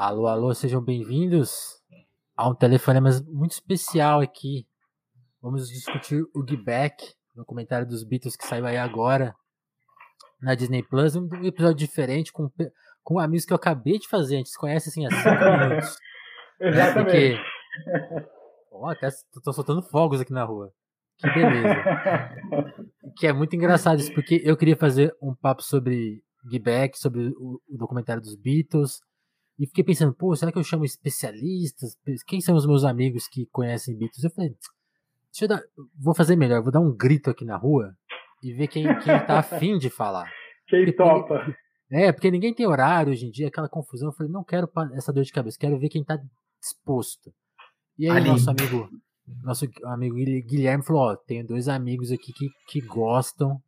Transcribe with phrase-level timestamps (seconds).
[0.00, 1.82] Alô, alô, sejam bem-vindos
[2.36, 4.64] a um telefonema muito especial aqui.
[5.42, 9.34] Vamos discutir o Get Back, documentário dos Beatles que saiu aí agora
[10.40, 11.16] na Disney Plus.
[11.16, 12.48] Um episódio diferente com,
[13.02, 14.36] com amigos que eu acabei de fazer.
[14.36, 15.34] A gente se conhece assim há cinco
[15.66, 15.98] minutos.
[16.60, 17.04] Exatamente.
[17.04, 18.16] Porque...
[18.70, 19.08] Ó, até
[19.42, 20.72] tô soltando fogos aqui na rua.
[21.16, 21.74] Que beleza.
[23.18, 27.30] que é muito engraçado isso, porque eu queria fazer um papo sobre Get Back, sobre
[27.36, 29.00] o, o documentário dos Beatles.
[29.58, 31.96] E fiquei pensando, pô, será que eu chamo especialistas?
[32.26, 34.22] Quem são os meus amigos que conhecem Beatles?
[34.22, 34.50] Eu falei,
[35.32, 35.60] deixa eu dar,
[35.98, 37.92] vou fazer melhor, vou dar um grito aqui na rua
[38.42, 40.30] e ver quem, quem tá afim de falar.
[40.68, 41.56] Quem porque, topa.
[41.90, 44.10] É, porque ninguém tem horário hoje em dia, aquela confusão.
[44.10, 46.16] Eu falei, não quero essa dor de cabeça, quero ver quem tá
[46.60, 47.32] disposto.
[47.98, 48.28] E aí, Ali.
[48.28, 48.88] nosso amigo,
[49.42, 53.60] nosso amigo Guilherme falou: Ó, tenho dois amigos aqui que, que gostam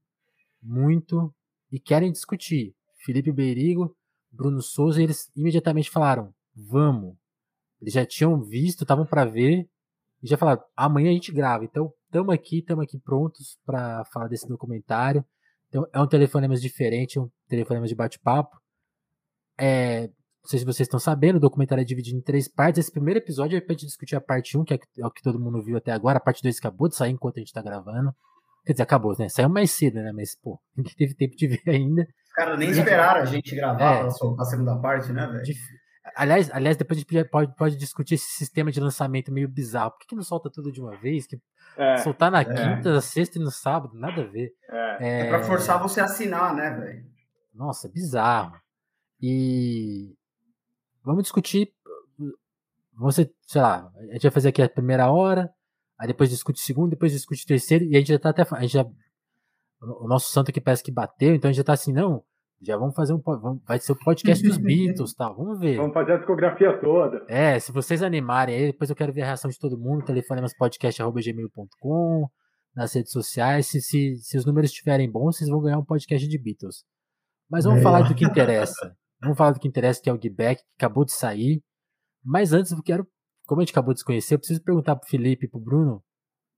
[0.62, 1.34] muito
[1.72, 2.72] e querem discutir.
[3.04, 3.96] Felipe Beirigo
[4.30, 7.16] Bruno Souza, e eles imediatamente falaram: vamos.
[7.80, 9.68] Eles já tinham visto, estavam para ver,
[10.22, 11.64] e já falaram: amanhã a gente grava.
[11.64, 15.24] Então, estamos aqui, estamos aqui prontos para falar desse documentário.
[15.68, 18.60] Então, é um telefonema diferente, um telefonema de bate-papo.
[19.56, 20.09] É,
[20.42, 22.80] não sei se vocês estão sabendo, o documentário é dividido em três partes.
[22.80, 25.22] Esse primeiro episódio é para gente discutir a parte 1, que é, é o que
[25.22, 26.18] todo mundo viu até agora.
[26.18, 28.15] A parte 2 acabou de sair enquanto a gente está gravando.
[28.65, 29.28] Quer dizer, acabou, né?
[29.28, 30.12] Saiu mais cedo, né?
[30.12, 32.09] Mas, pô, ninguém teve tempo de ver ainda.
[32.41, 35.43] Os caras nem esperaram a gente gravar é, a segunda parte, né, velho?
[36.16, 39.91] Aliás, aliás, depois a gente pode, pode discutir esse sistema de lançamento meio bizarro.
[39.91, 41.27] Por que, que não solta tudo de uma vez?
[41.27, 41.38] Que
[41.77, 42.45] é, soltar na é.
[42.45, 44.52] quinta, na sexta e no sábado, nada a ver.
[44.71, 47.05] É, é, é pra forçar você a assinar, né, velho?
[47.55, 48.59] Nossa, bizarro.
[49.21, 50.15] E
[51.05, 51.73] vamos discutir.
[52.95, 55.52] Você, sei lá, a gente vai fazer aqui a primeira hora,
[55.99, 58.46] aí depois discute o segundo, depois discute o terceiro, e a gente já tá até.
[58.51, 58.87] A gente já
[59.80, 62.23] o nosso santo que parece que bateu, então a gente já tá assim, não,
[62.62, 63.22] já vamos fazer um
[63.66, 65.76] vai ser o podcast dos Beatles, tal, vamos ver.
[65.76, 67.25] Vamos fazer a discografia toda.
[67.28, 72.28] É, se vocês animarem aí, depois eu quero ver a reação de todo mundo, telefonemaspodcast@gmail.com,
[72.75, 76.28] nas redes sociais, se, se, se os números estiverem bons, vocês vão ganhar um podcast
[76.28, 76.84] de Beatles.
[77.50, 77.82] Mas vamos é.
[77.82, 78.94] falar do que interessa.
[79.22, 81.62] Vamos falar do que interessa, que é o Back, que acabou de sair.
[82.25, 83.06] Mas antes, eu quero,
[83.47, 85.97] como a gente acabou de se conhecer, eu preciso perguntar pro Felipe e pro Bruno
[85.97, 86.03] o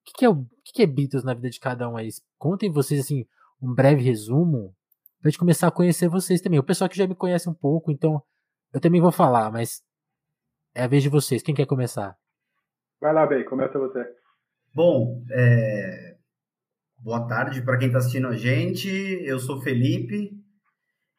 [0.05, 2.09] que, que, é o que, que é Beatles na vida de cada um aí?
[2.37, 3.25] Contem vocês assim
[3.61, 4.75] um breve resumo
[5.23, 6.59] pra gente começar a conhecer vocês também.
[6.59, 8.21] O pessoal que já me conhece um pouco, então
[8.75, 9.81] eu também vou falar, mas
[10.75, 11.43] é a vez de vocês.
[11.43, 12.17] Quem quer começar?
[13.01, 14.05] Vai lá, Bey, começa você.
[14.75, 16.17] Bom, é...
[16.99, 18.89] boa tarde para quem está assistindo a gente.
[19.25, 20.33] Eu sou Felipe.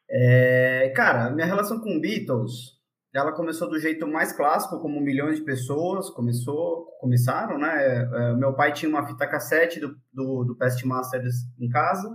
[0.08, 0.92] É...
[0.94, 2.74] Cara, minha relação com Beatles
[3.14, 7.68] ela começou do jeito mais clássico, como milhões de pessoas começou, começaram, né?
[7.68, 12.10] É, é, meu pai tinha uma fita cassete do, do, do Past Masters em casa.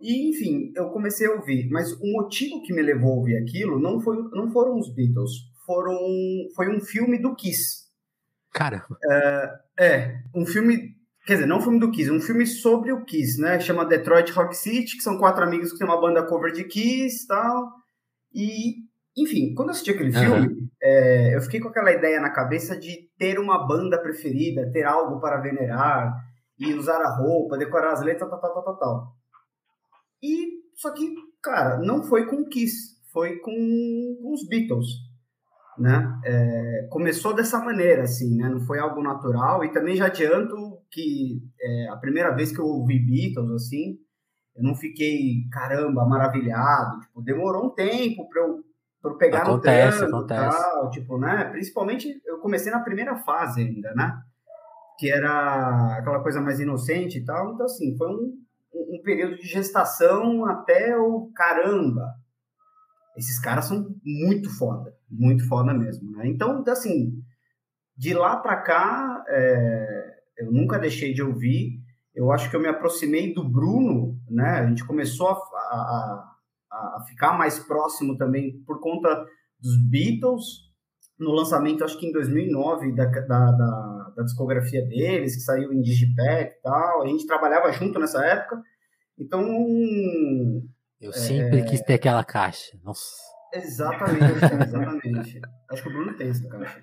[0.00, 1.68] E, enfim, eu comecei a ouvir.
[1.70, 5.32] Mas o motivo que me levou a ouvir aquilo não, foi, não foram os Beatles,
[5.64, 5.98] foram,
[6.54, 7.86] foi um filme do Kiss.
[8.52, 8.98] Caramba!
[9.10, 10.96] É, é, um filme
[11.26, 13.58] Quer dizer, não um filme do Kiss, um filme sobre o Kiss, né?
[13.58, 17.24] Chama Detroit Rock City, que são quatro amigos que tem uma banda cover de Kiss
[17.24, 17.72] e tal.
[18.32, 18.74] E
[19.16, 20.22] enfim, quando eu assisti aquele uhum.
[20.22, 24.84] filme, é, eu fiquei com aquela ideia na cabeça de ter uma banda preferida, ter
[24.84, 26.14] algo para venerar,
[26.58, 29.15] e usar a roupa, decorar as letras, tal, tal, tal, tal, tal.
[30.22, 34.86] E, só que, cara, não foi com Kiss, foi com, com os Beatles,
[35.78, 36.20] né?
[36.24, 38.48] É, começou dessa maneira, assim, né?
[38.48, 42.66] Não foi algo natural, e também já adianto que é, a primeira vez que eu
[42.66, 43.98] ouvi Beatles, assim,
[44.56, 48.64] eu não fiquei, caramba, maravilhado, tipo, demorou um tempo para eu
[49.06, 50.56] por pegar acontece, no acontece.
[50.56, 51.44] tal, tipo, né?
[51.44, 54.18] Principalmente eu comecei na primeira fase ainda, né?
[54.98, 57.54] Que era aquela coisa mais inocente e tal.
[57.54, 58.32] Então, assim, foi um,
[58.88, 62.14] um período de gestação até o caramba.
[63.16, 66.26] Esses caras são muito foda, muito foda mesmo, né?
[66.28, 67.12] Então, assim,
[67.96, 71.80] de lá para cá, é, eu nunca deixei de ouvir.
[72.14, 74.50] Eu acho que eu me aproximei do Bruno, né?
[74.50, 76.36] A gente começou a, a
[76.76, 79.08] a, ficar mais próximo também por conta
[79.60, 80.66] dos Beatles,
[81.18, 85.80] no lançamento, acho que em 2009, da, da, da, da discografia deles, que saiu em
[85.80, 87.02] Digipack e tal.
[87.02, 88.62] A gente trabalhava junto nessa época.
[89.18, 89.42] Então.
[91.00, 91.64] Eu sempre é...
[91.64, 92.78] quis ter aquela caixa.
[92.82, 93.14] Nossa.
[93.52, 95.40] Exatamente, exatamente.
[95.70, 96.82] acho que o Bruno tem essa caixa.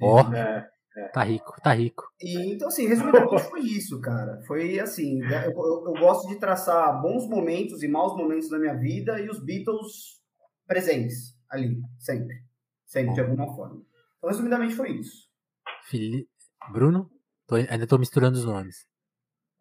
[0.00, 0.68] Ó, oh, é.
[0.96, 1.08] É.
[1.08, 2.04] Tá rico, tá rico.
[2.20, 4.40] E, então, assim, resumidamente foi isso, cara.
[4.46, 8.60] Foi assim, né, eu, eu, eu, gosto de traçar bons momentos e maus momentos da
[8.60, 10.20] minha vida e os Beatles
[10.66, 12.44] presentes ali, sempre.
[12.86, 13.82] Sempre, de alguma forma.
[14.18, 15.28] Então, resumidamente foi isso.
[15.88, 16.28] Fili...
[16.72, 17.10] Bruno?
[17.46, 18.86] Tô, ainda tô misturando os nomes.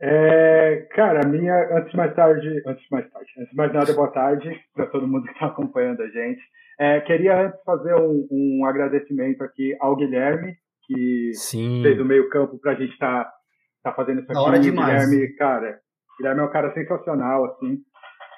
[0.06, 3.72] É, cara, a minha, antes de mais tarde, antes de mais tarde, antes de mais
[3.72, 6.42] nada, boa tarde para todo mundo que está acompanhando a gente.
[6.78, 11.82] É, queria antes fazer um, um, agradecimento aqui ao Guilherme, que Sim.
[11.84, 13.34] fez o meio campo para a gente estar tá,
[13.82, 14.42] tá fazendo isso aqui.
[14.42, 15.10] hora demais.
[15.10, 15.80] Guilherme, cara,
[16.18, 17.78] Guilherme é um cara sensacional, assim.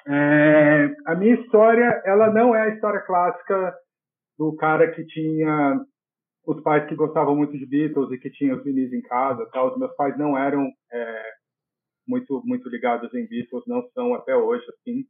[0.06, 3.74] É, a minha história, ela não é a história clássica
[4.38, 5.80] do cara que tinha
[6.46, 9.72] os pais que gostavam muito de Beatles e que tinham os vinis em casa, tal.
[9.72, 11.35] Os meus pais não eram é,
[12.06, 15.04] muito muito ligados em Beatles, não são até hoje assim.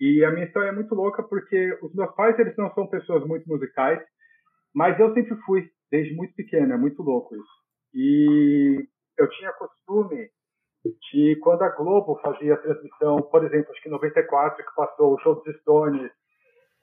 [0.00, 3.26] E a minha história é muito louca porque os meus pais eles não são pessoas
[3.26, 4.00] muito musicais,
[4.74, 7.60] mas eu sempre fui desde muito pequeno, é muito louco isso.
[7.92, 8.86] E
[9.18, 10.30] eu tinha costume
[11.12, 15.14] de quando a Globo fazia a transmissão, por exemplo, acho que em 94 que passou
[15.14, 16.10] o show dos Stones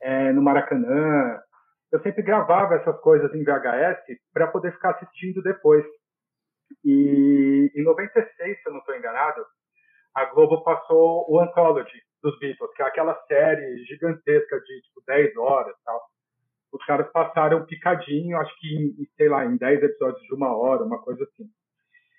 [0.01, 1.39] é, no Maracanã,
[1.91, 5.83] eu sempre gravava essas coisas em VHS para poder ficar assistindo depois.
[6.83, 9.45] E em 96, se eu não estou enganado,
[10.15, 15.37] a Globo passou o Anthology dos Beatles, que é aquela série gigantesca de tipo 10
[15.37, 16.01] horas tal.
[16.71, 20.83] Os caras passaram picadinho, acho que em, sei lá, em 10 episódios de uma hora,
[20.83, 21.45] uma coisa assim.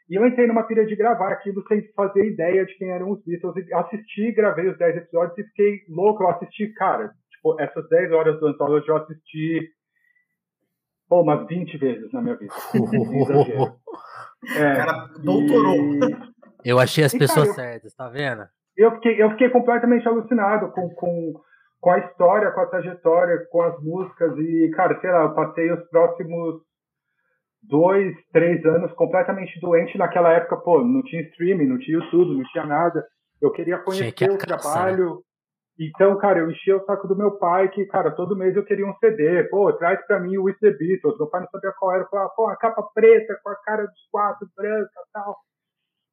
[0.08, 3.22] E eu entrei numa pilha de gravar aquilo sem fazer ideia de quem eram os
[3.24, 3.56] Beatles.
[3.56, 6.22] E assisti, gravei os 10 episódios e fiquei louco.
[6.22, 9.70] Eu assisti, cara, tipo, essas 10 horas do Anthology eu assisti
[11.08, 12.54] pô, umas 20 vezes na minha vida.
[14.56, 15.76] é, cara, doutorou.
[15.76, 16.00] E...
[16.64, 18.46] Eu achei as e, pessoas cara, certas, tá vendo?
[18.76, 21.35] Eu fiquei, eu fiquei completamente alucinado com, com,
[21.81, 24.37] com a história, com a trajetória, com as músicas.
[24.38, 26.62] E, cara, sei lá, eu passei os próximos
[27.62, 32.44] dois, três anos completamente doente naquela época, pô, não tinha streaming, não tinha YouTube, não
[32.44, 33.05] tinha nada.
[33.41, 34.38] Eu queria conhecer que o né?
[34.38, 35.23] trabalho.
[35.80, 38.84] Então, cara, eu enchia o saco do meu pai que, cara, todo mês eu queria
[38.84, 39.44] um CD.
[39.44, 41.16] Pô, traz pra mim o With the Beatles.
[41.16, 42.02] Meu pai não sabia qual era.
[42.02, 45.36] Eu falava, pô, a capa preta com a cara dos quatro, branca e tal.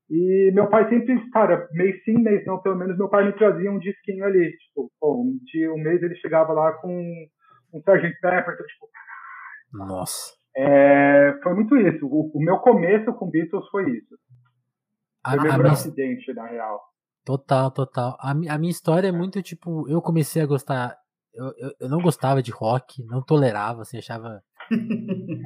[0.07, 3.71] E meu pai sempre, cara, mês sim, mês não, pelo menos meu pai me trazia
[3.71, 4.51] um disquinho ali.
[4.51, 6.91] Tipo, pô, um, dia, um mês ele chegava lá com
[7.73, 8.19] um Sgt.
[8.21, 8.88] Pepper, então, tipo...
[9.73, 10.33] Nossa.
[10.56, 12.06] É, foi muito isso.
[12.06, 14.15] O, o, meu começo com Beatles foi isso.
[15.27, 15.71] Foi a, meu minha...
[15.71, 16.79] acidente, na real.
[17.25, 18.16] Total, total.
[18.19, 20.95] A, a, minha história é muito tipo, eu comecei a gostar.
[21.33, 24.44] Eu, eu, eu não gostava de rock, não tolerava, assim, achava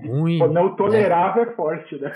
[0.05, 0.39] ruim.
[0.39, 1.51] Não tolerava né?
[1.51, 2.13] é forte, né?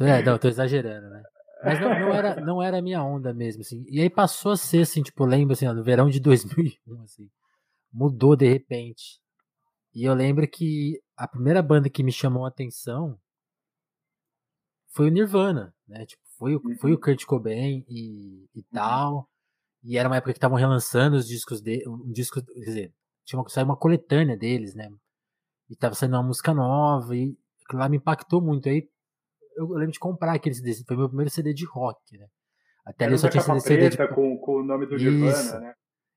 [0.00, 1.22] É, não, tô exagerando, né?
[1.64, 3.84] Mas não, não, era, não era a minha onda mesmo, assim.
[3.88, 7.28] E aí passou a ser, assim, tipo, lembro, assim, no verão de 2001, assim.
[7.92, 9.20] Mudou de repente.
[9.94, 13.18] E eu lembro que a primeira banda que me chamou a atenção
[14.88, 16.04] foi o Nirvana, né?
[16.06, 17.00] Tipo, foi, o, foi o uhum.
[17.00, 18.64] Kurt Cobain e, e uhum.
[18.72, 19.28] tal.
[19.82, 22.94] E era uma época que estavam relançando os discos dele, um disco, quer dizer,
[23.24, 24.88] tinha uma, saiu uma coletânea deles, né?
[25.68, 28.68] E tava saindo uma música nova e aquilo lá me impactou muito.
[28.68, 28.88] Aí
[29.56, 32.26] eu lembro de comprar aquele CD, foi meu primeiro CD de rock, né?
[32.84, 34.14] Até ali eu só tinha CD, CD de...
[34.14, 35.74] com, com o nome do Nirvana, né?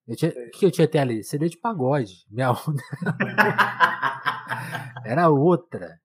[0.08, 1.24] Eu tinha, o que eu tinha até ali?
[1.24, 2.25] CD de pagode.
[2.30, 2.81] Minha onda.
[5.06, 6.00] Era outra.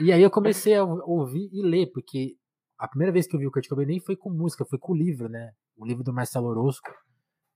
[0.00, 2.36] E aí eu comecei a ouvir e ler, porque
[2.78, 4.92] a primeira vez que eu vi o Kurt Cobain nem foi com música, foi com
[4.92, 5.52] o livro, né?
[5.76, 6.88] O livro do Marcelo Orozco,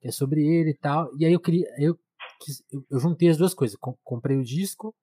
[0.00, 1.10] que é sobre ele e tal.
[1.16, 1.66] E aí eu queria.
[1.78, 1.96] Eu,
[2.90, 3.78] eu juntei as duas coisas.
[4.02, 4.94] Comprei o disco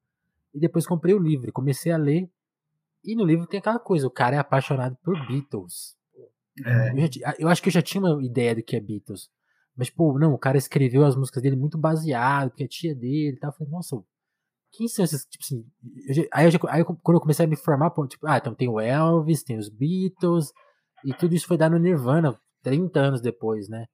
[0.53, 1.51] e depois comprei o livro.
[1.53, 2.29] Comecei a ler.
[3.03, 5.97] E no livro tem aquela coisa: o cara é apaixonado por Beatles.
[6.65, 6.91] É.
[6.91, 9.29] Eu, já, eu, acho que eu já tinha uma ideia do que é Beatles.
[9.75, 13.37] Mas, pô, não, o cara escreveu as músicas dele muito baseado, porque a tia dele
[13.37, 13.51] e tal.
[13.51, 14.03] Eu falei, nossa,
[14.71, 15.65] quem são esses, tipo assim,
[16.07, 18.69] eu aí, eu já, aí quando eu comecei a me formar, tipo, ah, então tem
[18.69, 20.51] o Elvis, tem os Beatles,
[21.03, 23.85] e tudo isso foi dado no Nirvana 30 anos depois, né?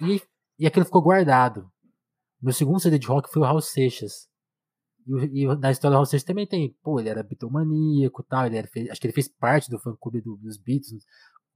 [0.00, 0.20] E,
[0.58, 1.70] e aquilo ficou guardado.
[2.40, 4.28] Meu segundo CD de rock foi o Raul Seixas.
[5.06, 8.46] E, e na história do Raul Seixas também tem, pô, ele era bitomaníaco e tal,
[8.46, 11.04] ele era, acho que ele fez parte do fã clube do, dos Beatles,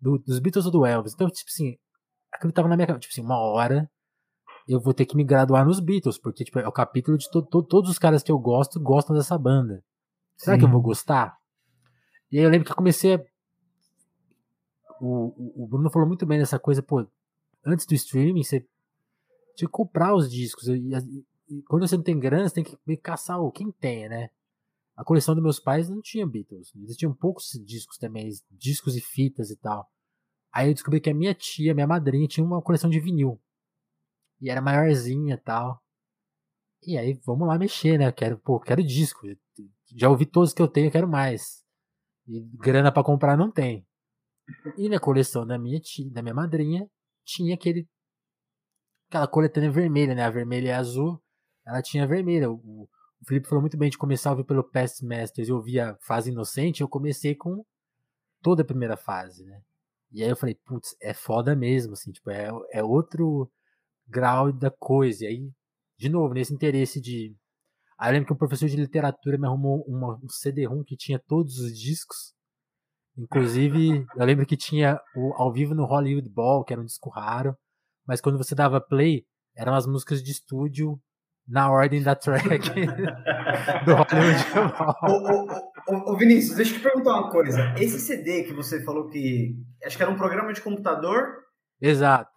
[0.01, 1.15] do, dos Beatles ou do Elvis.
[1.15, 1.77] Então, tipo assim,
[2.33, 3.91] aquilo tava na minha cabeça, tipo assim, uma hora
[4.67, 7.43] eu vou ter que me graduar nos Beatles, porque tipo, é o capítulo de to
[7.43, 9.85] to todos os caras que eu gosto gostam dessa banda.
[10.37, 10.61] Será Sim.
[10.61, 11.37] que eu vou gostar?
[12.31, 13.25] E aí eu lembro que eu comecei a...
[15.01, 17.07] o, o Bruno falou muito bem dessa coisa, pô,
[17.65, 18.61] antes do streaming, você
[19.57, 20.67] tinha que comprar os discos.
[20.69, 20.81] E,
[21.49, 24.31] e, quando você não tem grana, você tem que caçar o quem tem, né?
[24.97, 26.73] A coleção dos meus pais não tinha Beatles.
[26.77, 29.89] Existiam poucos discos também, discos e fitas e tal.
[30.53, 33.41] Aí eu descobri que a minha tia, minha madrinha, tinha uma coleção de vinil.
[34.45, 35.83] E era maiorzinha e tal.
[36.87, 38.07] E aí, vamos lá mexer, né?
[38.07, 39.27] Eu quero, pô, quero disco.
[39.97, 41.65] Já ouvi todos que eu tenho, quero mais.
[42.29, 43.87] E grana para comprar não tem.
[44.77, 46.87] E na coleção da minha tia, da minha madrinha,
[47.25, 47.89] tinha aquele
[49.09, 50.25] aquela coletânea vermelha, né?
[50.25, 51.19] A vermelha e a azul.
[51.67, 52.51] Ela tinha vermelha.
[52.51, 52.89] O, o
[53.27, 56.31] Felipe falou muito bem de começar a ouvir pelo Past Masters e ouvir a fase
[56.31, 56.83] inocente.
[56.83, 57.65] Eu comecei com
[58.43, 59.63] toda a primeira fase, né?
[60.13, 63.51] E aí eu falei, putz, é foda mesmo, assim, tipo, é, é outro
[64.07, 65.25] grau da coisa.
[65.25, 65.51] E aí,
[65.99, 67.35] de novo, nesse interesse de.
[67.99, 71.21] Aí eu lembro que um professor de literatura me arrumou uma, um CD-ROM que tinha
[71.27, 72.35] todos os discos.
[73.17, 77.11] Inclusive, eu lembro que tinha o Ao Vivo no Hollywood Ball, que era um disco
[77.11, 77.57] raro.
[78.07, 79.25] Mas quando você dava play,
[79.57, 81.01] eram as músicas de estúdio
[81.47, 82.71] na ordem da track
[83.85, 85.65] do Hollywood Ball.
[85.87, 87.75] Ô, ô, Vinícius, deixa eu te perguntar uma coisa.
[87.79, 89.55] Esse CD que você falou que.
[89.85, 91.45] Acho que era um programa de computador.
[91.81, 92.34] Exato.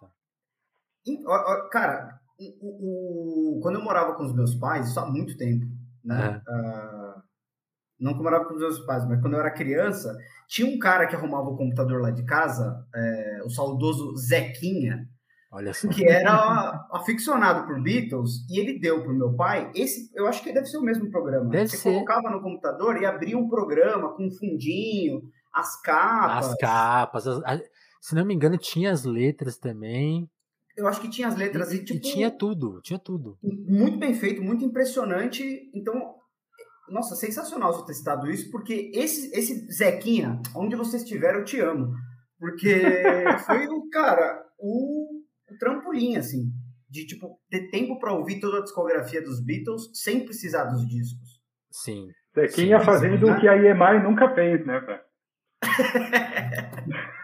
[1.70, 2.18] Cara,
[2.60, 5.66] o, o, quando eu morava com os meus pais, isso há muito tempo,
[6.04, 6.42] né?
[6.46, 6.50] É.
[6.50, 7.22] Uh,
[8.00, 10.78] não que eu morava com os meus pais, mas quando eu era criança, tinha um
[10.78, 15.08] cara que arrumava o computador lá de casa, é, o saudoso Zequinha,
[15.50, 15.88] Olha só.
[15.88, 20.52] que era aficionado por Beatles, e ele deu pro meu pai, esse, eu acho que
[20.52, 21.50] deve ser o mesmo programa.
[21.50, 21.90] Deve Você ser.
[21.90, 25.22] colocava no computador e abria um programa com um fundinho,
[25.52, 26.50] as capas.
[26.50, 27.60] As capas, as, a,
[28.00, 30.30] se não me engano, tinha as letras também.
[30.78, 33.36] Eu acho que tinha as letras e, e, tipo, e tinha tudo, tinha tudo.
[33.42, 35.68] Muito bem feito, muito impressionante.
[35.74, 36.14] Então,
[36.88, 41.58] nossa, sensacional você ter citado isso, porque esse, esse Zequinha, onde você estiver, eu te
[41.58, 41.92] amo.
[42.38, 42.70] Porque
[43.44, 45.18] foi o, cara, o
[45.50, 46.44] um trampolim, assim,
[46.88, 51.40] de, tipo, ter tempo para ouvir toda a discografia dos Beatles sem precisar dos discos.
[51.72, 52.06] Sim.
[52.32, 55.02] Zequinha fazendo o que a EMI nunca fez, né, velho?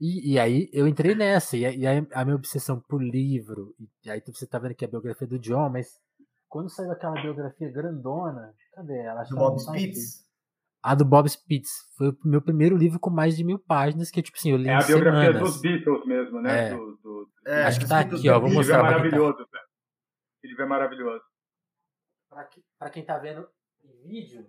[0.00, 4.10] E, e, aí eu entrei nessa, e, e aí a minha obsessão por livro, e
[4.10, 6.00] aí você tá vendo que é a biografia do John, mas
[6.48, 9.22] quando saiu aquela biografia grandona, cadê ela?
[9.24, 10.26] Do Bob Spitz?
[10.82, 11.68] A do Bob Spitz.
[11.96, 14.68] Foi o meu primeiro livro com mais de mil páginas, que tipo assim, eu li
[14.68, 15.42] É a biografia semanas.
[15.42, 16.68] dos Beatles mesmo, né?
[16.68, 16.74] É.
[16.74, 17.30] Do, do...
[17.46, 18.40] É, Acho que tá aqui, ó.
[18.40, 18.78] Vou mostrar.
[18.78, 19.48] Ele é maravilhoso, velho.
[19.48, 19.60] Tá...
[20.42, 21.24] Ele é maravilhoso.
[22.30, 23.46] Pra, que, pra quem tá vendo
[23.84, 24.46] em vídeo.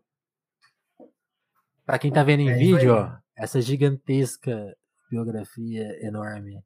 [1.85, 4.73] Pra quem tá vendo em É vídeo, ó, essa gigantesca
[5.11, 6.63] biografia enorme.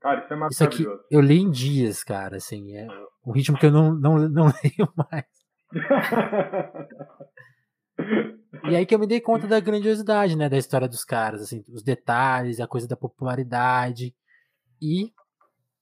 [0.00, 1.08] Cara, isso é Isso aqui maravilhoso.
[1.10, 2.88] eu li em dias, cara, assim, é
[3.26, 5.26] um ritmo que eu não, não, não leio mais.
[8.70, 11.62] E aí que eu me dei conta da grandiosidade, né, da história dos caras, assim,
[11.68, 14.14] os detalhes, a coisa da popularidade.
[14.80, 15.12] E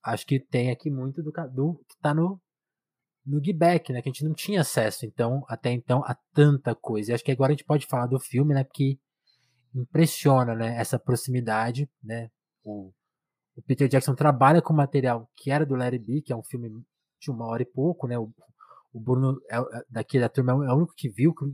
[0.03, 2.41] acho que tem aqui muito do, do que tá no
[3.27, 7.11] no Gibeck, né, que a gente não tinha acesso, então, até então, a tanta coisa.
[7.11, 9.01] E acho que agora a gente pode falar do filme, né, porque
[9.83, 12.29] impressiona, né, essa proximidade, né,
[12.65, 12.93] o,
[13.57, 16.69] o Peter Jackson trabalha com material que era do Larry B, que é um filme
[17.21, 18.31] de uma hora e pouco, né, o,
[18.93, 21.45] o Bruno é, é- daqui da turma é o único que viu, que,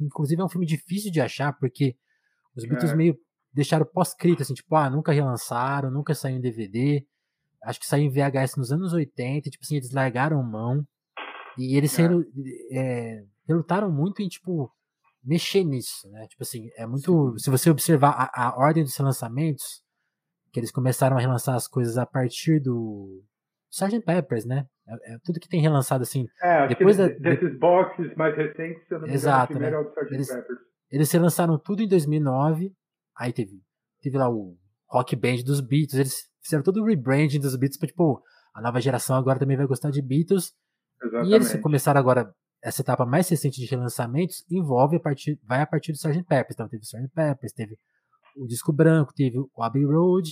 [0.00, 1.96] inclusive é um filme difícil de achar, porque
[2.56, 2.94] os Beatles É.
[2.96, 3.16] meio
[3.52, 7.04] deixaram pós-escrito, assim, tipo, ah, nunca relançaram, nunca saiu em DVD,
[7.64, 10.86] acho que saiu em VHS nos anos 80, tipo assim, eles largaram mão,
[11.58, 12.08] e eles É.
[12.72, 14.72] é, relutaram muito em, tipo,
[15.24, 16.26] mexer nisso, né?
[16.28, 17.34] Tipo assim, é muito.
[17.38, 19.82] Se você observar a, a ordem dos lançamentos,
[20.52, 23.22] que eles começaram a relançar as coisas a partir do
[23.70, 24.00] Sgt.
[24.04, 24.66] Peppers, né?
[24.86, 26.26] É, é tudo que tem relançado assim.
[26.42, 29.70] É, Depois da- desses boxes mais recentes, se eu não me Exato, né?
[29.70, 29.92] é o.
[30.10, 30.58] Eles- Peppers.
[30.90, 32.72] Eles relançaram tudo em 2009.
[33.16, 33.60] Aí teve,
[34.02, 34.56] teve lá o
[34.90, 35.94] Rock Band dos Beatles.
[35.94, 38.22] Eles fizeram todo o rebranding dos Beatles pra, tipo,
[38.54, 40.52] a nova geração agora também vai gostar de Beatles.
[41.02, 41.62] E eles Exatamente.
[41.62, 42.30] começaram agora
[42.62, 46.22] essa etapa mais recente de relançamentos envolve a partir, vai a partir do Sgt.
[46.24, 46.54] Peppers.
[46.54, 47.08] Então teve o Sgt.
[47.14, 47.76] Peppers, teve
[48.36, 50.30] o disco branco, teve o Abbey Road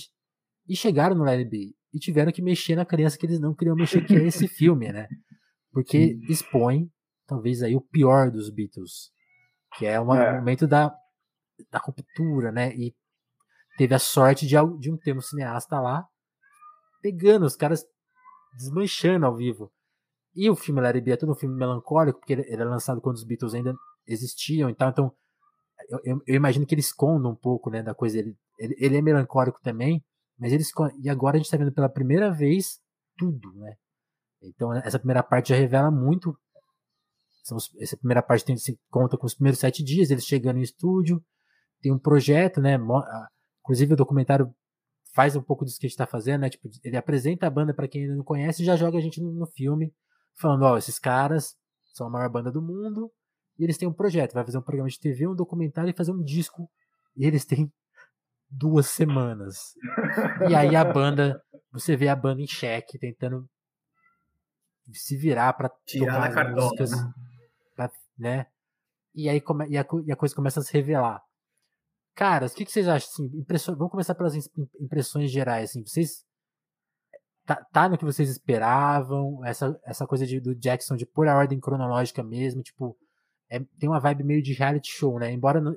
[0.67, 3.75] e chegaram no It Be e tiveram que mexer na criança que eles não queriam
[3.75, 5.07] mexer, que é esse filme, né?
[5.71, 6.89] Porque expõe
[7.27, 9.11] talvez aí o pior dos Beatles,
[9.77, 10.33] que é um É.
[10.39, 10.93] momento da,
[11.69, 12.73] da ruptura, né?
[12.75, 12.93] E
[13.77, 16.05] teve a sorte de, de um ter um cineasta lá
[17.01, 17.83] pegando os caras
[18.57, 19.71] desmanchando ao vivo.
[20.35, 23.01] E o filme Larry B é todo um filme melancólico, porque ele, ele é lançado
[23.01, 23.75] quando os Beatles ainda
[24.07, 25.13] existiam e tal, então
[25.89, 28.37] eu, eu- eu imagino que ele esconda um pouco, né, da coisa dele.
[28.59, 30.03] Ele, ele é melancólico também,
[30.39, 32.79] mas ele esconde, e agora a gente tá vendo pela primeira vez
[33.17, 33.75] tudo, né?
[34.43, 36.35] Então essa primeira parte já revela muito.
[37.51, 40.61] Os- essa primeira parte tem, se conta com os primeiros sete dias, eles chegando em
[40.61, 41.23] estúdio,
[41.81, 42.77] tem um projeto, né?
[43.61, 44.53] Inclusive o documentário
[45.13, 46.49] faz um pouco disso que a gente tá fazendo, né?
[46.49, 49.21] Tipo, ele apresenta a banda para quem ainda não conhece e já joga a gente
[49.21, 49.93] no, no filme,
[50.35, 51.55] falando, ó, esses caras
[51.93, 53.11] são a maior banda do mundo
[53.59, 56.11] e eles têm um projeto, vai fazer um programa de TV, um documentário e fazer
[56.11, 56.69] um disco.
[57.15, 57.71] E eles têm
[58.49, 59.73] duas semanas.
[60.49, 63.47] E aí a banda, você vê a banda em xeque, tentando
[64.93, 67.13] se virar para Tirar tocar as músicas, né?
[67.75, 68.45] pra- né?
[69.13, 71.21] E aí come, e, a, e a coisa começa a se revelar.
[72.15, 73.09] Caras, o que, que vocês acham?
[73.09, 74.33] Assim, impressões, vamos começar pelas
[74.79, 75.69] impressões gerais.
[75.69, 76.25] Assim, vocês
[77.55, 79.43] tá, tá no que vocês esperavam?
[79.45, 82.97] Essa, essa coisa de, do Jackson de pôr a ordem cronológica mesmo, tipo,
[83.49, 85.31] é- tem uma vibe meio de reality show, né?
[85.31, 85.75] Embora, não,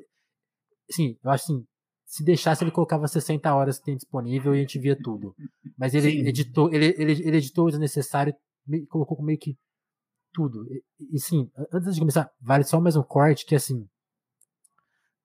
[0.91, 1.67] assim, eu acho assim,
[2.07, 5.35] se deixasse, ele colocava 60 horas que tem disponível e a gente via tudo.
[5.77, 6.29] Mas ele Sim.
[6.29, 8.35] editou, ele, ele, ele editou o desnecessário,
[8.89, 9.57] colocou meio que
[10.33, 10.67] tudo.
[10.71, 10.85] E,
[11.17, 13.89] e sim, antes de começar, vale só mais um corte que assim.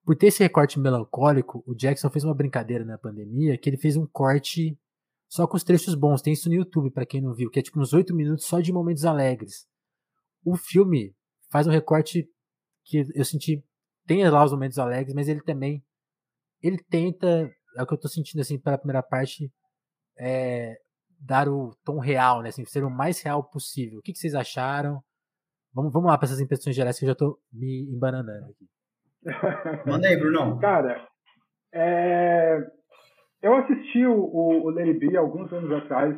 [0.04, 3.96] Por ter esse recorte melancólico, o Jackson fez uma brincadeira na pandemia que ele fez
[3.96, 4.76] um corte
[5.30, 6.20] só com os trechos bons.
[6.20, 8.60] Tem isso no YouTube, para quem não viu, que é tipo uns 8 minutos só
[8.60, 9.66] de momentos alegres.
[10.44, 11.14] O filme
[11.50, 12.28] faz um recorte
[12.84, 13.64] que eu senti.
[14.06, 15.84] Tem lá os momentos alegres, mas ele também.
[16.60, 17.48] Ele tenta.
[17.76, 19.50] É o que eu tô sentindo assim pela primeira parte.
[20.18, 20.76] É,
[21.20, 22.48] dar o tom real, né?
[22.48, 24.00] Assim, ser o mais real possível.
[24.00, 25.00] O que, que vocês acharam?
[25.72, 28.68] Vamos, vamos lá para essas impressões gerais que eu já estou me embananando aqui.
[29.86, 30.58] Manda aí, Brunão.
[30.58, 31.06] Cara,
[31.72, 32.58] é...
[33.42, 36.16] eu assisti o, o, o Larry B alguns anos atrás,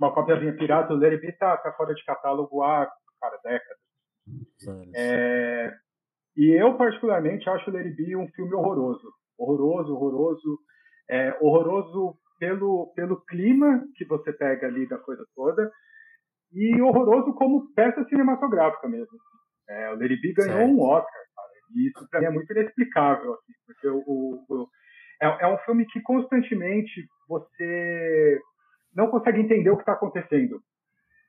[0.00, 0.92] uma cópiazinha pirata.
[0.92, 2.90] O Larry B tá, tá fora de catálogo há,
[3.20, 3.78] cara, décadas.
[4.94, 5.74] É...
[6.36, 9.06] E eu, particularmente, acho o Larry B um filme horroroso.
[9.38, 10.58] Horroroso, horroroso.
[11.10, 15.70] É, horroroso pelo, pelo clima que você pega ali da coisa toda
[16.52, 19.16] e horroroso como peça cinematográfica mesmo.
[19.68, 20.72] É, o Lady B ganhou certo.
[20.72, 24.68] um Oscar, cara, e isso para mim é muito inexplicável, assim, porque o, o
[25.22, 28.40] é, é, um filme que constantemente você
[28.94, 30.60] não consegue entender o que está acontecendo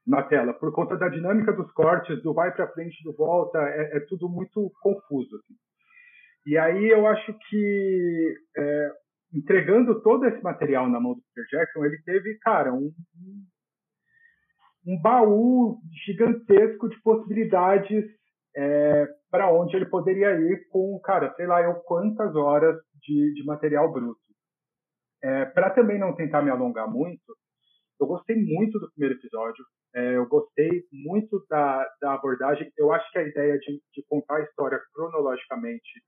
[0.05, 3.97] na tela, por conta da dinâmica dos cortes, do vai para frente, do volta, é,
[3.97, 5.35] é, tudo muito confuso.
[5.37, 5.53] Assim.
[6.45, 8.91] E aí eu acho que é,
[9.33, 12.91] entregando todo esse material na mão do Peter Jackson, ele teve, cara, um,
[14.85, 18.05] um baú gigantesco de possibilidades
[18.55, 23.45] é, para onde ele poderia ir com, cara, sei lá eu quantas horas de, de
[23.45, 24.19] material bruto.
[25.23, 27.33] É, para também não tentar me alongar muito,
[27.99, 29.63] eu gostei muito do primeiro episódio,
[29.95, 32.71] é, eu gostei muito da, da abordagem.
[32.77, 36.03] Eu acho que a ideia de, de contar a história cronologicamente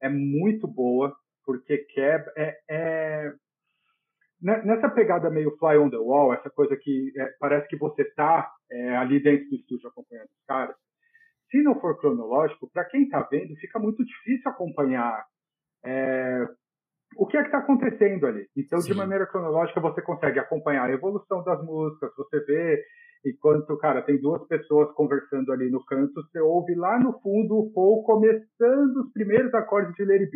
[0.00, 2.32] é muito boa porque quebra.
[2.36, 3.32] É, é,
[4.40, 8.52] nessa pegada meio fly on the wall, essa coisa que é, parece que você está
[8.70, 10.76] é, ali dentro do estúdio acompanhando os caras,
[11.50, 15.24] se não for cronológico, para quem está vendo, fica muito difícil acompanhar
[15.84, 16.46] é,
[17.16, 18.46] o que é que está acontecendo ali.
[18.56, 18.92] Então, Sim.
[18.92, 22.84] de maneira cronológica, você consegue acompanhar a evolução das músicas, você vê
[23.24, 27.72] enquanto, cara, tem duas pessoas conversando ali no canto, você ouve lá no fundo o
[27.72, 30.30] Paul começando os primeiros acordes de Larry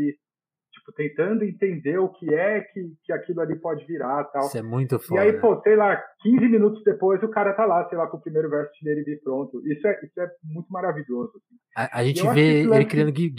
[0.80, 4.46] tipo, tentando entender o que é que, que aquilo ali pode virar tal.
[4.46, 5.20] Isso é muito foda.
[5.20, 8.16] E aí, pô, sei lá, 15 minutos depois o cara tá lá, sei lá, com
[8.16, 9.62] o primeiro verso de pronto.
[9.66, 11.30] Isso é, isso é muito maravilhoso.
[11.36, 11.56] Assim.
[11.76, 13.30] A, a, gente vê ele criando gui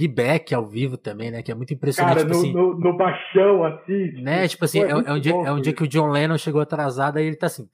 [0.54, 1.42] ao vivo também, né?
[1.42, 2.16] Que é muito impressionante.
[2.16, 4.08] Cara, tipo no, assim, no, no, baixão, assim.
[4.10, 4.48] Tipo, né?
[4.48, 7.18] Tipo assim, é, é, um dia, é um dia que o John Lennon chegou atrasado,
[7.18, 7.68] aí ele tá assim.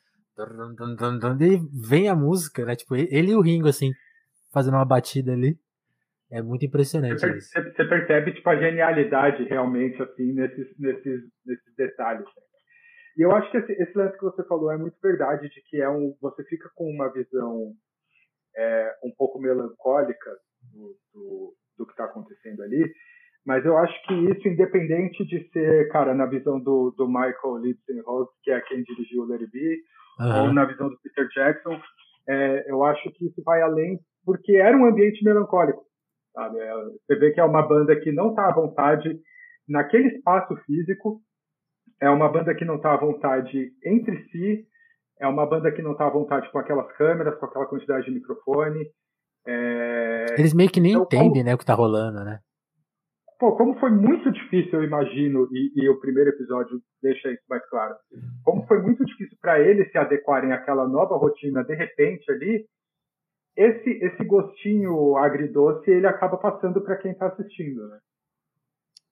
[1.41, 2.75] E vem a música, né?
[2.75, 3.91] Tipo, ele e o Ringo, assim,
[4.51, 5.58] fazendo uma batida ali.
[6.32, 7.50] É muito impressionante você, isso.
[7.54, 12.26] Você percebe tipo, a genialidade realmente assim nesses, nesses, nesses detalhes.
[13.18, 15.82] E eu acho que esse, esse, lance que você falou é muito verdade, de que
[15.82, 17.74] é um, você fica com uma visão
[18.56, 20.32] é, um pouco melancólica
[20.74, 22.92] do, do, do que está acontecendo ali,
[23.46, 28.28] mas eu acho que isso, independente de ser, cara, na visão do, do Michael Lipton
[28.44, 29.78] que é quem dirigiu o Larry B,
[30.20, 30.42] uhum.
[30.42, 31.80] ou na visão do Peter Jackson,
[32.28, 35.87] é, eu acho que isso vai além, porque era um ambiente melancólico.
[36.38, 36.60] Sabe?
[36.60, 39.19] É, você vê que é uma banda que não está à vontade
[39.67, 41.19] naquele espaço físico,
[42.00, 44.67] é uma banda que não está à vontade entre si,
[45.19, 48.12] é uma banda que não está à vontade com aquelas câmeras, com aquela quantidade de
[48.12, 48.86] microfone.
[49.47, 50.36] É...
[50.38, 51.45] Eles meio que nem então, entendem como...
[51.45, 52.39] né, o que está rolando, né?
[53.39, 57.67] Pô, como foi muito difícil, eu imagino, e, e, o primeiro episódio deixa isso mais
[57.69, 57.95] claro,
[58.43, 62.65] como foi muito difícil para eles se adequarem àquela nova rotina de repente ali,
[63.58, 68.00] esse, esse gostinho agridoce ele acaba passando para quem está assistindo, né?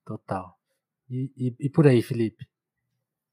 [0.06, 0.54] Total.
[1.10, 2.46] E, e, e, por aí, Felipe?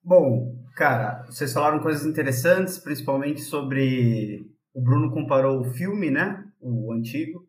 [0.03, 4.51] Bom, cara, vocês falaram coisas interessantes, principalmente sobre.
[4.75, 6.51] O Bruno comparou o filme, né?
[6.59, 7.46] O antigo.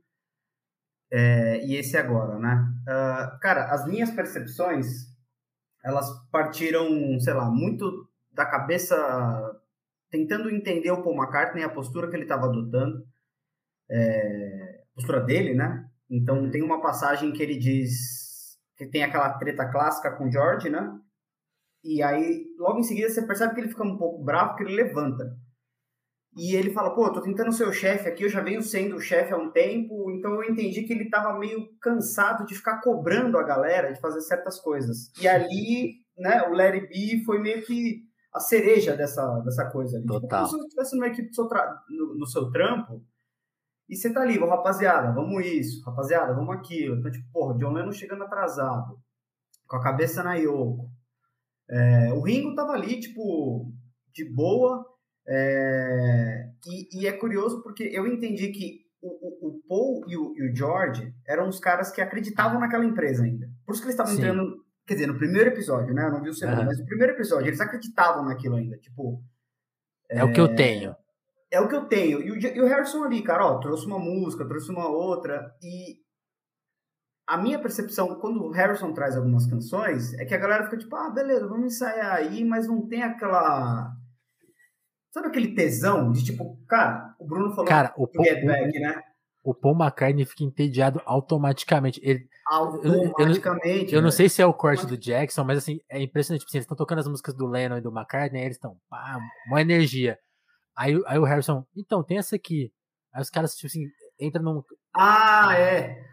[1.09, 2.67] É, e esse agora, né?
[2.81, 4.87] Uh, cara, as minhas percepções,
[5.83, 8.95] elas partiram, sei lá, muito da cabeça,
[10.09, 13.05] tentando entender o Paul McCartney, a postura que ele estava adotando
[13.93, 15.85] é, postura dele, né?
[16.09, 20.69] Então tem uma passagem que ele diz que tem aquela treta clássica com o George,
[20.69, 20.99] né?
[21.83, 24.81] E aí, logo em seguida, você percebe que ele fica um pouco bravo, porque ele
[24.81, 25.37] levanta.
[26.35, 28.95] E ele fala, pô, eu tô tentando ser o chefe aqui, eu já venho sendo
[28.95, 32.81] o chefe há um tempo, então eu entendi que ele tava meio cansado de ficar
[32.81, 35.11] cobrando a galera de fazer certas coisas.
[35.21, 38.01] E ali, né, o Larry B foi meio que
[38.33, 40.07] a cereja dessa, dessa coisa ali.
[40.07, 40.21] Total.
[40.21, 41.29] Tipo, como se você estivesse numa equipe
[41.89, 43.05] no, no seu trampo,
[43.89, 46.97] e você tá ali, rapaziada, vamos isso, rapaziada, vamos aquilo.
[46.97, 48.99] Então, tipo, porra, John Lennon chegando atrasado.
[49.67, 50.89] com a cabeça na Yoko.
[51.69, 53.71] É, o Ringo tava ali, tipo,
[54.13, 54.85] de boa.
[55.25, 60.33] É, e, e, é curioso porque eu entendi que o, o, o Paul e o,
[60.35, 63.49] e o, George eram os caras que acreditavam naquela empresa ainda.
[63.65, 66.05] Por isso que eles estavam entrando, quer dizer, no primeiro episódio, né?
[66.05, 66.65] Eu não vi o segundo, uhum.
[66.65, 68.77] mas no primeiro episódio eles acreditavam naquilo ainda.
[68.77, 69.23] Tipo.
[70.09, 70.95] É, é o que eu tenho.
[71.53, 72.19] É o que eu tenho.
[72.19, 75.55] E o, e o Harrison ali, cara, ó, trouxe uma música, trouxe uma outra.
[75.61, 75.97] E
[77.27, 80.95] a minha percepção, quando o Harrison traz algumas canções, é que a galera fica tipo,
[80.95, 83.93] ah, beleza, vamos ensaiar aí, mas não tem aquela.
[85.13, 88.99] Sabe aquele tesão de tipo, cara, o Bruno falou cara, o Paul, Get Back, né?
[89.43, 92.01] O Paul McCartney fica entediado automaticamente.
[92.03, 93.91] Ele, automaticamente.
[93.91, 96.39] Eu, eu, eu não sei se é o corte do Jackson, mas assim, é impressionante.
[96.39, 98.75] Tipo, assim, eles estão tocando as músicas do Lennon e do McCartney, aí eles estão,
[98.89, 100.17] pá, uma energia.
[100.75, 102.71] Aí, aí o Harrison, então, tem essa aqui.
[103.13, 103.85] Aí os caras, tipo assim,
[104.19, 104.63] entram num.
[104.95, 106.03] Ah, é.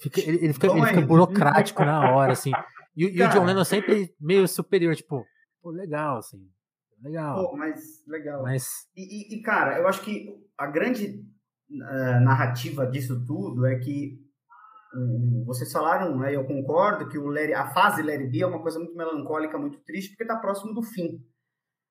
[0.00, 2.52] Fica, ele, ele, fica, ele fica burocrático na hora, assim.
[2.96, 5.24] E, e o John Lennon sempre meio superior, tipo,
[5.60, 6.38] pô, legal, assim.
[7.02, 7.50] Legal.
[7.50, 8.42] Pô, mas legal.
[8.42, 8.66] Mas...
[8.96, 11.24] E, e, cara, eu acho que a grande
[11.70, 14.18] uh, narrativa disso tudo é que
[14.94, 18.62] um, vocês falaram, né, eu concordo, que o Larry, a fase Larry B é uma
[18.62, 21.22] coisa muito melancólica, muito triste, porque está próximo do fim.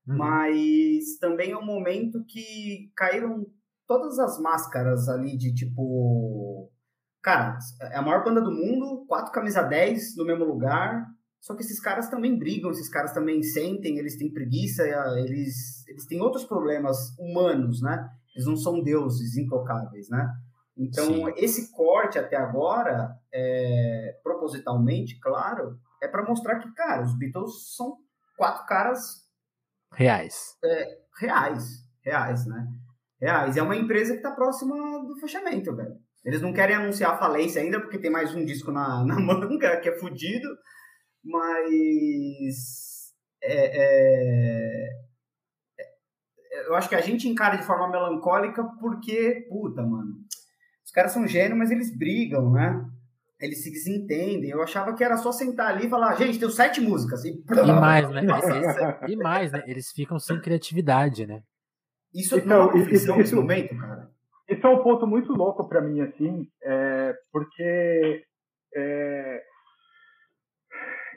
[0.07, 0.17] Uhum.
[0.17, 3.45] Mas também é um momento que caíram
[3.85, 6.71] todas as máscaras ali de tipo
[7.27, 11.05] Cara, é a maior banda do mundo, quatro camisa 10 no mesmo lugar.
[11.41, 14.83] Só que esses caras também brigam, esses caras também sentem, eles têm preguiça,
[15.17, 18.09] eles, eles têm outros problemas humanos, né?
[18.33, 20.25] Eles não são deuses intocáveis, né?
[20.77, 21.33] Então, Sim.
[21.35, 27.97] esse corte até agora, é, propositalmente, claro, é para mostrar que, cara, os Beatles são
[28.37, 29.26] quatro caras
[29.93, 30.55] reais.
[30.63, 32.67] É, reais, reais, né?
[33.19, 33.57] Reais.
[33.57, 35.95] É uma empresa que está próxima do fechamento, velho.
[36.23, 39.77] Eles não querem anunciar a falência ainda, porque tem mais um disco na, na manga,
[39.77, 40.47] que é fudido,
[41.23, 43.13] mas.
[43.41, 44.89] É, é,
[45.79, 50.15] é, eu acho que a gente encara de forma melancólica porque, puta, mano.
[50.85, 52.85] Os caras são gênios, mas eles brigam, né?
[53.39, 54.49] Eles se desentendem.
[54.49, 57.23] Eu achava que era só sentar ali e falar, gente, tem sete músicas.
[57.23, 58.21] E, e mais, né?
[59.07, 59.63] e mais, né?
[59.67, 61.41] Eles ficam sem criatividade, né?
[62.13, 64.09] Isso então, não é visão isso, momento, cara.
[64.49, 68.23] Isso é um ponto muito louco para mim, assim, é, porque
[68.73, 69.41] é,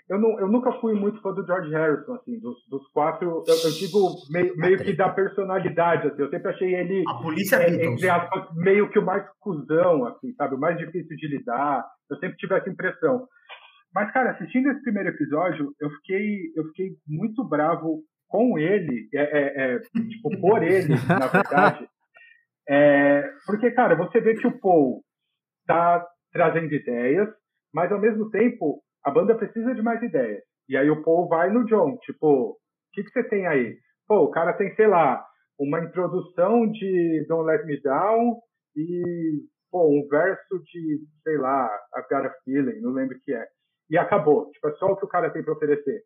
[0.08, 3.54] eu, não, eu nunca fui muito fã do George Harrison, assim, dos, dos quatro, eu,
[3.64, 7.84] eu digo meio, meio que da personalidade, assim, eu sempre achei ele, a polícia é,
[7.84, 12.18] entre aspas, meio que o mais cuzão, assim, sabe, o mais difícil de lidar, eu
[12.18, 13.26] sempre tive essa impressão.
[13.94, 19.22] Mas, cara, assistindo esse primeiro episódio, eu fiquei, eu fiquei muito bravo com ele, é,
[19.22, 21.88] é, é tipo, por ele, na verdade,
[22.68, 25.02] é, porque, cara, você vê que o Paul
[25.66, 27.28] tá trazendo ideias,
[27.74, 30.42] mas ao mesmo tempo a banda precisa de mais ideias.
[30.68, 32.56] E aí o Paul vai no John, tipo, o
[32.92, 33.76] que, que você tem aí?
[34.06, 35.24] Pô, o cara tem, sei lá,
[35.58, 38.40] uma introdução de Don't Let Me Down
[38.76, 43.32] e pô, um verso de, sei lá, I've Got a Feeling, não lembro o que
[43.32, 43.46] é.
[43.90, 44.50] E acabou.
[44.50, 46.02] Tipo, é só o que o cara tem para oferecer.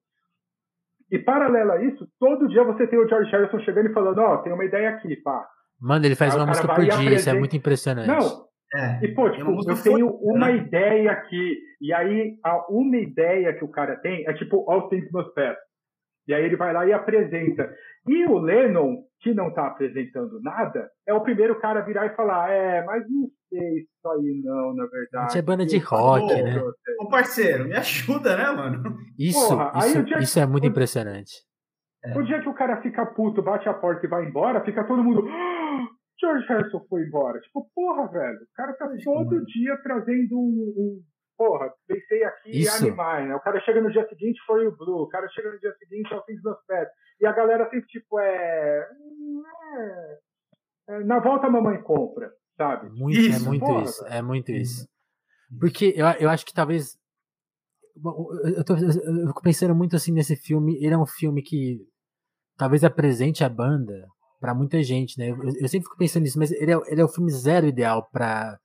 [1.10, 4.34] E paralelo a isso, todo dia você tem o George Harrison chegando e falando, ó,
[4.34, 5.46] oh, tem uma ideia aqui, pá.
[5.80, 7.16] Mano, ele faz Aí uma música por dia, apresenta...
[7.16, 8.08] isso é muito impressionante.
[8.08, 9.04] Não, é.
[9.04, 10.56] E, pô, tipo, eu tenho uma né?
[10.56, 15.10] ideia aqui, e aí a uma ideia que o cara tem é tipo All Things
[15.12, 15.56] Must Pass.
[16.26, 17.72] E aí ele vai lá e apresenta.
[18.08, 22.16] E o Lennon, que não tá apresentando nada, é o primeiro cara a virar e
[22.16, 25.28] falar: É, mas não sei isso aí não, na verdade.
[25.28, 26.62] Isso é banda de rock, Pô, né?
[27.00, 28.96] Ô, parceiro, me ajuda, né, mano?
[29.18, 31.32] Isso, Porra, isso, isso é muito impressionante.
[32.04, 32.18] É.
[32.18, 35.02] O dia que o cara fica puto, bate a porta e vai embora, fica todo
[35.02, 35.26] mundo.
[35.26, 35.86] Ah,
[36.20, 37.40] George Harrison foi embora.
[37.40, 38.36] Tipo, porra, velho.
[38.36, 41.02] O cara tá todo dia trazendo um, um.
[41.36, 42.84] Porra, pensei aqui Isso.
[42.84, 43.34] animais, né?
[43.34, 45.02] O cara chega no dia seguinte, foi o Blue.
[45.02, 46.92] O cara chega no dia seguinte, é o Things dos Pets.
[47.20, 48.88] E a galera sempre, tipo, é,
[49.76, 50.18] é,
[50.90, 50.98] é.
[51.04, 52.90] Na volta a mamãe compra, sabe?
[52.90, 54.02] Muito, é isso, é muito porra, isso.
[54.02, 54.14] Velho.
[54.14, 54.88] É muito isso.
[55.58, 56.96] Porque eu, eu acho que talvez.
[58.56, 60.76] Eu, tô, eu fico pensando muito assim nesse filme.
[60.84, 61.78] Ele é um filme que
[62.56, 64.06] talvez apresente a banda
[64.40, 65.30] para muita gente, né?
[65.30, 68.08] Eu, eu, sempre fico pensando nisso, mas ele é, ele é o filme zero ideal
[68.10, 68.58] para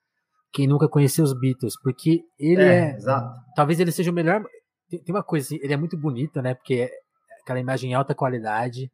[0.51, 2.97] quem nunca conheceu os Beatles, porque ele é, é
[3.55, 4.43] talvez ele seja o melhor.
[4.89, 6.55] Tem, tem, uma coisa assim, ele é muito bonito, né?
[6.55, 6.89] Porque é
[7.41, 8.91] aquela imagem em alta qualidade,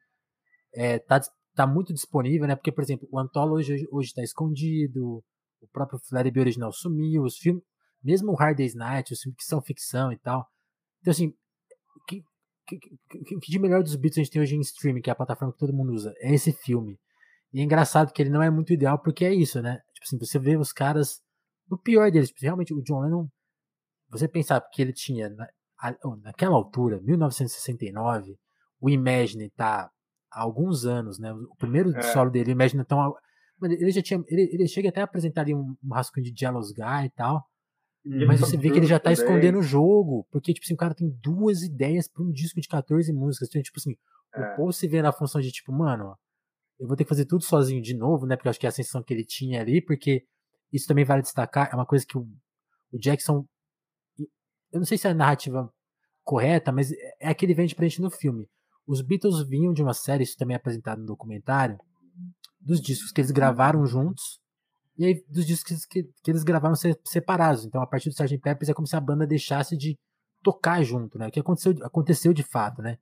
[0.73, 1.21] é, tá,
[1.55, 2.55] tá muito disponível, né?
[2.55, 5.23] Porque, por exemplo, o Anthology hoje, hoje tá escondido,
[5.61, 7.63] o próprio Flash original sumiu, os filmes,
[8.03, 10.47] mesmo o Hard Day's Night, os filmes que são ficção e tal.
[11.01, 11.33] Então, assim,
[12.07, 12.23] que,
[12.67, 15.13] que, que, que de melhor dos Beatles a gente tem hoje em streaming, que é
[15.13, 16.13] a plataforma que todo mundo usa?
[16.19, 16.99] É esse filme.
[17.53, 19.79] E é engraçado que ele não é muito ideal, porque é isso, né?
[19.93, 21.21] Tipo assim, você vê os caras.
[21.69, 23.27] O pior deles, tipo, realmente o John Lennon.
[24.09, 25.29] Você pensar que ele tinha.
[25.29, 25.47] Né,
[26.21, 28.37] naquela altura, 1969,
[28.79, 29.89] o Imagine tá
[30.35, 31.33] há alguns anos, né?
[31.33, 32.01] O primeiro é.
[32.01, 33.15] solo dele, o Imagine então
[33.63, 36.71] ele já tinha ele, ele chega até a apresentar ali um, um rascunho de Jealous
[36.71, 37.43] Guy e tal.
[38.03, 39.13] E mas você vê que ele já tá também.
[39.13, 42.67] escondendo o jogo, porque tipo assim, o cara tem duas ideias para um disco de
[42.67, 43.95] 14 músicas, então, tipo assim,
[44.35, 44.41] é.
[44.41, 46.15] o Paul se vê na função de tipo, mano,
[46.79, 48.35] eu vou ter que fazer tudo sozinho de novo, né?
[48.35, 50.23] Porque eu acho que é a sensação que ele tinha ali, porque
[50.71, 52.27] isso também vale destacar, é uma coisa que o,
[52.91, 53.45] o Jackson
[54.71, 55.71] eu não sei se é a narrativa
[56.21, 58.49] correta, mas é a que ele vende pra gente no filme.
[58.87, 61.77] Os Beatles vinham de uma série, isso também é apresentado no documentário,
[62.59, 64.39] dos discos que eles gravaram juntos,
[64.97, 67.65] e aí dos discos que, que eles gravaram separados.
[67.65, 68.37] Então, a partir do Sgt.
[68.39, 69.97] Peppers é como se a banda deixasse de
[70.41, 71.27] tocar junto, né?
[71.27, 72.97] O que aconteceu, aconteceu de fato, né?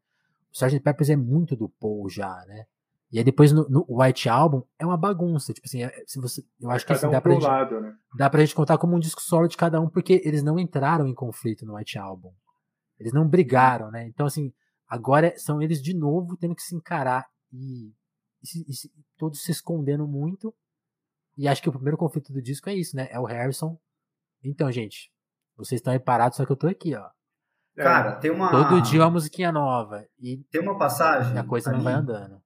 [0.52, 0.80] O Sgt.
[0.80, 2.66] Peppers é muito do Paul já, né?
[3.12, 5.54] E aí depois no, no, White Album é uma bagunça.
[5.54, 7.96] Tipo assim, é, se você, eu acho que assim, dá, pra gente, lado, né?
[8.18, 11.06] dá pra gente contar como um disco solo de cada um, porque eles não entraram
[11.06, 12.34] em conflito no White Album.
[13.00, 14.08] Eles não brigaram, né?
[14.08, 14.52] Então, assim,
[14.94, 18.74] agora são eles de novo tendo que se encarar e, e, e,
[19.18, 20.54] todos se escondendo muito.
[21.38, 23.08] E acho que o primeiro conflito do disco é isso, né?
[23.10, 23.78] É o Harrison.
[24.44, 25.12] Então, gente,
[25.58, 27.10] vocês estão aí parados, só que eu tô aqui, ó.
[27.76, 28.52] Cara, tem uma.
[28.52, 30.06] Todo dia uma musiquinha nova.
[30.20, 31.36] E tem uma passagem.
[31.38, 32.44] a coisa não vai andando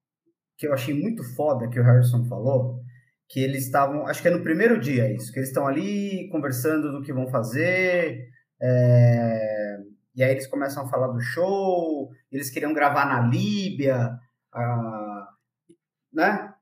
[0.58, 2.80] que eu achei muito foda que o Harrison falou,
[3.28, 6.90] que eles estavam, acho que é no primeiro dia isso, que eles estão ali conversando
[6.90, 8.26] do que vão fazer,
[8.60, 9.47] é,
[10.18, 14.18] e aí eles começam a falar do show, eles queriam gravar na Líbia,
[14.52, 15.28] a,
[16.12, 16.52] né?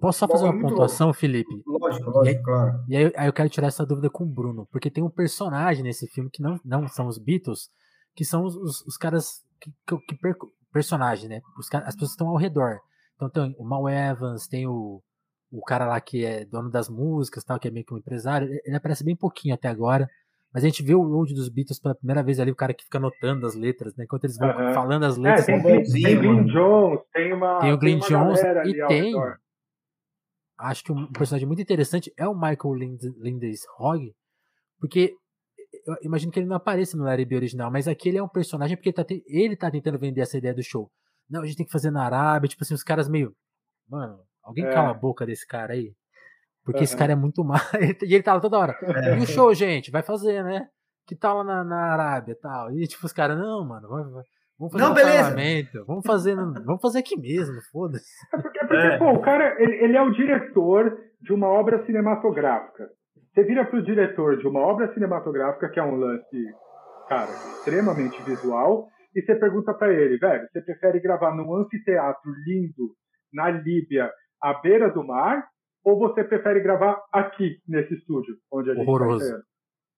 [0.00, 1.20] Posso só fazer uma pontuação, louco.
[1.20, 1.62] Felipe?
[1.64, 2.84] Lógico, lógico, e aí, claro.
[2.88, 5.84] E aí, aí, eu quero tirar essa dúvida com o Bruno, porque tem um personagem
[5.84, 7.70] nesse filme que não, não são os Beatles,
[8.16, 10.18] que são os, os, os caras que, que, que
[10.72, 11.40] personagem, né?
[11.56, 12.80] Os, as pessoas que estão ao redor.
[13.14, 15.00] Então tem o Mal Evans, tem o,
[15.52, 18.48] o cara lá que é dono das músicas, tal, que é meio que um empresário.
[18.64, 20.10] Ele aparece bem pouquinho até agora.
[20.56, 22.82] Mas a gente vê o road dos Beatles pela primeira vez ali, o cara que
[22.82, 24.04] fica anotando as letras, né?
[24.04, 24.72] Enquanto eles vão uh -huh.
[24.72, 25.46] falando as letras.
[25.46, 27.60] É, tem, tem Glenn Jones, tem uma.
[27.60, 29.14] Tem o Glenn Jones e tem.
[30.58, 34.14] Acho que um personagem muito interessante é o Michael Lind Linders-Hogg,
[34.80, 35.14] porque
[35.86, 38.28] eu imagino que ele não apareça no Larry B original, mas aqui ele é um
[38.28, 40.90] personagem porque ele tá, ele tá tentando vender essa ideia do show.
[41.28, 42.48] Não, a gente tem que fazer na Arábia.
[42.48, 43.36] Tipo assim, os caras meio.
[43.86, 44.72] Mano, alguém é.
[44.72, 45.92] cala a boca desse cara aí.
[46.66, 46.84] Porque uhum.
[46.84, 47.60] esse cara é muito mal.
[48.02, 48.76] e ele tava toda hora.
[48.82, 49.16] É.
[49.16, 49.92] E o show, gente?
[49.92, 50.66] Vai fazer, né?
[51.06, 52.72] Que tal lá na, na Arábia e tal?
[52.72, 54.02] E tipo, os caras, não, mano, vai.
[54.58, 55.84] Vamos fazer não, um beleza.
[55.86, 58.10] Vamos fazer, vamos fazer aqui mesmo, foda-se.
[58.34, 58.98] É porque, porque é.
[58.98, 62.88] pô, o cara, ele, ele, é o diretor de uma obra cinematográfica.
[63.32, 66.54] Você vira pro diretor de uma obra cinematográfica, que é um lance,
[67.06, 72.94] cara, extremamente visual, e você pergunta para ele, velho, você prefere gravar num anfiteatro lindo
[73.32, 74.10] na Líbia,
[74.42, 75.44] à beira do mar,
[75.86, 79.30] ou você prefere gravar aqui nesse estúdio onde a gente Horroroso.
[79.30, 79.42] tá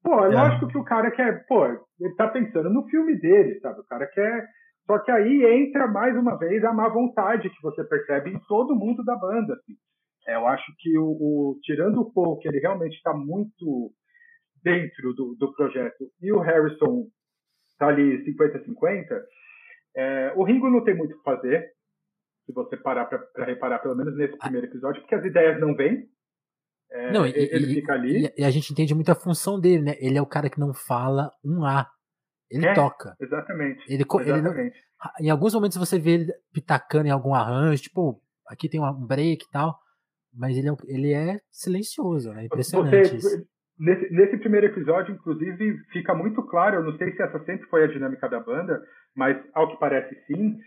[0.03, 3.59] Pô, é, é lógico que o cara quer, pô, ele tá pensando no filme dele,
[3.61, 3.81] sabe?
[3.81, 4.47] O cara quer
[4.87, 8.77] só que aí entra mais uma vez a má vontade que você percebe em todo
[8.77, 9.55] mundo da banda.
[9.55, 9.75] Assim.
[10.27, 13.93] É, eu acho que o, o, tirando o Paul, que ele realmente está muito
[14.63, 17.07] dentro do, do projeto, e o Harrison
[17.79, 19.23] tá ali 50-50,
[19.97, 21.71] é, o Ringo não tem muito o que fazer,
[22.49, 26.09] se você parar para reparar, pelo menos nesse primeiro episódio, porque as ideias não vêm.
[26.91, 28.33] É, não, e, ele e, fica ali.
[28.37, 29.95] E a gente entende muito a função dele, né?
[30.01, 31.87] Ele é o cara que não fala um A.
[32.51, 33.15] Ele é, toca.
[33.21, 33.85] Exatamente.
[33.87, 34.77] Ele, exatamente.
[34.77, 39.07] Ele, em alguns momentos você vê ele pitacando em algum arranjo, tipo, aqui tem um
[39.07, 39.79] break e tal,
[40.35, 42.47] mas ele é, ele é silencioso, né?
[42.47, 43.47] Impressionante você, isso.
[43.79, 47.85] Nesse, nesse, primeiro episódio, inclusive, fica muito claro, eu não sei se essa sempre foi
[47.85, 48.83] a dinâmica da banda,
[49.15, 50.59] mas ao que parece sim,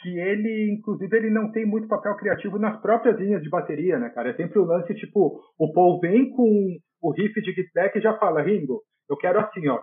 [0.00, 4.08] que ele, inclusive, ele não tem muito papel criativo nas próprias linhas de bateria, né,
[4.10, 4.30] cara?
[4.30, 8.16] É sempre o lance, tipo, o Paul vem com o riff de Back e já
[8.18, 9.80] fala, Ringo, eu quero assim, ó.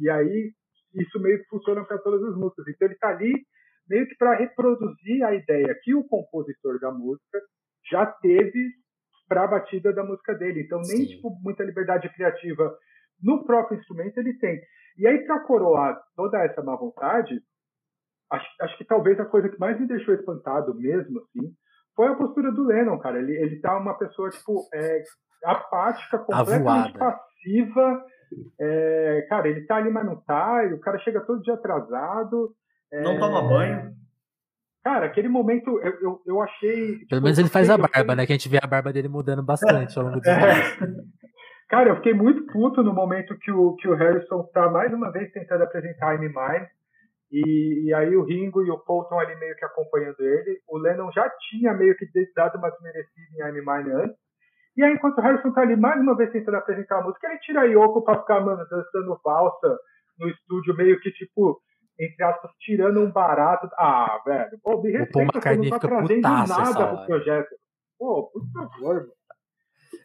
[0.00, 0.52] E aí,
[0.94, 2.66] isso meio que funciona para todas as músicas.
[2.68, 3.32] Então ele tá ali
[3.88, 7.38] meio que para reproduzir a ideia que o compositor da música
[7.90, 8.70] já teve
[9.28, 10.62] para a batida da música dele.
[10.62, 12.74] Então, nem tipo, muita liberdade criativa
[13.22, 14.60] no próprio instrumento ele tem.
[14.98, 17.40] E aí, para coroar toda essa má vontade,
[18.34, 21.52] acho, acho que talvez a coisa que mais me deixou espantado mesmo, assim,
[21.94, 23.18] foi a postura do Lennon, cara.
[23.18, 25.02] Ele, ele tá uma pessoa, tipo, é,
[25.44, 28.04] apática, completamente passiva.
[28.60, 30.62] É, cara, ele tá ali, mas não tá.
[30.74, 32.52] o cara chega todo dia atrasado.
[32.92, 33.92] É, não toma banho.
[34.82, 36.98] Cara, aquele momento eu, eu, eu achei.
[36.98, 38.26] Tipo, Pelo menos ele faz a barba, né?
[38.26, 40.34] Que a gente vê a barba dele mudando bastante ao longo do é.
[41.70, 45.10] Cara, eu fiquei muito puto no momento que o, que o Harrison tá mais uma
[45.10, 46.68] vez tentando apresentar I'm Mine.
[47.30, 50.60] E, e aí o Ringo e o Paul estão ali meio que acompanhando ele.
[50.68, 54.16] O Lennon já tinha meio que dado uma desmerecida em I'm Mine antes.
[54.76, 57.38] E aí, enquanto o Harrison tá ali mais uma vez tentando apresentar a música, ele
[57.38, 59.78] tira a Yoko pra ficar, mano, dançando valsa
[60.18, 61.60] no estúdio meio que, tipo,
[61.98, 63.68] entre aspas, tirando um barato.
[63.78, 67.54] Ah, velho, pô, me respeita, você não tá trazendo nada pro projeto.
[67.98, 69.12] Pô, por favor, mano.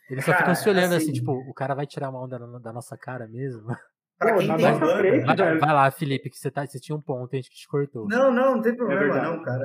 [0.10, 2.74] Eles só ficam se olhando assim, assim, tipo, o cara vai tirar uma onda da
[2.74, 3.68] nossa cara mesmo.
[4.20, 7.02] Pra quem tem vai, frente, vai, vai, lá, Felipe, que você, tá, você tinha um
[7.02, 8.06] ponto, a gente te cortou.
[8.06, 9.64] Não, não, não tem problema, é verdade, não, cara.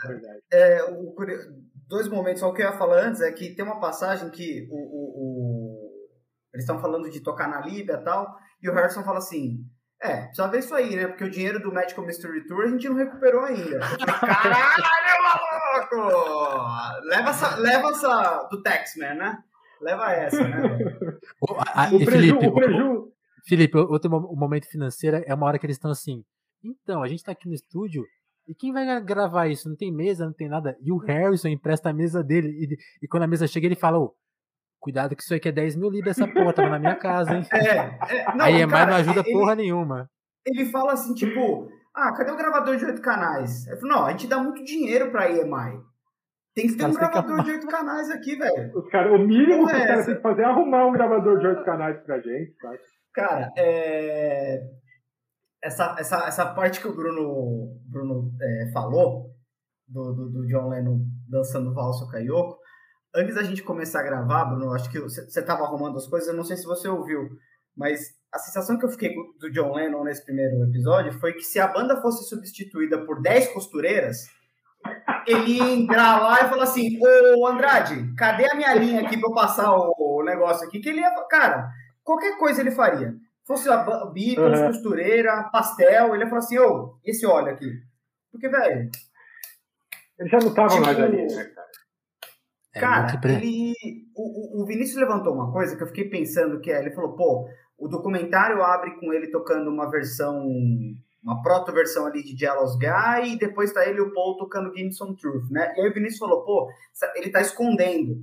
[0.53, 1.13] É, é o,
[1.89, 4.69] dois momentos, só o que eu ia falar antes é que tem uma passagem que
[4.71, 5.95] o, o, o
[6.55, 9.59] eles estão falando de tocar na Líbia e tal, e o Harrison fala assim:
[10.01, 11.09] é, precisa ver isso aí, né?
[11.09, 13.81] Porque o dinheiro do Magical Mystery Tour a gente não recuperou ainda.
[14.21, 15.25] Caralho,
[15.91, 17.07] maluco!
[17.09, 19.39] Leva essa, leva essa do Taxman, né?
[19.81, 20.63] Leva essa, né?
[21.43, 23.14] o, a, o, Felipe, o, preju...
[23.47, 26.25] Felipe, outro momento financeiro é uma hora que eles estão assim.
[26.63, 28.05] Então, a gente tá aqui no estúdio
[28.49, 29.69] e quem vai gravar isso?
[29.69, 30.77] Não tem mesa, não tem nada.
[30.81, 32.49] E o Harrison empresta a mesa dele.
[32.49, 34.15] E, e quando a mesa chega, ele fala: oh,
[34.85, 37.47] Cuidado que isso aqui é 10 mil libras essa porra, tava na minha casa, hein?
[37.51, 40.11] É, é não, Aí é mais não ajuda ele, porra nenhuma.
[40.45, 43.67] Ele fala assim, tipo, ah, cadê o gravador de oito canais?
[43.67, 45.81] Eu falo, não, a gente dá muito dinheiro pra EMI.
[46.55, 47.45] Tem que ter um gravador que...
[47.45, 48.79] de oito canais aqui, velho.
[48.79, 51.47] Os cara, o mínimo que os caras têm que fazer é arrumar um gravador de
[51.47, 52.71] oito canais pra gente, tá?
[53.15, 54.61] Cara, é...
[55.63, 59.31] essa, essa, essa parte que o Bruno, Bruno é, falou,
[59.87, 60.99] do, do, do, John Lennon
[61.29, 62.59] dançando valsa com a Yoko,
[63.15, 66.35] antes da gente começar a gravar, Bruno, acho que você estava arrumando as coisas, eu
[66.35, 67.29] não sei se você ouviu,
[67.77, 68.01] mas
[68.33, 71.69] a sensação que eu fiquei do John Lennon nesse primeiro episódio foi que se a
[71.69, 74.27] banda fosse substituída por 10 costureiras,
[75.27, 79.29] ele ia entrar lá e falar assim: Ô Andrade, cadê a minha linha aqui para
[79.29, 80.81] eu passar o negócio aqui?
[80.81, 81.71] Que ele ia, cara,
[82.05, 83.15] qualquer coisa ele faria.
[83.47, 84.67] Fosse a Beatles, uhum.
[84.69, 87.71] costureira, pastel, ele ia falar assim: ô, esse óleo aqui.
[88.31, 88.91] Porque, velho.
[90.19, 91.71] Ele já não tava tipo, mais ali, né, cara?
[92.75, 93.75] É cara, ele.
[94.15, 97.49] O, o Vinícius levantou uma coisa que eu fiquei pensando que é, ele falou, pô,
[97.77, 100.43] o documentário abre com ele tocando uma versão
[101.25, 105.01] uma proto-versão ali de Jealous Guy, e depois tá ele e o Paul tocando Games
[105.01, 105.73] on Truth, né?
[105.75, 106.69] E aí o Vinícius falou, pô,
[107.17, 108.21] ele tá escondendo,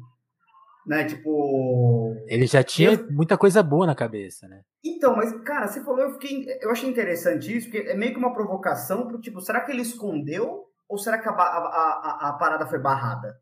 [0.85, 1.05] né?
[1.05, 2.15] Tipo...
[2.27, 3.11] Ele já tinha eu...
[3.11, 4.61] muita coisa boa na cabeça, né?
[4.83, 6.45] Então, mas, cara, você falou, eu fiquei...
[6.61, 9.81] Eu achei interessante isso, porque é meio que uma provocação pro tipo, será que ele
[9.81, 13.39] escondeu ou será que a, a, a, a parada foi barrada?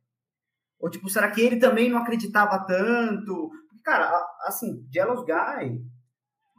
[0.80, 3.50] Ou, tipo, será que ele também não acreditava tanto?
[3.84, 4.12] Cara,
[4.46, 5.82] assim, Jealous Guy...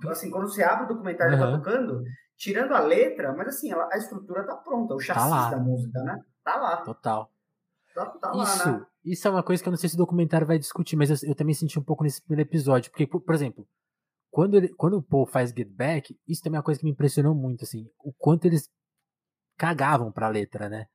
[0.09, 1.39] Assim, quando você abre o documentário uhum.
[1.39, 2.03] e tá tocando,
[2.35, 5.59] tirando a letra, mas assim, ela, a estrutura tá pronta, o tá chassi tá da
[5.59, 6.19] música, né?
[6.43, 6.79] Tá lá.
[6.79, 7.31] Total.
[7.95, 8.87] Tá, tá isso, lá, né?
[9.05, 11.31] Isso é uma coisa que eu não sei se o documentário vai discutir, mas eu,
[11.31, 12.91] eu também senti um pouco nesse primeiro episódio.
[12.91, 13.67] Porque, por, por exemplo,
[14.31, 16.93] quando, ele, quando o Paul faz Get Back, isso também é uma coisa que me
[16.93, 18.69] impressionou muito, assim, o quanto eles
[19.57, 20.87] cagavam pra letra, né?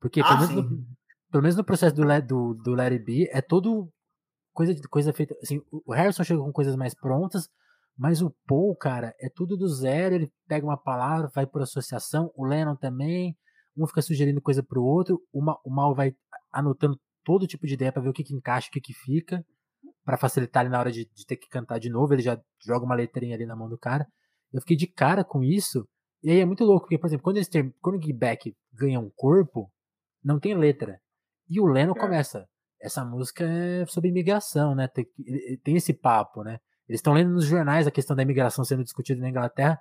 [0.00, 0.86] Porque, ah, pelo, menos no,
[1.30, 3.90] pelo, menos no, processo do, do, do It Be, é todo
[4.52, 5.34] coisa, coisa feita.
[5.42, 7.48] Assim, o Harrison chega com coisas mais prontas,
[7.96, 10.14] mas o Paul, cara, é tudo do zero.
[10.14, 12.30] Ele pega uma palavra, vai por associação.
[12.34, 13.36] O Lennon também.
[13.76, 15.20] Um fica sugerindo coisa pro outro.
[15.32, 16.14] O Mal vai
[16.50, 19.44] anotando todo tipo de ideia para ver o que, que encaixa, o que, que fica.
[20.04, 22.14] para facilitar ele na hora de, de, ter que cantar de novo.
[22.14, 24.06] Ele já joga uma letrinha ali na mão do cara.
[24.52, 25.86] Eu fiquei de cara com isso.
[26.22, 28.56] E aí é muito louco, porque, por exemplo, quando, eles ter, quando o Get Back
[28.72, 29.68] ganha um corpo,
[30.24, 31.00] não tem letra.
[31.48, 31.98] E o Lennon é.
[31.98, 32.46] começa.
[32.80, 34.86] Essa música é sobre imigração, né?
[34.86, 35.06] Tem,
[35.64, 36.58] tem esse papo, né?
[36.88, 39.80] Eles estão lendo nos jornais a questão da imigração sendo discutida na Inglaterra.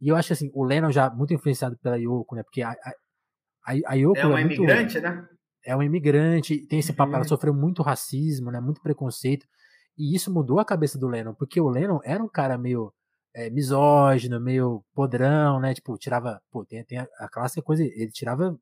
[0.00, 2.42] E eu acho assim, o Lennon já muito influenciado pela Yoko, né?
[2.42, 4.18] Porque a, a, a Yoko.
[4.18, 5.26] É uma é muito, imigrante, né?
[5.64, 7.28] É uma imigrante, tem esse papo, ela uhum.
[7.28, 8.60] sofreu muito racismo, né?
[8.60, 9.46] Muito preconceito.
[9.96, 12.92] E isso mudou a cabeça do Lennon, porque o Lennon era um cara meio
[13.34, 15.74] é, misógino, meio podrão, né?
[15.74, 16.40] Tipo, tirava.
[16.50, 18.58] Pô, tem, tem a, a clássica coisa, ele tirava.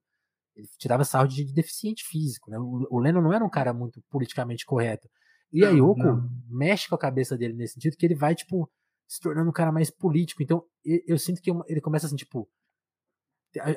[0.56, 2.58] Ele tirava saúde de deficiente físico, né?
[2.58, 5.08] O, o Lennon não era um cara muito politicamente correto.
[5.52, 6.28] E a Yoko não.
[6.48, 8.70] mexe com a cabeça dele nesse sentido, que ele vai, tipo,
[9.08, 10.42] se tornando um cara mais político.
[10.42, 12.48] Então, eu, eu sinto que ele começa assim, tipo.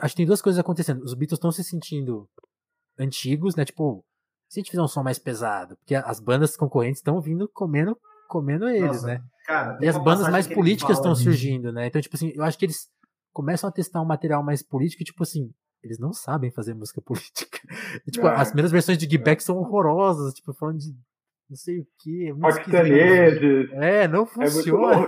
[0.01, 1.03] Acho que tem duas coisas acontecendo.
[1.03, 2.29] Os Beatles estão se sentindo
[2.97, 3.65] antigos, né?
[3.65, 4.03] Tipo,
[4.47, 7.97] se a gente fizer um som mais pesado, porque as bandas concorrentes estão vindo comendo,
[8.27, 9.23] comendo eles, Nossa, né?
[9.45, 11.87] Cara, e as bandas mais políticas estão surgindo, né?
[11.87, 12.87] Então, tipo assim, eu acho que eles
[13.31, 15.51] começam a testar um material mais político e, tipo assim,
[15.83, 17.59] eles não sabem fazer música política.
[18.07, 20.95] E, tipo, as primeiras versões de Give Back são horrorosas, tipo, falando de
[21.49, 22.29] não sei o que.
[22.29, 23.71] É, Paquistaneses.
[23.73, 25.07] é, não funciona.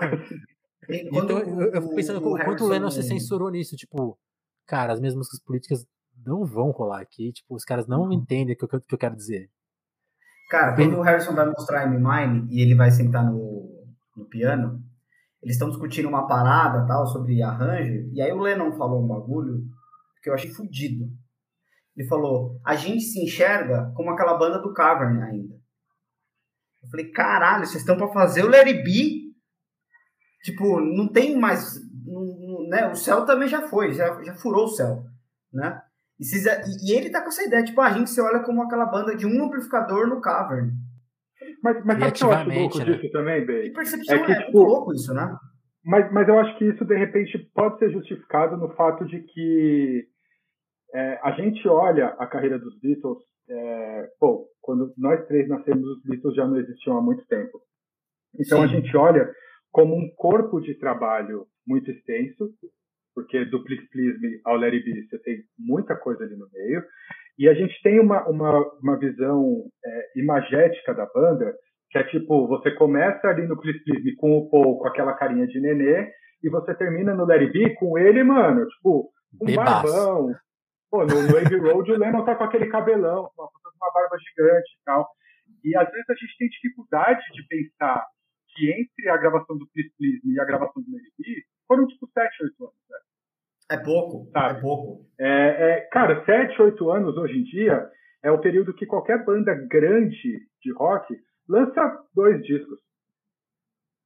[0.88, 3.76] É então eu, eu fico pensando o quanto o Lennon se censurou nisso.
[3.76, 4.20] Tipo,
[4.68, 5.86] cara, as minhas músicas políticas
[6.26, 7.32] não vão rolar aqui.
[7.32, 8.12] Tipo, os caras não uhum.
[8.12, 9.50] entendem o que, eu, que eu quero dizer.
[10.50, 14.84] Cara, quando o Harrison vai mostrar M Mine e ele vai sentar no, no piano,
[15.42, 19.64] eles estão discutindo uma parada tal sobre arranjo, e aí o Lennon falou um bagulho
[20.22, 21.06] que eu achei fodido.
[21.96, 25.56] Ele falou: a gente se enxerga como aquela banda do Cavern ainda.
[26.84, 29.26] Eu falei, caralho, vocês estão para fazer o Larry B?
[30.44, 31.80] Tipo, não tem mais
[32.70, 35.04] né, o céu também já foi, já, já furou o céu,
[35.52, 35.82] né?
[36.20, 39.16] E, e, ele tá com essa ideia, tipo, a gente se olha como aquela banda
[39.16, 40.72] de um amplificador no cavern.
[41.62, 42.86] Mas, mas sabe o que eu acho louco né?
[42.86, 43.68] disso também, Bey?
[43.68, 45.36] E percepção é, que, é tipo, louco isso, né?
[45.84, 50.08] Mas, mas eu acho que isso, de repente, pode ser justificado no fato de que
[50.94, 53.18] é, a gente olha a carreira dos Beatles,
[53.50, 57.62] é, pô, quando nós três nascemos, os Beatles já não existiam há muito tempo.
[58.40, 58.64] Então Sim.
[58.64, 59.30] a gente olha
[59.72, 62.50] como um corpo de trabalho muito extenso,
[63.16, 66.84] porque do Please Please Me ao Larry B você tem muita coisa ali no meio,
[67.40, 71.56] e a gente tem uma, uma, uma visão é, imagética da banda,
[71.90, 75.14] que é tipo, você começa ali no Please Please Me com o Paul com aquela
[75.14, 76.12] carinha de nenê,
[76.44, 79.10] e você termina no Larry B com ele, mano, tipo,
[79.42, 79.84] um Bebaço.
[79.84, 80.36] barbão.
[80.92, 84.84] Pô, no, Abbey Road o Lennon tá com aquele cabelão, uma, uma barba gigante e
[84.86, 85.10] tal.
[85.64, 88.06] E às vezes a gente tem dificuldade de pensar
[88.56, 91.88] que entre a gravação do Please Please Me e a gravação do Lady B foram
[91.88, 92.76] tipo 7, 8 anos.
[92.90, 92.98] Né?
[93.70, 94.60] É pouco, sabe?
[94.60, 95.06] é pouco.
[95.20, 97.90] É, é, cara, 7, 8 anos hoje em dia
[98.24, 101.16] é o período que qualquer banda grande de rock
[101.48, 102.80] lança dois discos.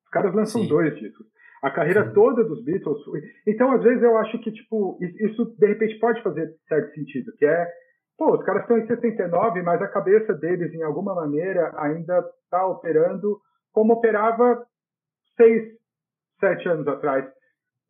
[0.06, 0.68] Os caras lançam Sim.
[0.68, 1.26] dois discos.
[1.62, 2.14] A carreira Sim.
[2.14, 2.98] toda dos Beatles.
[3.46, 7.46] Então, às vezes, eu acho que, tipo, isso de repente pode fazer certo sentido, que
[7.46, 7.68] é,
[8.18, 12.66] pô, os caras estão em 69, mas a cabeça deles, em alguma maneira, ainda está
[12.66, 13.40] operando
[13.74, 14.66] como operava
[15.36, 15.74] seis,
[16.40, 17.26] sete anos atrás.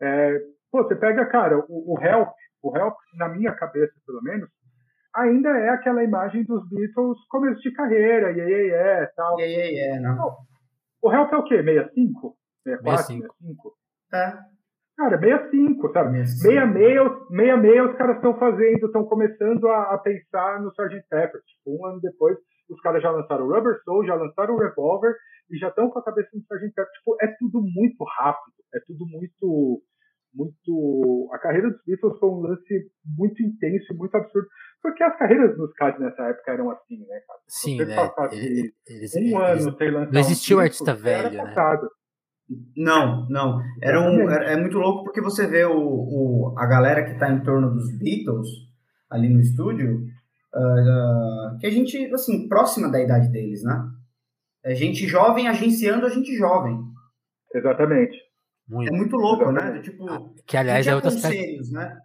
[0.02, 0.42] É,
[0.72, 2.30] pô, você pega, cara, o, o, Help,
[2.64, 4.50] o Help, na minha cabeça, pelo menos,
[5.16, 9.40] ainda é aquela imagem dos Beatles começo de carreira, iê, iê, iê, tal.
[9.40, 10.38] Iê, iê, iê, não.
[11.02, 11.64] O Help é o quê?
[11.64, 12.36] 65?
[12.64, 13.06] 64?
[13.06, 13.74] 65?
[14.14, 14.50] É.
[14.98, 16.28] Cara, 65, sabe?
[16.28, 21.08] 66, 66 os caras estão fazendo, estão começando a, a, pensar no Sgt.
[21.10, 21.42] Pepper.
[21.42, 22.38] Tipo, um ano depois,
[22.70, 25.16] os caras já lançaram o Rubber Soul, já lançaram o Revolver
[25.50, 26.74] e já estão com a cabeça no Sgt.
[26.76, 26.92] Pepper.
[26.92, 29.82] Tipo, é tudo muito rápido, é tudo muito
[30.34, 31.30] muito.
[31.34, 34.48] A carreira dos Beatles foi um lance muito intenso e muito absurdo.
[34.82, 37.40] Porque as carreiras musicais nessa época eram assim, né, cara?
[37.48, 37.96] Sim, né?
[38.32, 40.14] Eles, eles, um eles, ano sem lançar.
[40.14, 41.54] Não existia um o artista velho, né?
[42.76, 43.60] Não, não.
[43.82, 47.44] Era um, é muito louco porque você vê o, o, a galera que está em
[47.44, 48.48] torno dos Beatles
[49.10, 50.06] ali no estúdio,
[50.56, 53.88] uh, que a gente, assim, próxima da idade deles, né?
[54.64, 56.78] É gente jovem agenciando a gente jovem.
[57.54, 58.18] Exatamente.
[58.70, 58.94] Muito.
[58.94, 59.82] É muito louco, né?
[59.82, 61.72] Tipo, ah, que aliás é outro aspecto.
[61.72, 61.98] né?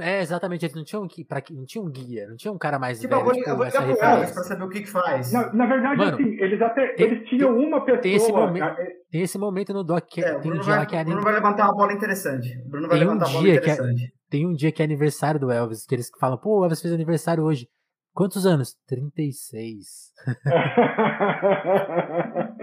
[0.00, 3.00] É, exatamente, eles não tinham, para não tinha um guia, não tinha um cara mais
[3.00, 4.34] tipo, velho, vou, tipo, eu vou essa referência.
[4.34, 5.32] pra saber o que que faz.
[5.32, 8.00] Na, na verdade, Mano, assim, eles até, tem, eles tinham tem, uma pessoa...
[8.00, 8.76] Tem esse, momento,
[9.10, 11.02] tem esse momento no doc que é, tem um dia vai, que é...
[11.02, 12.56] Bruno vai levantar uma bola interessante.
[12.68, 14.04] Bruno vai levantar um uma bola é interessante.
[14.04, 16.80] É, tem um dia que é aniversário do Elvis, que eles falam, pô, o Elvis
[16.80, 17.66] fez aniversário hoje.
[18.14, 18.76] Quantos anos?
[18.86, 20.12] 36.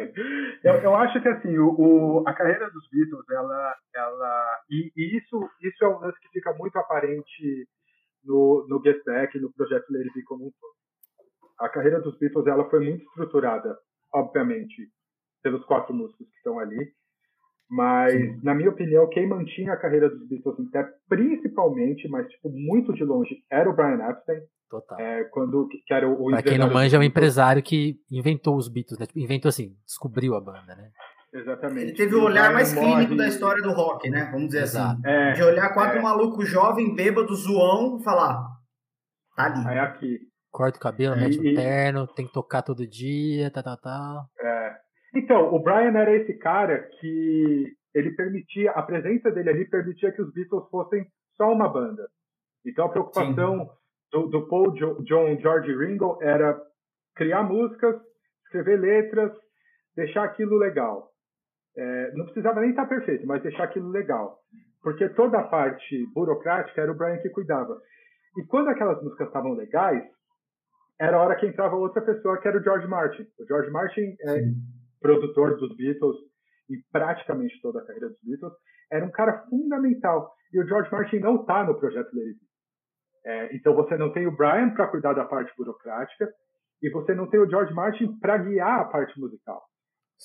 [0.64, 5.18] eu, eu acho que assim, o, o, a carreira dos Beatles, ela, ela e, e,
[5.18, 7.68] isso, isso é um lance que fica muito aparente
[8.24, 10.78] no, no Get Back, no projeto Lady B como um todo.
[11.60, 13.78] A carreira dos Beatles, ela foi muito estruturada,
[14.14, 14.90] obviamente,
[15.42, 16.94] pelos quatro músicos que estão ali,
[17.70, 18.40] mas, Sim.
[18.44, 22.94] na minha opinião, quem mantinha a carreira dos Beatles em pé, principalmente, mas tipo, muito
[22.94, 24.40] de longe, era o Brian Epstein.
[24.70, 25.00] Total.
[25.00, 28.56] É, quando, que era o, o pra quem não manja, é um empresário que inventou
[28.58, 29.06] os Beatles, né?
[29.06, 30.90] Tipo, inventou assim, descobriu a banda, né?
[31.34, 31.88] Exatamente.
[31.88, 34.30] Ele teve o olhar mais clínico da história do rock, né?
[34.32, 34.78] Vamos dizer assim.
[34.78, 35.02] Exato.
[35.06, 35.10] assim.
[35.10, 36.02] É, de olhar quatro é.
[36.02, 38.46] malucos jovem, bêbado, zoão, e falar,
[39.36, 39.68] tá ali.
[39.68, 40.20] Aí aqui.
[40.52, 44.30] Corta o cabelo, é, mete um terno, tem que tocar todo dia, tal, tal, tal.
[44.40, 44.87] É.
[45.18, 50.22] Então, o Brian era esse cara que ele permitia, a presença dele ali permitia que
[50.22, 52.08] os Beatles fossem só uma banda.
[52.64, 53.68] Então a preocupação
[54.12, 56.62] do, do, Paul, John, George Ringo era
[57.16, 57.96] criar músicas,
[58.44, 59.32] escrever letras,
[59.96, 61.10] deixar aquilo legal.
[61.76, 64.38] É, não precisava nem estar perfeito, mas deixar aquilo legal.
[64.84, 67.76] Porque toda a parte burocrática era o Brian que cuidava.
[68.38, 70.04] E quando aquelas músicas estavam legais,
[71.00, 73.26] era a hora que entrava outra pessoa, que era o George Martin.
[73.40, 74.44] O George Martin é
[75.08, 76.18] produtor dos Beatles
[76.70, 78.54] e praticamente toda a carreira dos Beatles,
[78.92, 80.34] era um cara fundamental.
[80.52, 82.38] E o George Martin não está no projeto Lady
[83.26, 86.30] é, Então você não tem o Brian para cuidar da parte burocrática
[86.82, 89.64] e você não tem o George Martin para guiar a parte musical.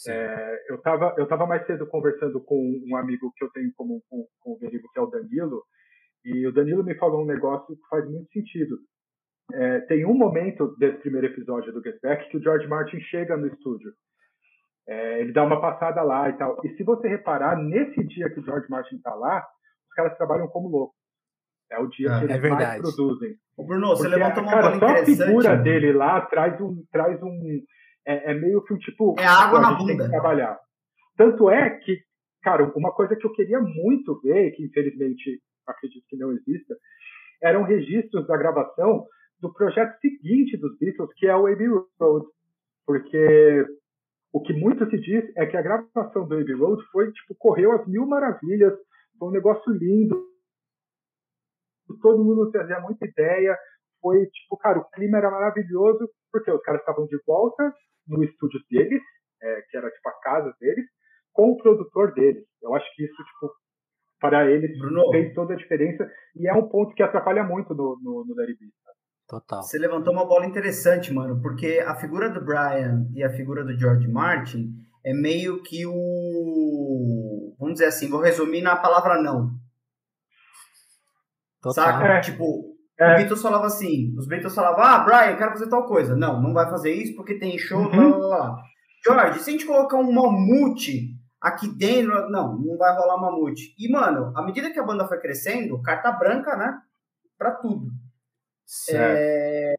[0.08, 2.56] É, eu estava eu tava mais cedo conversando com
[2.88, 5.62] um amigo que eu tenho em comum com, com o Rodrigo, que é o Danilo,
[6.24, 8.78] e o Danilo me falou um negócio que faz muito sentido.
[9.52, 13.36] É, tem um momento desse primeiro episódio do Get Back que o George Martin chega
[13.36, 13.92] no estúdio.
[14.88, 16.60] É, ele dá uma passada lá e tal.
[16.64, 19.46] E se você reparar, nesse dia que o George Martin está lá,
[19.88, 20.96] os caras trabalham como loucos.
[21.70, 23.34] É o dia ah, que eles é mais produzem.
[23.56, 27.22] O Bruno, você levantou uma cara, bola só a figura dele lá traz um, traz
[27.22, 27.62] um
[28.06, 29.14] é, é, meio que um tipo.
[29.18, 30.08] É água na bunda.
[30.08, 30.58] trabalhar.
[31.16, 32.02] Tanto é que
[32.42, 36.76] cara, uma coisa que eu queria muito ver, que infelizmente acredito que não exista,
[37.40, 39.06] eram registros da gravação
[39.40, 41.68] do projeto seguinte dos Beatles, que é o Abbey
[42.00, 42.26] Road.
[42.84, 43.64] Porque
[44.32, 47.72] o que muito se diz é que a gravação do Abbey Road foi, tipo, correu
[47.72, 48.72] às mil maravilhas,
[49.18, 50.20] foi um negócio lindo,
[52.00, 53.56] todo mundo trazia muita ideia,
[54.00, 57.72] foi, tipo, cara, o clima era maravilhoso, porque os caras estavam de volta
[58.08, 59.02] no estúdio deles,
[59.42, 60.86] é, que era, tipo, a casa deles,
[61.32, 62.44] com o produtor deles.
[62.62, 63.52] Eu acho que isso, tipo,
[64.18, 65.10] para eles Bruno.
[65.10, 68.56] fez toda a diferença e é um ponto que atrapalha muito no, no, no Larry.
[69.32, 69.62] Total.
[69.62, 73.74] Você levantou uma bola interessante, mano, porque a figura do Brian e a figura do
[73.78, 77.56] George Martin é meio que o.
[77.58, 79.52] Vamos dizer assim, vou resumir na palavra não.
[81.62, 81.82] Total.
[81.82, 82.04] Saca?
[82.08, 82.20] É.
[82.20, 83.14] Tipo, é.
[83.14, 86.14] o Beatles falava assim: os Beatles falavam, ah, Brian, quero fazer tal coisa.
[86.14, 87.90] Não, não vai fazer isso porque tem show, uhum.
[87.90, 88.62] blá, blá, blá.
[89.02, 93.74] George, se a gente colocar um mamute aqui dentro, não, não vai rolar mamute.
[93.78, 96.78] E, mano, à medida que a banda foi crescendo, carta branca, né?
[97.38, 97.86] Pra tudo.
[98.90, 99.74] É,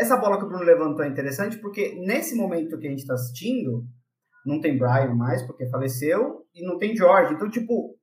[0.00, 3.14] essa bola que o Bruno levantou é interessante porque nesse momento que a gente está
[3.14, 3.84] assistindo,
[4.44, 7.34] não tem Brian mais, porque faleceu, e não tem George.
[7.34, 7.96] Então, tipo,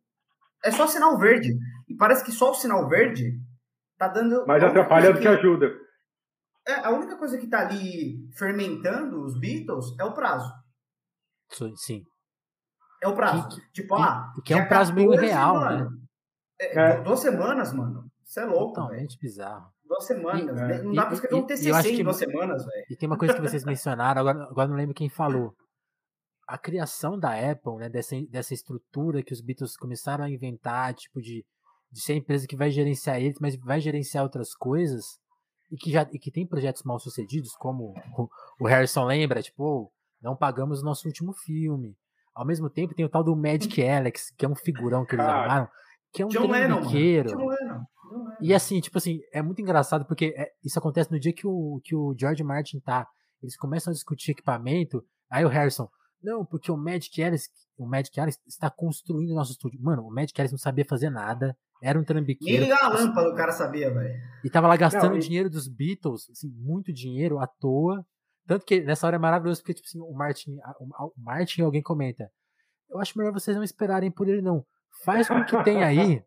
[0.64, 1.58] é só sinal verde.
[1.88, 3.40] E parece que só o sinal verde
[3.98, 4.46] tá dando.
[4.46, 5.68] Mais atrapalha do que, que ajuda.
[6.68, 10.52] É, a única coisa que tá ali fermentando os Beatles é o prazo.
[11.76, 12.02] Sim.
[13.02, 13.48] É o prazo.
[13.50, 14.34] Que, tipo, ah.
[14.44, 15.88] Que é um prazo meio real, né?
[16.60, 17.02] É, é.
[17.02, 18.10] Duas semanas, mano.
[18.24, 18.74] Você é louco.
[18.74, 19.20] Totalmente véio.
[19.22, 19.75] bizarro.
[19.88, 20.60] Duas semanas.
[20.60, 22.86] E, não dá pra escrever um TCC em duas semanas, velho.
[22.90, 25.54] E tem uma coisa que vocês mencionaram, agora, agora não lembro quem falou.
[26.48, 31.22] A criação da Apple, né, dessa, dessa estrutura que os Beatles começaram a inventar, tipo,
[31.22, 31.44] de,
[31.92, 35.20] de ser a empresa que vai gerenciar eles, mas vai gerenciar outras coisas,
[35.72, 38.28] e que, já, e que tem projetos mal sucedidos, como o,
[38.60, 41.96] o Harrison lembra, tipo, não pagamos o nosso último filme.
[42.34, 45.26] Ao mesmo tempo, tem o tal do Magic Alex, que é um figurão que eles
[45.26, 45.68] armaram,
[46.12, 47.30] que é um John trambiqueiro.
[47.30, 47.86] John Lennon.
[48.46, 51.82] E assim, tipo assim, é muito engraçado porque é, isso acontece no dia que o,
[51.84, 53.08] que o George Martin tá.
[53.42, 55.90] Eles começam a discutir equipamento, aí o Harrison,
[56.22, 59.82] não, porque o Magic Alice, o Magic Alice está construindo o nosso estúdio.
[59.82, 62.62] Mano, o Magic Alice não sabia fazer nada, era um trambiqueiro.
[62.62, 64.14] Nem ligar a lâmpada o cara sabia, velho.
[64.44, 65.22] E tava lá gastando não, e...
[65.22, 68.06] dinheiro dos Beatles, assim, muito dinheiro à toa.
[68.46, 72.30] Tanto que nessa hora é maravilhoso, porque, tipo assim, o Martin, o Martin alguém comenta.
[72.92, 74.64] Eu acho melhor vocês não esperarem por ele, não.
[75.04, 76.24] Faz com que tem aí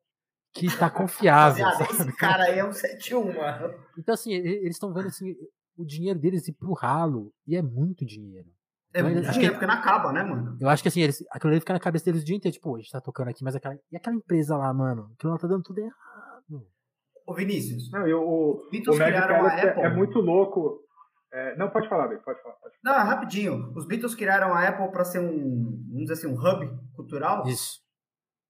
[0.52, 1.66] que tá confiável.
[1.90, 3.74] esse cara aí é um 7-1, mano.
[3.98, 5.34] Então, assim, eles estão vendo assim,
[5.76, 8.48] o dinheiro deles ir pro ralo, e é muito dinheiro.
[8.92, 10.56] É então, muito dinheiro, porque não acaba, né, mano?
[10.60, 12.74] Eu acho que assim, eles, aquilo ali fica na cabeça deles o dia inteiro, tipo,
[12.74, 13.78] a gente tá tocando aqui, mas aquela.
[13.92, 15.10] E aquela empresa lá, mano?
[15.14, 16.66] Aquilo lá tá dando tudo errado.
[17.26, 17.90] Ô, Vinícius.
[17.90, 19.82] Não, eu, o, Beatles o criaram a Apple.
[19.82, 20.80] É muito louco.
[21.30, 22.98] É, não, pode falar, Bê, pode falar, pode falar.
[22.98, 23.70] Não, rapidinho.
[23.76, 27.46] Os Beatles criaram a Apple para ser um, vamos dizer assim, um hub cultural.
[27.46, 27.80] Isso.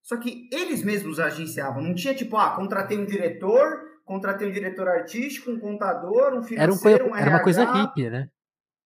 [0.08, 1.82] Só que eles mesmos agenciavam.
[1.82, 7.04] Não tinha tipo, ah, contratei um diretor, contratei um diretor artístico, um contador, um financeiro,
[7.04, 8.26] era um, um Era uma coisa hippie, né?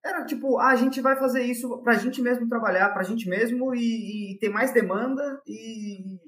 [0.04, 3.72] Era tipo, ah, a gente vai fazer isso pra gente mesmo trabalhar, pra gente mesmo
[3.72, 6.18] e, e ter mais demanda e.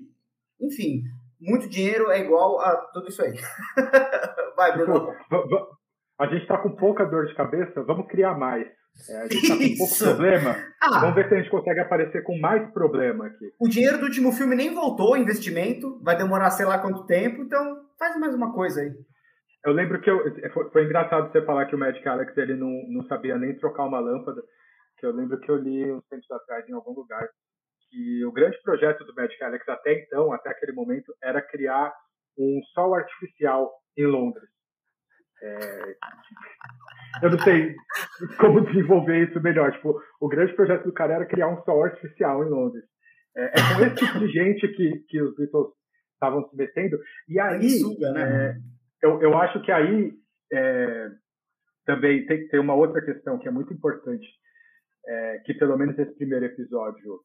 [0.61, 1.03] Enfim,
[1.40, 3.34] muito dinheiro é igual a tudo isso aí.
[4.57, 5.12] vai, Bruno.
[6.19, 8.67] A gente tá com pouca dor de cabeça, vamos criar mais.
[9.09, 10.57] É, a gente tá com pouco problema.
[10.81, 13.53] Ah, Vamos ver se a gente consegue aparecer com mais problema aqui.
[13.59, 16.01] O dinheiro do último filme nem voltou, investimento.
[16.03, 18.93] Vai demorar sei lá quanto tempo, então faz mais uma coisa aí.
[19.65, 20.21] Eu lembro que eu,
[20.53, 23.87] foi, foi, engraçado você falar que o Magic Alex ele não, não sabia nem trocar
[23.87, 24.43] uma lâmpada.
[24.99, 27.27] Que eu lembro que eu li uns tempos atrás em algum lugar
[27.91, 31.93] que o grande projeto do Magic Alex até então, até aquele momento, era criar
[32.39, 34.53] um sol artificial em Londres.
[35.43, 35.97] É,
[37.22, 37.74] eu não sei
[38.39, 39.72] como desenvolver isso melhor.
[39.72, 42.85] Tipo, o grande projeto do cara era criar um sol artificial em Londres.
[43.37, 45.68] É, é com esse tipo de gente que, que os Beatles
[46.14, 46.99] estavam se metendo.
[47.28, 48.22] E aí, suga, né?
[48.22, 50.12] É, eu, eu acho que aí
[50.53, 51.11] é,
[51.85, 54.26] também tem, tem uma outra questão que é muito importante,
[55.07, 57.20] é, que pelo menos esse primeiro episódio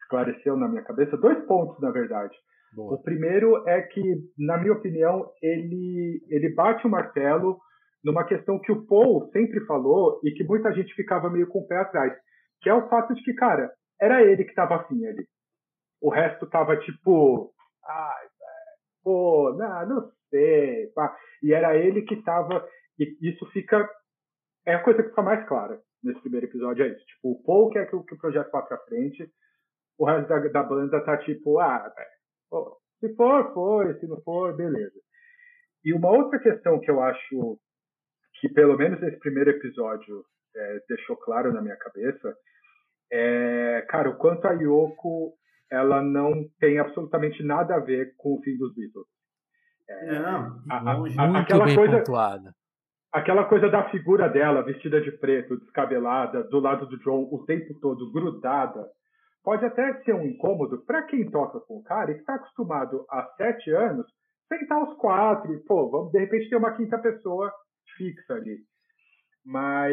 [0.00, 1.16] esclareceu na minha cabeça.
[1.16, 2.34] Dois pontos, na verdade.
[2.74, 2.94] Boa.
[2.94, 4.02] O primeiro é que,
[4.36, 7.58] na minha opinião, ele, ele bate o martelo
[8.04, 11.66] numa questão que o Paul sempre falou e que muita gente ficava meio com o
[11.66, 12.12] pé atrás,
[12.60, 15.26] que é o fato de que, cara, era ele que estava afim ali.
[16.02, 17.52] O resto tava tipo,
[17.86, 18.26] ai,
[19.02, 21.16] pô, não, não sei, pá.
[21.42, 22.66] e era ele que estava,
[22.98, 23.88] e isso fica,
[24.66, 27.70] é a coisa que fica mais clara nesse primeiro episódio, é isso, tipo, o Paul
[27.70, 29.26] quer que, que o projeto vá pra frente,
[29.98, 32.02] o resto da, da banda tá tipo, ah, pô,
[33.00, 34.98] se for, foi, se não for, beleza.
[35.84, 37.58] E uma outra questão que eu acho
[38.40, 40.24] que pelo menos esse primeiro episódio
[40.56, 42.34] é, deixou claro na minha cabeça
[43.12, 45.34] é, cara, o quanto a Yoko
[45.70, 49.06] ela não tem absolutamente nada a ver com o fim dos Beatles.
[49.88, 52.54] É, não, a, a, a, aquela coisa, pontuada.
[53.12, 57.78] Aquela coisa da figura dela, vestida de preto, descabelada, do lado do John o tempo
[57.80, 58.84] todo, grudada,
[59.44, 63.04] pode até ser um incômodo para quem toca com o cara e que está acostumado
[63.10, 64.06] há sete anos
[64.48, 67.52] sentar os quatro e, pô, vamos de repente ter uma quinta pessoa
[67.96, 68.58] fixa ali.
[69.44, 69.92] Mas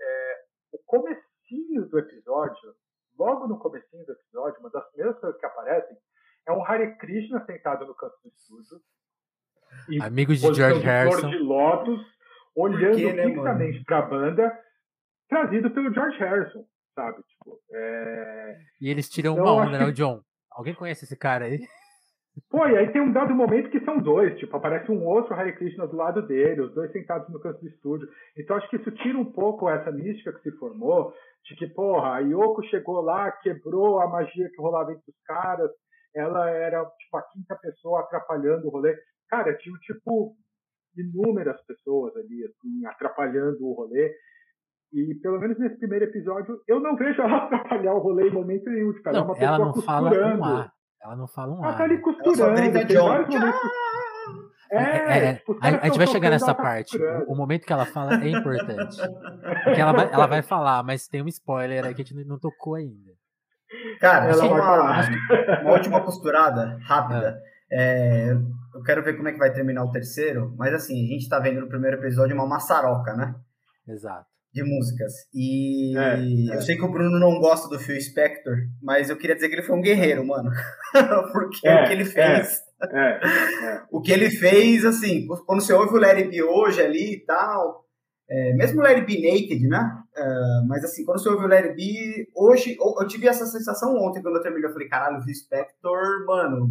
[0.00, 0.34] é,
[0.72, 2.74] o comecinho do episódio,
[3.18, 5.96] logo no comecinho do episódio, uma das primeiras coisas que aparecem
[6.46, 8.80] é um Hare Krishna sentado no canto do estúdio.
[10.02, 11.30] Amigo de George de Harrison.
[11.30, 12.00] de Lotus,
[12.54, 14.60] olhando né, fixamente para a banda,
[15.28, 17.22] trazido pelo George Harrison, sabe?
[17.22, 18.56] Tipo, é...
[18.80, 20.20] E eles tiram então, uma onda, né, John?
[20.50, 21.60] Alguém conhece esse cara aí?
[22.48, 25.54] Pô, e aí tem um dado momento que são dois, tipo, aparece um outro Hare
[25.54, 28.08] Krishna do lado dele, os dois sentados no canto do estúdio.
[28.38, 31.12] Então acho que isso tira um pouco essa mística que se formou,
[31.44, 35.70] de que, porra, a Yoko chegou lá, quebrou a magia que rolava entre os caras,
[36.14, 38.96] ela era, tipo, a quinta pessoa atrapalhando o rolê.
[39.28, 40.34] Cara, tinha, tipo,
[40.96, 44.14] inúmeras pessoas ali, assim, atrapalhando o rolê.
[44.92, 48.68] E pelo menos nesse primeiro episódio, eu não vejo ela atrapalhar o rolê em momento
[48.68, 48.92] nenhum.
[48.92, 50.72] Tipo, ela, é uma ela não fala um ar.
[51.02, 51.68] Ela não fala um ar.
[51.68, 52.54] Ela tá ali costurando.
[52.54, 53.60] Tem vários momentos.
[54.70, 56.96] É, é, é, tipo, a, a, gente vai chegar nessa parte.
[56.96, 58.96] O, o, momento que ela fala é importante.
[59.64, 62.38] Porque ela vai, ela vai falar, mas tem um spoiler aí que a gente não
[62.38, 63.12] tocou ainda.
[64.00, 65.62] Cara, ela vai falar.
[65.62, 67.38] Uma última costurada rápida.
[67.70, 68.30] É.
[68.30, 68.32] é,
[68.74, 71.38] eu quero ver como é que vai terminar o terceiro, mas assim, a gente tá
[71.38, 73.34] vendo no primeiro episódio uma maçaroca, né?
[73.86, 75.12] Exato de músicas.
[75.34, 79.34] E é, eu sei que o Bruno não gosta do Phil Spector, mas eu queria
[79.34, 80.50] dizer que ele foi um guerreiro, mano.
[81.32, 82.60] Porque é, o que ele fez.
[82.82, 86.82] É, é, é, o que ele fez, assim, quando você ouve o Larry B hoje
[86.82, 87.82] ali e tal.
[88.30, 89.98] É, mesmo o Larry B Naked, né?
[90.66, 94.36] mas assim, quando você ouve o Larry B, hoje, eu tive essa sensação ontem quando
[94.36, 94.68] eu terminei.
[94.68, 96.70] Eu falei, caralho, o Phil Spector, mano,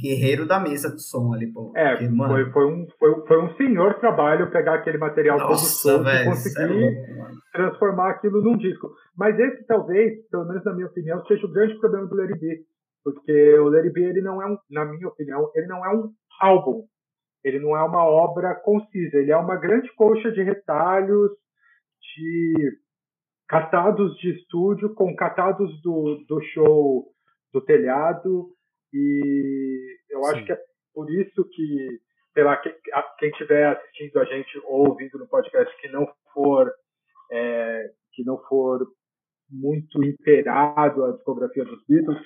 [0.00, 1.72] guerreiro da mesa do som ali, pô.
[1.76, 2.32] É, Porque, mano...
[2.32, 6.84] foi, foi, um, foi, foi um senhor trabalho pegar aquele material Nossa, todo e conseguir
[6.84, 8.90] é transformar aquilo num disco.
[9.16, 12.60] Mas esse talvez, pelo menos na minha opinião, seja o grande problema do Larry B.
[13.02, 16.10] Porque o Larry B, ele não é um, na minha opinião, ele não é um
[16.40, 16.84] álbum.
[17.42, 19.16] Ele não é uma obra concisa.
[19.16, 21.30] Ele é uma grande coxa de retalhos,
[22.00, 22.78] de
[23.48, 27.06] catados de estúdio, com catados do, do show
[27.52, 28.50] do telhado,
[28.92, 30.30] e eu Sim.
[30.30, 30.58] acho que é
[30.94, 32.00] por isso que,
[32.34, 36.72] sei lá, quem, estiver assistindo a gente ou ouvindo no podcast que não for
[37.30, 38.86] é, que não for
[39.50, 42.18] muito inteirado a discografia dos Beatles,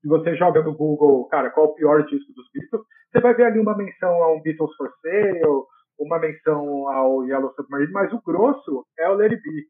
[0.00, 3.46] se você joga no Google, cara, qual o pior disco dos Beatles, você vai ver
[3.46, 5.40] ali uma menção a um Beatles for Sale,
[5.98, 9.66] uma menção ao Yellow Submarine, mas o grosso é o Larry B.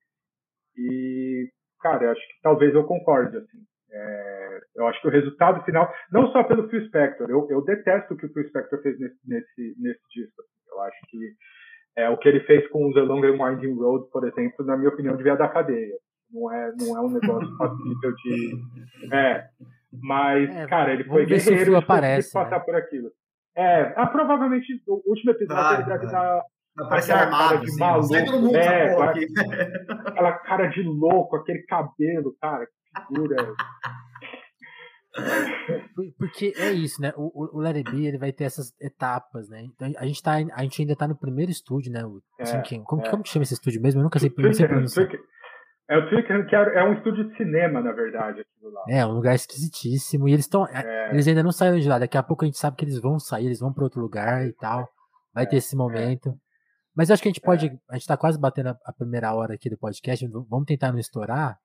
[0.77, 1.49] E,
[1.81, 3.59] cara, acho que talvez eu concorde, assim.
[3.91, 8.15] É, eu acho que o resultado final, não só pelo Phil Spector, eu, eu detesto
[8.15, 10.43] o que o Phil Spector fez nesse, nesse, nesse disco.
[10.43, 10.71] Assim.
[10.71, 11.19] Eu acho que
[11.97, 14.91] é, o que ele fez com The Long and Winding Road, por exemplo, na minha
[14.91, 15.97] opinião, devia dar cadeia.
[16.33, 18.55] Não é, não é um negócio passível de.
[19.13, 19.45] É,
[20.01, 22.65] mas, é, cara, ele foi guerreiro e aparece, passar né?
[22.65, 23.11] por aquilo.
[23.57, 26.43] É, ah, provavelmente, o último episódio ele deve dar.
[26.89, 28.41] Parece armado, cara de assim, maluco.
[28.41, 28.95] Mundo, é,
[30.07, 32.69] aquela cara de louco, aquele cabelo, cara,
[33.07, 33.55] figura.
[36.19, 37.13] Porque é isso, né?
[37.17, 39.63] O, o Larry B ele vai ter essas etapas, né?
[39.65, 42.05] Então a gente, tá, a gente ainda tá no primeiro estúdio, né?
[42.05, 42.45] O, é,
[42.85, 43.11] como, é.
[43.11, 44.01] como que chama esse estúdio mesmo?
[44.01, 45.09] Eu nunca sei, não sei pronunciar.
[45.91, 48.85] É o Twickenham, que é um estúdio de cinema, na verdade, aquilo lá.
[48.91, 50.29] É, um lugar esquisitíssimo.
[50.29, 50.67] E eles estão.
[50.67, 51.11] É.
[51.11, 51.99] Eles ainda não saíram de lá.
[51.99, 54.47] Daqui a pouco a gente sabe que eles vão sair, eles vão para outro lugar
[54.47, 54.87] e tal.
[55.33, 56.35] Vai é, ter esse momento.
[56.95, 57.69] Mas acho que a gente pode.
[57.69, 57.79] É.
[57.91, 60.27] A gente tá quase batendo a, a primeira hora aqui do podcast.
[60.29, 61.57] Vamos tentar não estourar.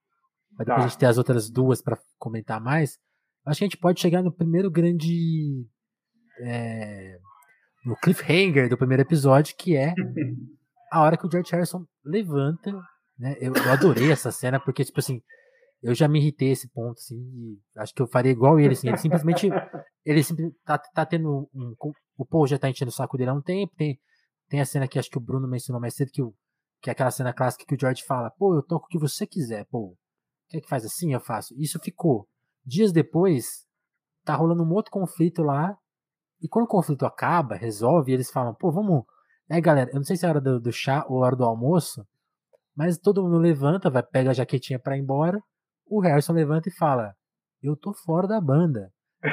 [0.56, 0.86] Pra depois tá.
[0.86, 2.98] a gente ter as outras duas para comentar mais.
[3.46, 5.66] Acho que a gente pode chegar no primeiro grande.
[6.42, 7.18] É,
[7.86, 9.94] no cliffhanger do primeiro episódio, que é
[10.92, 12.72] a hora que o George Harrison levanta.
[13.18, 13.36] Né?
[13.40, 15.22] Eu, eu adorei essa cena, porque, tipo assim,
[15.82, 18.88] eu já me irritei esse ponto, assim, e acho que eu faria igual ele, assim,
[18.88, 19.50] ele simplesmente,
[20.06, 21.76] ele simplesmente tá, tá tendo um,
[22.18, 24.00] o Paul já tá enchendo o saco dele há um tempo, tem,
[24.48, 26.34] tem a cena que acho que o Bruno mencionou mais cedo, que, o,
[26.82, 29.28] que é aquela cena clássica que o George fala, pô, eu toco o que você
[29.28, 29.98] quiser, pô,
[30.54, 32.28] quer que faz assim, eu faço, isso ficou,
[32.66, 33.66] Dias depois,
[34.24, 35.78] tá rolando um outro conflito lá.
[36.42, 39.04] E quando o conflito acaba, resolve, eles falam, pô, vamos.
[39.50, 42.06] É, galera, eu não sei se é hora do, do chá ou hora do almoço,
[42.76, 45.42] mas todo mundo levanta, vai, pega a jaquetinha pra ir embora.
[45.86, 47.14] O Harrison levanta e fala:
[47.62, 48.90] Eu tô fora da banda.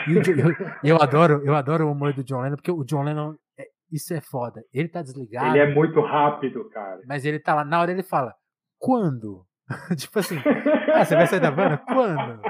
[0.09, 3.03] E eu, eu, eu, adoro, eu adoro o humor do John Lennon, porque o John
[3.03, 4.63] Lennon, é, isso é foda.
[4.73, 5.57] Ele tá desligado.
[5.57, 7.01] Ele é muito rápido, cara.
[7.07, 8.35] Mas ele tá lá, na hora ele fala:
[8.79, 9.47] Quando?
[9.97, 10.37] tipo assim,
[10.95, 11.79] ah, você vai sair da banda?
[11.79, 12.41] Quando?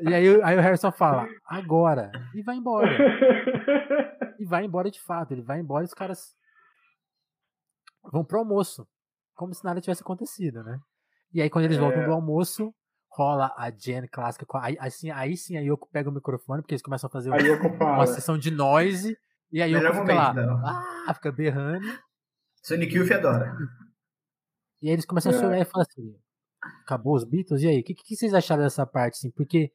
[0.00, 2.10] E aí, aí o Harrison fala, agora.
[2.34, 2.90] E vai embora.
[4.38, 5.32] E vai embora de fato.
[5.32, 6.36] Ele vai embora e os caras
[8.12, 8.86] vão pro almoço.
[9.34, 10.78] Como se nada tivesse acontecido, né?
[11.32, 11.80] E aí, quando eles é...
[11.80, 12.72] voltam do almoço,
[13.10, 14.46] rola a Jen clássica.
[14.60, 17.94] Aí, assim, aí sim a Yoko pega o microfone, porque eles começam a fazer uma,
[17.94, 19.16] uma sessão de noise.
[19.50, 20.34] E aí Yoko fica lá,
[21.06, 21.86] ah, fica berrando.
[22.62, 23.56] Sonic Youth adora.
[24.82, 25.34] E aí eles começam é.
[25.34, 26.16] a chorar e falam assim:
[26.82, 27.62] acabou os Beatles?
[27.62, 29.14] E aí, o que, que, vocês acharam dessa parte?
[29.14, 29.30] Assim?
[29.30, 29.70] Porque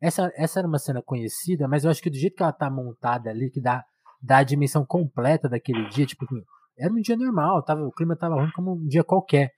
[0.00, 2.70] essa, essa era uma cena conhecida, mas eu acho que do jeito que ela tá
[2.70, 3.84] montada ali, que dá,
[4.22, 6.42] dá a dimensão completa daquele dia, tipo, assim,
[6.78, 9.52] era um dia normal, tava, o clima tava ruim como um dia qualquer.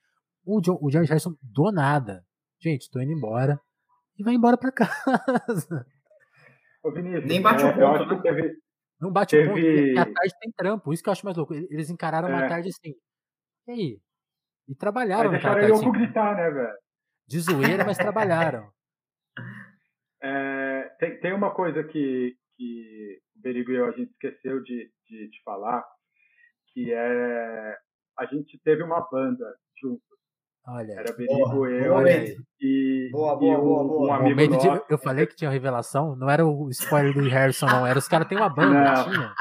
[0.45, 2.24] O, John, o George Harrison do nada.
[2.61, 3.61] Gente, tô indo embora.
[4.18, 5.87] E vai embora pra casa.
[6.82, 8.20] Ô, Vinícius, Nem bate o é, ponto, né?
[8.22, 8.53] Teve,
[9.01, 9.49] não bate teve...
[9.49, 10.93] o ponto, porque a tarde tem trampo.
[10.93, 11.55] Isso que eu acho mais louco.
[11.55, 12.32] Eles encararam é.
[12.32, 12.95] uma tarde assim.
[13.66, 14.01] E aí?
[14.68, 15.72] E trabalharam mas naquela tarde.
[15.72, 16.76] Assim, gritar, né, velho?
[17.28, 18.68] De zoeira, mas trabalharam.
[20.22, 24.90] É, tem, tem uma coisa que, que o Berigo e eu a gente esqueceu de,
[25.08, 25.84] de, de falar,
[26.72, 27.76] que é
[28.18, 29.44] a gente teve uma banda
[29.80, 30.02] juntos.
[30.66, 30.92] Olha.
[30.94, 32.10] Era Berigo, eu boa,
[32.60, 34.68] e, boa, boa, e um, boa, um amigo nosso.
[34.68, 37.86] De, eu falei que tinha revelação, não era o spoiler do Harrison, não.
[37.86, 39.04] Era os caras têm uma banda, não.
[39.04, 39.34] tinha.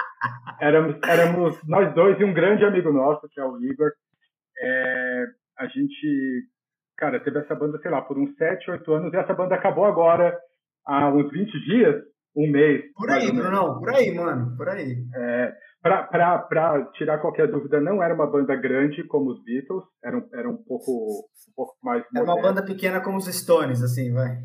[0.60, 3.92] Éramos, éramos nós dois e um grande amigo nosso, que é o Igor.
[4.60, 5.26] É,
[5.60, 6.48] a gente,
[6.98, 9.86] cara, teve essa banda, sei lá, por uns 7, 8 anos, e essa banda acabou
[9.86, 10.38] agora,
[10.86, 12.04] há uns 20 dias,
[12.36, 12.84] um mês.
[12.94, 14.96] Por aí, Brunão, por aí, mano, por aí.
[15.16, 20.30] É, para tirar qualquer dúvida, não era uma banda grande como os Beatles, era um,
[20.34, 22.04] era um, pouco, um pouco mais.
[22.14, 24.38] Era uma banda pequena como os Stones, assim, vai.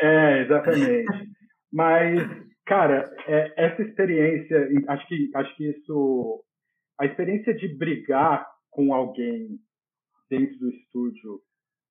[0.00, 1.06] É, exatamente.
[1.72, 2.22] Mas,
[2.66, 6.44] cara, é, essa experiência, acho que, acho que isso.
[7.00, 9.58] A experiência de brigar com alguém
[10.28, 11.40] dentro do estúdio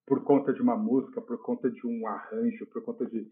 [0.05, 3.25] por conta de uma música, por conta de um arranjo, por conta de.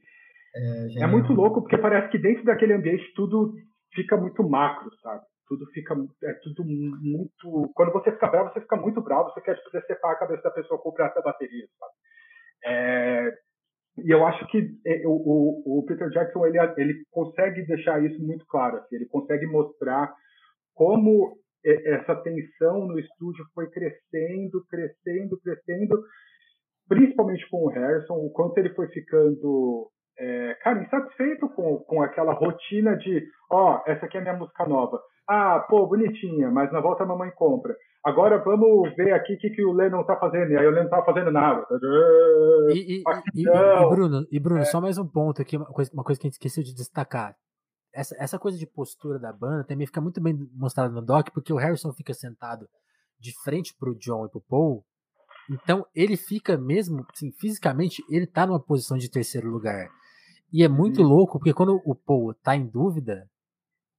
[0.56, 3.54] É, é muito louco, porque parece que dentro daquele ambiente tudo
[3.94, 5.24] fica muito macro, sabe?
[5.48, 5.94] Tudo fica.
[6.24, 7.72] É tudo muito.
[7.76, 10.52] Quando você fica bravo, você fica muito bravo, você quer tipo, decepar a cabeça da
[10.52, 11.92] pessoa com o prato da bateria, sabe?
[12.64, 13.32] É,
[13.98, 18.24] e eu acho que é, o, o, o, Peter Jackson ele, ele consegue deixar isso
[18.24, 18.78] muito claro.
[18.78, 20.14] Assim, ele consegue mostrar
[20.74, 26.02] como essa tensão no estúdio foi crescendo, crescendo, crescendo,
[26.88, 32.34] principalmente com o Harrison, o quanto ele foi ficando, é, cara, insatisfeito com, com aquela
[32.34, 35.00] rotina de, ó, oh, essa aqui é a minha música nova.
[35.30, 37.76] Ah, pô, bonitinha, mas na volta a mamãe compra.
[38.04, 40.52] Agora vamos ver aqui o que, que o Lennon tá fazendo.
[40.52, 41.64] E aí o Lennon tá fazendo nada.
[42.74, 43.04] E, e,
[43.36, 44.66] e, e Bruno, e Bruno é.
[44.66, 47.36] só mais um ponto aqui, uma coisa, uma coisa que a gente esqueceu de destacar
[47.94, 51.52] essa, essa coisa de postura da banda também fica muito bem mostrada no doc, porque
[51.52, 52.68] o Harrison fica sentado
[53.20, 54.86] de frente pro John e pro Paul.
[55.50, 59.90] Então ele fica mesmo, assim, fisicamente, ele tá numa posição de terceiro lugar.
[60.52, 61.08] E é muito uhum.
[61.08, 63.30] louco, porque quando o Paul tá em dúvida,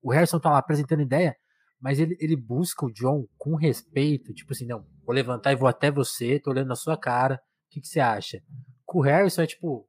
[0.02, 1.36] o Harrison tá lá apresentando ideia,
[1.80, 5.68] mas ele, ele busca o John com respeito, tipo assim, não, vou levantar e vou
[5.68, 8.42] até você, tô olhando na sua cara, o que, que você acha?
[8.84, 9.88] Com o Harrison é tipo,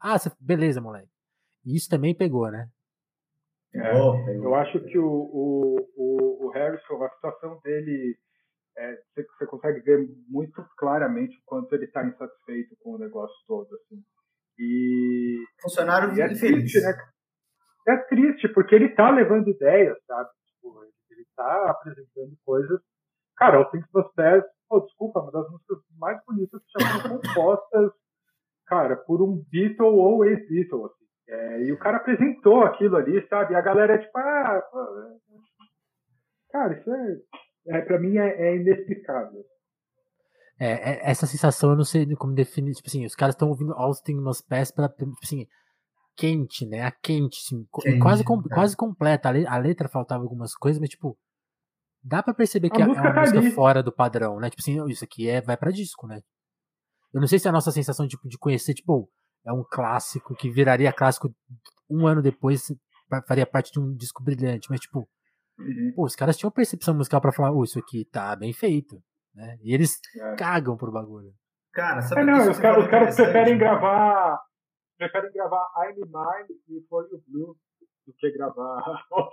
[0.00, 1.10] ah, beleza, moleque.
[1.64, 2.70] E isso também pegou, né?
[3.80, 8.16] É, eu acho que o, o, o, o, Harrison, a situação dele,
[8.76, 13.36] é, você, você, consegue ver muito claramente o quanto ele está insatisfeito com o negócio
[13.46, 13.68] todo.
[13.74, 14.02] Assim.
[14.58, 16.94] E, Funcionário e é triste, né?
[17.88, 20.28] É triste, porque ele está levando ideias, sabe?
[20.46, 22.80] Tipo, ele está apresentando coisas.
[23.36, 27.20] Cara, o Things Must Pass, oh, desculpa, uma das músicas mais bonitas que já foram
[27.20, 27.92] compostas,
[28.66, 30.95] cara, por um Beatle ou ex-Beatle, assim.
[31.28, 33.52] É, e o cara apresentou aquilo ali, sabe?
[33.52, 35.16] E a galera é tipo, ah, pô, é...
[36.50, 39.44] cara, isso é, é para mim é, é inexplicável.
[40.58, 43.74] É, é, essa sensação eu não sei como definir, tipo assim, os caras estão ouvindo
[43.74, 45.46] Austin nos pés para tipo assim,
[46.16, 46.82] quente, né?
[46.82, 48.54] A quente, assim, quente quase, com, é.
[48.54, 49.28] quase completa.
[49.28, 51.18] A, letra faltava algumas coisas, mas tipo,
[52.02, 53.50] dá para perceber que é, é uma tá música ali.
[53.50, 54.48] fora do padrão, né?
[54.48, 56.22] Tipo assim, isso aqui é vai para disco, né?
[57.12, 59.10] Eu não sei se é a nossa sensação tipo, de conhecer, tipo,
[59.46, 61.34] é um clássico que viraria clássico
[61.88, 62.66] um ano depois,
[63.28, 65.08] faria parte de um disco brilhante, mas tipo,
[65.58, 65.92] uhum.
[65.94, 69.00] pô, os caras tinham percepção musical para falar, oh, isso aqui tá bem feito,
[69.34, 69.56] né?
[69.62, 70.34] E eles é.
[70.34, 71.32] cagam pro bagulho.
[71.72, 74.40] Cara, sabe é, não, os, caras, os caras preferem gravar
[74.96, 77.56] preferem gravar I'm Mine e For You Blue
[78.06, 78.82] do que gravar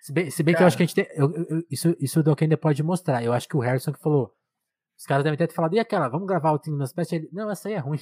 [0.00, 1.06] Se bem, se bem que eu acho que a gente tem.
[1.14, 3.22] Eu, eu, isso, isso o Doc ainda pode mostrar.
[3.22, 4.34] Eu acho que o Harrison que falou.
[4.98, 7.12] Os caras devem ter falado, e aquela, vamos gravar o Team nas Pest?
[7.12, 8.00] Ele, não, essa aí é ruim.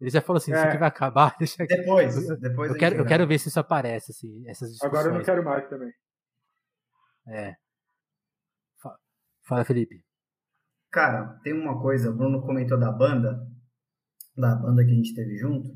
[0.00, 0.56] Ele já falou assim, é.
[0.56, 1.34] isso aqui vai acabar.
[1.38, 4.92] Deixa depois, eu, depois eu quero, eu quero ver se isso aparece, assim, essas discussões.
[4.92, 5.92] Agora eu não quero mais também.
[7.28, 7.54] É.
[9.44, 10.04] Fala, Felipe.
[10.90, 13.46] Cara, tem uma coisa, o Bruno comentou da banda.
[14.36, 15.70] da banda que a gente teve junto.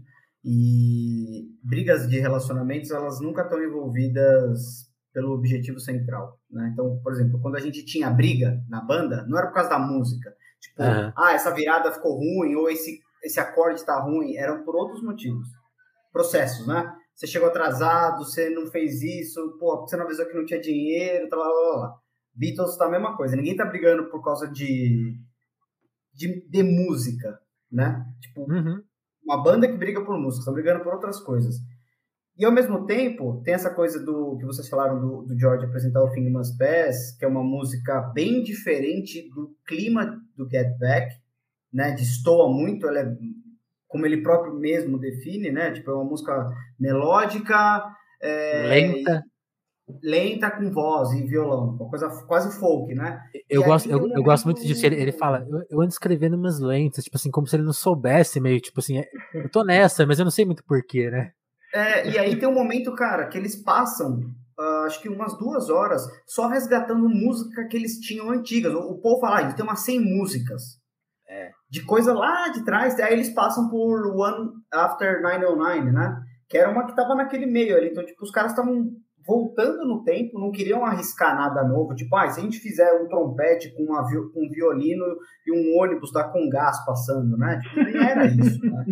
[0.44, 6.70] E brigas de relacionamentos, elas nunca estão envolvidas pelo objetivo central, né?
[6.72, 9.78] Então, por exemplo, quando a gente tinha briga na banda, não era por causa da
[9.78, 10.34] música.
[10.68, 11.12] Tipo, uhum.
[11.16, 14.36] ah, essa virada ficou ruim, ou esse, esse acorde está ruim.
[14.36, 15.48] Eram por outros motivos.
[16.12, 16.92] Processos, né?
[17.14, 21.28] Você chegou atrasado, você não fez isso, pô, você não avisou que não tinha dinheiro,
[21.30, 21.94] tal, lá, lá,
[22.34, 23.34] Beatles tá a mesma coisa.
[23.34, 25.18] Ninguém tá brigando por causa de,
[26.12, 27.40] de, de música,
[27.72, 28.04] né?
[28.20, 28.82] Tipo, uhum.
[29.24, 31.56] uma banda que briga por música, estão brigando por outras coisas.
[32.38, 36.02] E ao mesmo tempo, tem essa coisa do que vocês falaram do, do George apresentar
[36.02, 41.14] o Must Pass, que é uma música bem diferente do clima do Get Back,
[41.72, 41.92] né?
[41.92, 43.16] Destoa muito, ela é,
[43.88, 45.72] como ele próprio mesmo define, né?
[45.72, 46.46] Tipo, é uma música
[46.78, 47.82] melódica,
[48.20, 49.22] é, lenta.
[50.02, 53.20] Lenta com voz e violão, uma coisa quase folk, né?
[53.48, 54.84] Eu, gosto, eu, eu, gosto muito disso.
[54.84, 57.72] Ele, ele fala, eu, eu ando escrevendo umas lentas, tipo assim, como se ele não
[57.72, 61.30] soubesse, meio tipo assim, é, eu tô nessa, mas eu não sei muito porquê, né?
[61.76, 64.20] É, e aí tem um momento, cara, que eles passam,
[64.58, 68.72] uh, acho que umas duas horas, só resgatando música que eles tinham antigas.
[68.72, 70.62] O, o povo fala, ah, tem umas 100 músicas.
[71.28, 71.50] É.
[71.68, 76.16] De coisa lá de trás, aí eles passam por One After 909, né?
[76.48, 77.90] Que era uma que tava naquele meio ali.
[77.90, 78.90] Então, tipo, os caras estavam
[79.26, 81.94] voltando no tempo, não queriam arriscar nada novo.
[81.94, 85.04] Tipo, ah, se a gente fizer um trompete com uma, um violino
[85.46, 87.60] e um ônibus da com gás passando, né?
[87.60, 88.86] Tipo, nem era isso, né?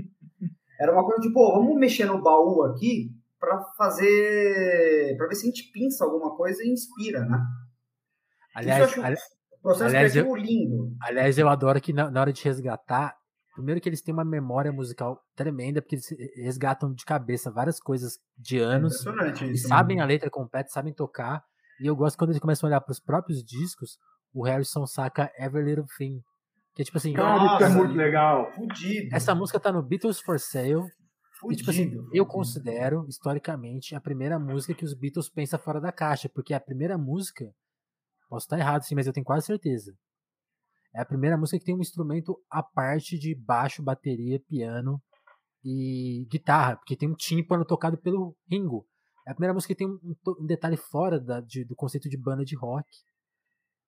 [0.85, 3.11] Era uma coisa tipo, oh, vamos mexer no baú aqui
[3.41, 5.17] para fazer.
[5.17, 7.43] para ver se a gente pinça alguma coisa e inspira, né?
[8.55, 10.95] Aliás, um processo aliás, eu, lindo.
[11.01, 13.17] Aliás, eu adoro que na, na, hora de resgatar,
[13.55, 16.07] primeiro que eles têm uma memória musical tremenda, porque eles
[16.37, 19.07] resgatam de cabeça várias coisas de é anos.
[19.07, 21.43] É e sabem a letra completa, sabem tocar.
[21.81, 23.99] E eu gosto quando eles começam a olhar para os próprios discos,
[24.35, 26.23] o Harrison saca Every Little Thing.
[26.75, 27.13] Que é tipo assim.
[27.13, 28.51] Cara, isso é muito legal.
[28.53, 29.15] Fudido.
[29.15, 30.83] Essa música tá no Beatles for Sale.
[31.39, 32.11] Fudido, e, tipo assim, fudido.
[32.13, 36.29] eu considero, historicamente, a primeira música que os Beatles pensam fora da caixa.
[36.29, 37.53] Porque é a primeira música.
[38.29, 39.95] Posso estar errado, sim, mas eu tenho quase certeza.
[40.95, 45.01] É a primeira música que tem um instrumento à parte de baixo, bateria, piano
[45.65, 48.87] e guitarra, porque tem um tímpano tocado pelo Ringo.
[49.27, 52.17] É a primeira música que tem um, um detalhe fora da, de, do conceito de
[52.17, 52.87] banda de rock.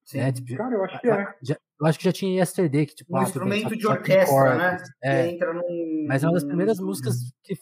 [0.04, 0.18] Sim.
[0.18, 0.32] Né?
[0.32, 1.34] Tipo, Cara, eu acho que é.
[1.42, 3.14] Já, eu acho que já tinha Yesterday, que tipo.
[3.14, 4.76] Um ah, instrumento bem, de orquestra, né?
[5.02, 5.28] É.
[5.28, 6.06] entra num.
[6.08, 6.86] Mas é uma das primeiras num...
[6.86, 7.54] músicas que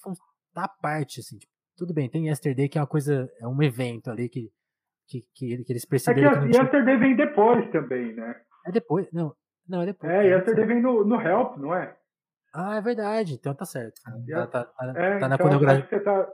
[0.55, 1.39] da parte, assim.
[1.39, 3.29] Tipo, tudo bem, tem Yesterday, que é uma coisa.
[3.41, 4.51] É um evento ali que,
[5.09, 6.31] que, que, que eles perceberam.
[6.31, 8.41] É que, que Yesterday vem depois também, né?
[8.67, 9.11] É depois.
[9.13, 9.35] Não,
[9.69, 10.13] não é depois.
[10.13, 11.97] É, Yesterday vem no, no Help, não é?
[12.55, 13.35] Ah, é verdade.
[13.35, 14.01] Então tá certo.
[14.01, 15.87] Tá, tá, tá, é, tá na então, coreografia.
[15.89, 16.29] Você tá,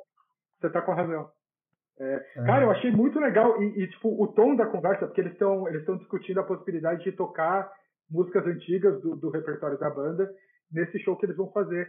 [0.61, 1.31] você tá com razão.
[2.01, 2.45] É, é.
[2.45, 5.69] Cara, eu achei muito legal e, e, tipo o tom da conversa, porque eles estão
[5.69, 7.71] eles estão discutindo a possibilidade de tocar
[8.11, 10.29] músicas antigas do, do, repertório da banda
[10.73, 11.87] nesse show que eles vão fazer.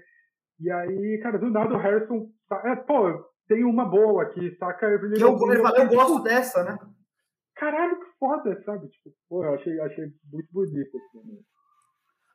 [0.60, 2.28] E aí, cara, do nada o Harrison,
[2.66, 4.86] é, pô, tem uma boa aqui, saca?
[4.86, 6.78] Eu, eu, eu, eu, eu gosto tipo, dessa, né?
[7.56, 8.90] Caralho, que foda, sabe?
[8.90, 11.32] Tipo, pô, eu achei, achei muito bonito assim.
[11.32, 11.40] Né?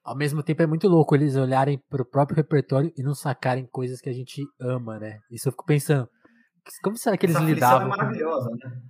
[0.05, 4.01] Ao mesmo tempo é muito louco eles olharem pro próprio repertório e não sacarem coisas
[4.01, 5.19] que a gente ama, né?
[5.31, 6.09] Isso eu fico pensando.
[6.83, 7.87] Como será que eles Essa lidavam?
[7.87, 8.57] É maravilhosa, com...
[8.57, 8.83] né?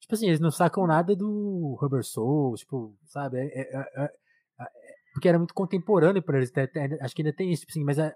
[0.00, 3.38] Tipo assim, eles não sacam nada do Rubber Soul, tipo, sabe?
[3.38, 4.68] É, é, é, é, é
[5.14, 6.52] porque era muito contemporâneo para eles.
[7.00, 8.14] Acho que ainda tem isso, tipo assim, mas é.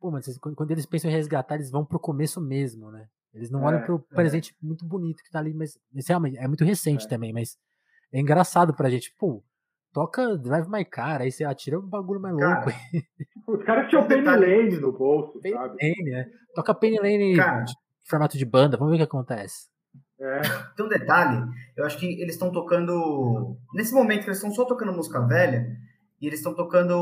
[0.00, 3.08] Pô, mas quando eles pensam em resgatar, eles vão pro começo mesmo, né?
[3.32, 6.64] Eles não olham pro presente muito bonito que tá ali, mas, mas realmente é muito
[6.64, 7.56] recente também, mas
[8.12, 9.14] é engraçado pra gente.
[9.18, 9.42] Pô,
[9.92, 12.78] toca Drive My Car, aí você atira um bagulho mais cara, louco.
[13.46, 15.76] Os caras tinham Penny Lane no bolso, Penny sabe?
[15.80, 16.30] Lane, né?
[16.54, 17.64] Toca Penny Lane cara,
[18.08, 19.68] formato de banda, vamos ver o que acontece.
[20.20, 20.40] É.
[20.76, 21.46] Tem um detalhe,
[21.76, 23.56] eu acho que eles estão tocando.
[23.72, 25.76] Nesse momento que eles estão só tocando música velha,
[26.20, 26.96] e eles estão tocando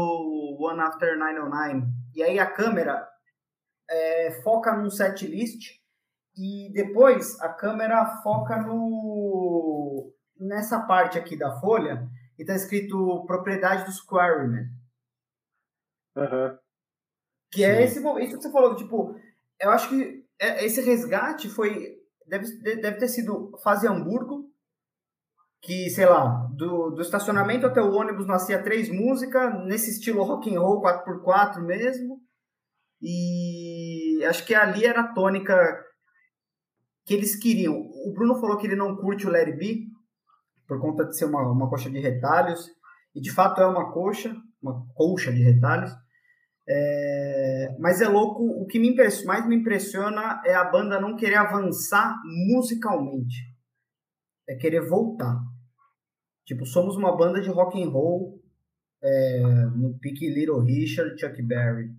[0.61, 3.09] One After 909, e aí a câmera
[3.89, 5.81] é, foca num set list,
[6.37, 12.07] e depois a câmera foca no nessa parte aqui da folha,
[12.39, 14.69] e tá escrito propriedade dos Quarrymen.
[16.15, 16.59] Uhum.
[17.51, 19.19] Que é esse isso que você falou, tipo,
[19.59, 21.97] eu acho que é, esse resgate foi.
[22.27, 24.51] Deve, deve ter sido fase Hamburgo,
[25.63, 30.55] que, sei lá, do, do estacionamento até o ônibus nascia três músicas, nesse estilo rock
[30.55, 32.21] and roll 4x4 mesmo.
[33.01, 35.55] E acho que ali era a tônica
[37.05, 37.75] que eles queriam.
[37.75, 39.87] O Bruno falou que ele não curte o Larry B,
[40.67, 42.69] por conta de ser uma, uma coxa de retalhos,
[43.15, 45.91] e de fato é uma coxa, uma colcha de retalhos.
[46.69, 48.95] É, mas é louco, o que me
[49.25, 53.55] mais me impressiona é a banda não querer avançar musicalmente.
[54.49, 55.41] É querer voltar.
[56.45, 58.41] Tipo, somos uma banda de rock and roll
[59.03, 59.41] é,
[59.77, 61.91] no pique Little Richard, Chuck Berry.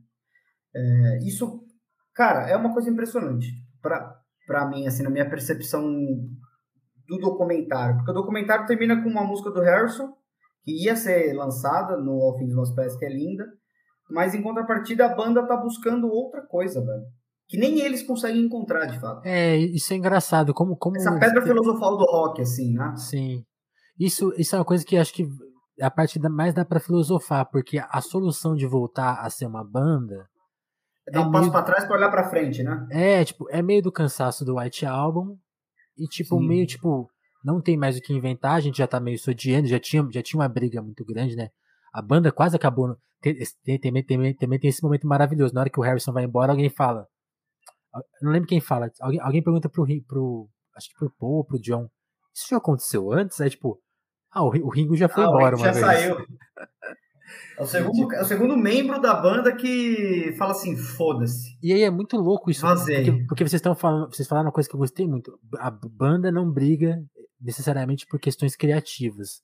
[0.76, 1.66] É, isso,
[2.14, 3.48] cara, é uma coisa impressionante
[3.82, 5.84] para mim, assim, na minha percepção
[7.08, 7.98] do documentário.
[7.98, 10.14] Porque o documentário termina com uma música do Harrison,
[10.64, 13.46] que ia ser lançada no All Things Must Pass, que é linda,
[14.10, 17.04] mas em contrapartida a banda tá buscando outra coisa, velho.
[17.48, 19.26] Que nem eles conseguem encontrar, de fato.
[19.26, 20.54] É, isso é engraçado.
[20.54, 22.94] Como, como Essa pedra filosofal do rock, assim, né?
[22.98, 23.44] Sim.
[23.98, 25.28] Isso, isso é uma coisa que acho que
[25.82, 29.64] a parte da, mais dá para filosofar, porque a solução de voltar a ser uma
[29.64, 30.28] banda.
[31.08, 31.52] É dar um é passo meio...
[31.52, 32.86] para trás para olhar para frente, né?
[32.92, 35.38] É, tipo, é meio do cansaço do White Album
[35.98, 36.48] e tipo Sim.
[36.48, 37.10] meio tipo
[37.44, 40.22] não tem mais o que inventar, a gente já tá meio sodiando, já tinha, já
[40.22, 41.50] tinha uma briga muito grande, né?
[41.98, 42.96] A banda quase acabou.
[43.20, 45.52] Tem, tem, tem, também tem esse momento maravilhoso.
[45.52, 47.08] Na hora que o Harrison vai embora, alguém fala.
[48.22, 48.92] não lembro quem fala.
[49.02, 50.48] Alguém, alguém pergunta pro, pro.
[50.76, 51.90] Acho que pro Paul, pro John.
[52.36, 53.42] Isso já aconteceu antes?
[53.42, 53.82] Aí, tipo,
[54.32, 55.86] ah, o, o Ringo já foi ah, embora uma já vez.
[55.86, 56.18] saiu.
[57.58, 61.58] É o, segundo, é o segundo membro da banda que fala assim, foda-se.
[61.62, 62.66] E aí é muito louco isso.
[62.66, 65.38] Porque, porque, vocês estão falando, vocês falaram uma coisa que eu gostei muito.
[65.58, 67.04] A banda não briga
[67.42, 69.42] necessariamente por questões criativas,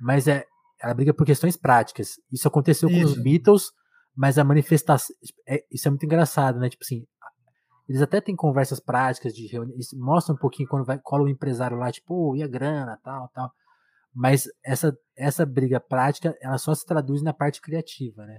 [0.00, 0.44] mas é
[0.80, 2.20] ela briga por questões práticas.
[2.30, 3.00] Isso aconteceu isso.
[3.00, 3.72] com os Beatles,
[4.14, 5.14] mas a manifestação
[5.46, 6.68] é, isso é muito engraçado, né?
[6.68, 7.06] Tipo assim,
[7.88, 11.76] eles até têm conversas práticas de reunião, mostram um pouquinho quando vai cola o empresário
[11.76, 13.50] lá, tipo, oh, e a grana, tal, tal.
[14.14, 18.38] Mas essa, essa briga prática, ela só se traduz na parte criativa, né?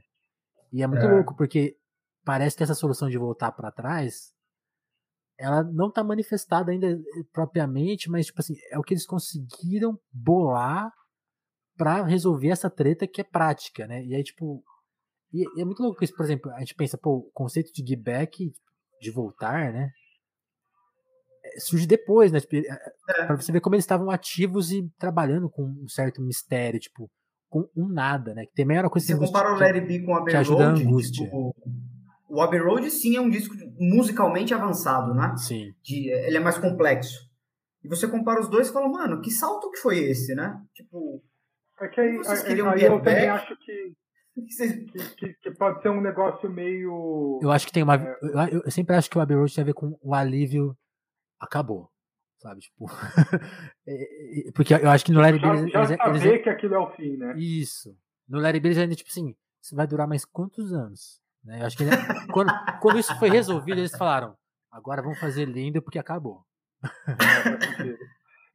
[0.72, 1.12] E é muito é.
[1.12, 1.78] louco, porque
[2.24, 4.34] parece que essa solução de voltar para trás,
[5.38, 7.00] ela não está manifestada ainda eh,
[7.32, 10.92] propriamente, mas tipo assim, é o que eles conseguiram bolar
[11.80, 14.04] para resolver essa treta que é prática, né?
[14.04, 14.62] E aí tipo,
[15.34, 17.82] e, e é muito louco isso, por exemplo, a gente pensa, pô, o conceito de
[17.82, 18.52] give back,
[19.02, 19.90] de voltar, né?
[21.58, 22.40] surge depois, né?
[22.40, 22.78] Tipo, é.
[23.10, 23.26] é.
[23.26, 27.10] Pra você ver como eles estavam ativos e trabalhando com um certo mistério, tipo,
[27.50, 28.46] com um nada, né?
[28.46, 30.84] Que também era uma coisa você que compara o Larry B com o Abbey Road,
[30.84, 31.12] a.
[31.12, 31.56] Tipo,
[32.30, 35.34] o Abbey Road sim é um disco musicalmente avançado, né?
[35.38, 35.72] Sim.
[35.82, 37.28] De, ele é mais complexo.
[37.84, 40.62] E você compara os dois e fala, mano, que salto que foi esse, né?
[40.74, 41.24] Tipo,
[41.82, 43.94] é que aí, vocês queriam aí, aí eu também acho que
[44.48, 47.40] que, que, que, pode ser um negócio meio.
[47.42, 47.96] Eu acho que tem uma.
[47.96, 48.18] É...
[48.54, 50.78] Eu, eu, sempre acho que o Abbey Road tem a ver com o alívio
[51.40, 51.90] acabou.
[52.38, 52.86] Sabe, tipo.
[54.56, 55.70] porque eu acho que no Larry Billy.
[55.72, 57.34] Já, já eles, eles, que aquilo é o fim, né?
[57.38, 57.96] Isso.
[58.28, 61.20] No Larry Billy ainda, tipo assim, isso vai durar mais quantos anos?
[61.44, 61.62] Né?
[61.62, 61.84] Eu acho que
[62.32, 62.52] quando,
[62.82, 64.38] quando isso foi resolvido, eles falaram:
[64.72, 66.46] agora vamos fazer lindo porque acabou.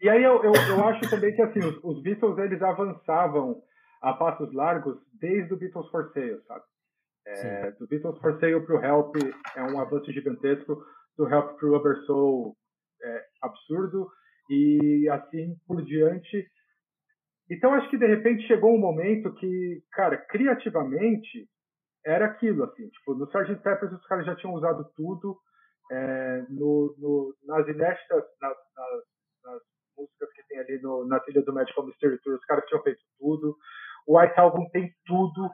[0.04, 3.62] E aí eu, eu, eu, acho também que assim, os, os, Beatles eles avançavam
[4.02, 6.62] a passos largos desde o Beatles for Sale, sabe?
[7.26, 9.16] É, do Beatles for Sale para o Help
[9.56, 10.76] é um avanço gigantesco,
[11.16, 12.54] do Help para o Rubber Soul
[13.02, 14.10] é, absurdo
[14.50, 16.50] e assim por diante.
[17.50, 21.48] Então acho que de repente chegou um momento que, cara, criativamente
[22.04, 23.56] era aquilo assim, tipo no Sgt.
[23.62, 25.38] Peppers os caras já tinham usado tudo,
[25.90, 29.13] é, no, no, nas inéditas, nas, nas,
[29.96, 33.00] músicas que tem ali no, na trilha do Magical Mystery Tour, os caras tinham feito
[33.18, 33.56] tudo.
[34.06, 35.46] O White Album tem tudo.
[35.46, 35.50] O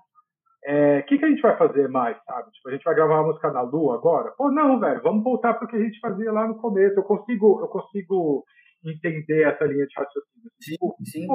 [0.64, 2.51] é, que, que a gente vai fazer mais, sabe?
[2.51, 4.32] Tipo, a gente vai gravar uma música na Lua agora?
[4.36, 6.99] Pô, não, velho, vamos voltar para o que a gente fazia lá no começo.
[6.99, 8.45] Eu consigo, eu consigo
[8.84, 10.51] entender essa linha de raciocínio.
[10.61, 11.26] Sim, tipo, sim.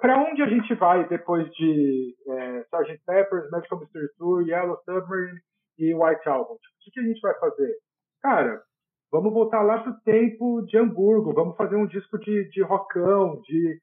[0.00, 3.02] Para onde a gente vai depois de é, Sgt.
[3.06, 5.40] Pepper's, Magical Mystery Tour, Yellow Submarine
[5.78, 6.56] e White Album?
[6.56, 7.74] Tipo, o que, que a gente vai fazer?
[8.22, 8.62] Cara,
[9.10, 13.80] vamos voltar lá pro tempo de Hamburgo, vamos fazer um disco de, de rockão, de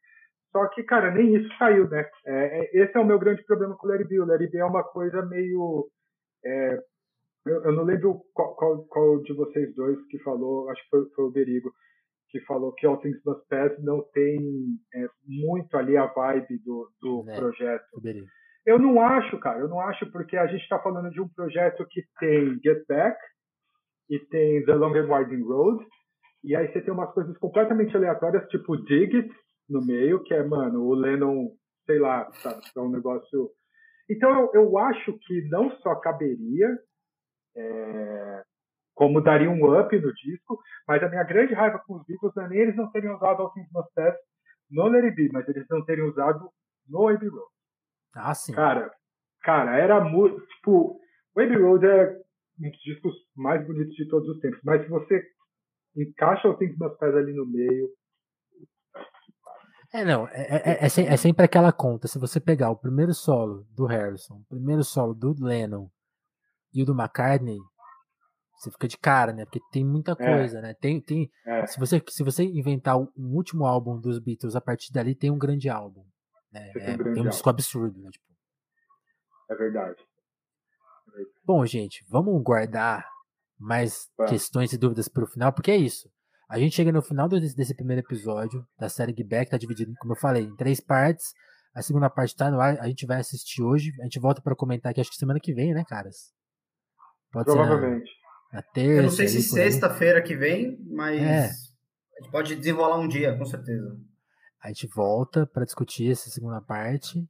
[0.51, 2.09] só que, cara, nem isso saiu, né?
[2.25, 4.19] É, é, esse é o meu grande problema com o Larry B.
[4.19, 5.87] O Larry B é uma coisa meio.
[6.43, 6.79] É,
[7.45, 11.09] eu, eu, não lembro qual, qual, qual, de vocês dois que falou, acho que foi,
[11.15, 11.71] foi o Berigo,
[12.29, 14.37] que falou que All Things Must Pass não tem
[14.95, 17.85] é, muito ali a vibe do, do é, projeto.
[18.65, 21.85] Eu não acho, cara, eu não acho, porque a gente está falando de um projeto
[21.89, 23.17] que tem Get Back
[24.09, 25.85] e tem The Long and Winding Road,
[26.43, 29.29] e aí você tem umas coisas completamente aleatórias, tipo Dig It,
[29.69, 31.51] no meio, que é, mano, o Lennon,
[31.85, 33.51] sei lá, sabe, é um negócio.
[34.09, 36.77] Então eu, eu acho que não só caberia,
[37.55, 38.43] é,
[38.93, 42.45] como daria um up no disco, mas a minha grande raiva com os Beatles não
[42.45, 44.15] é nem eles não terem usado All Things Must Pass
[44.71, 46.49] no Let It Be, mas eles não terem usado
[46.87, 47.51] no Abbey Road.
[48.15, 48.53] Ah, sim.
[48.53, 48.91] Cara,
[49.41, 50.39] cara, era muito.
[50.47, 50.99] Tipo,
[51.35, 52.15] o Abbey Road é
[52.59, 55.23] um dos discos mais bonitos de todos os tempos, mas se você
[55.95, 57.89] encaixa All Things Must Pass ali no meio,
[59.93, 62.09] é, não, é, é, é, é, sempre aquela conta.
[62.09, 65.89] Se você pegar o primeiro solo do Harrison, o primeiro solo do Lennon
[66.73, 67.57] e o do McCartney,
[68.57, 69.45] você fica de cara, né?
[69.45, 70.73] Porque tem muita coisa, né?
[70.73, 71.29] Tem, tem,
[71.67, 75.37] se, você, se você inventar um último álbum dos Beatles, a partir dali tem um
[75.37, 76.03] grande álbum.
[76.53, 78.09] É, tem, um, tem um disco absurdo, né?
[78.11, 78.25] Tipo.
[79.51, 80.06] É verdade.
[81.47, 83.07] Bom, gente, vamos guardar
[83.57, 86.09] mais questões e dúvidas para o final, porque é isso.
[86.49, 90.11] A gente chega no final desse, desse primeiro episódio da série Geek tá dividido, como
[90.11, 91.27] eu falei, em três partes.
[91.73, 93.93] A segunda parte tá no ar, a gente vai assistir hoje.
[94.01, 96.33] A gente volta para comentar aqui, acho que semana que vem, né, caras?
[97.31, 98.09] Pode Provavelmente.
[98.09, 98.17] Ser
[98.51, 98.99] na, na terça.
[98.99, 101.45] Eu não sei se sexta-feira que vem, mas é.
[101.45, 103.97] a gente pode desenrolar um dia, com certeza.
[104.61, 107.25] A gente volta para discutir essa segunda parte.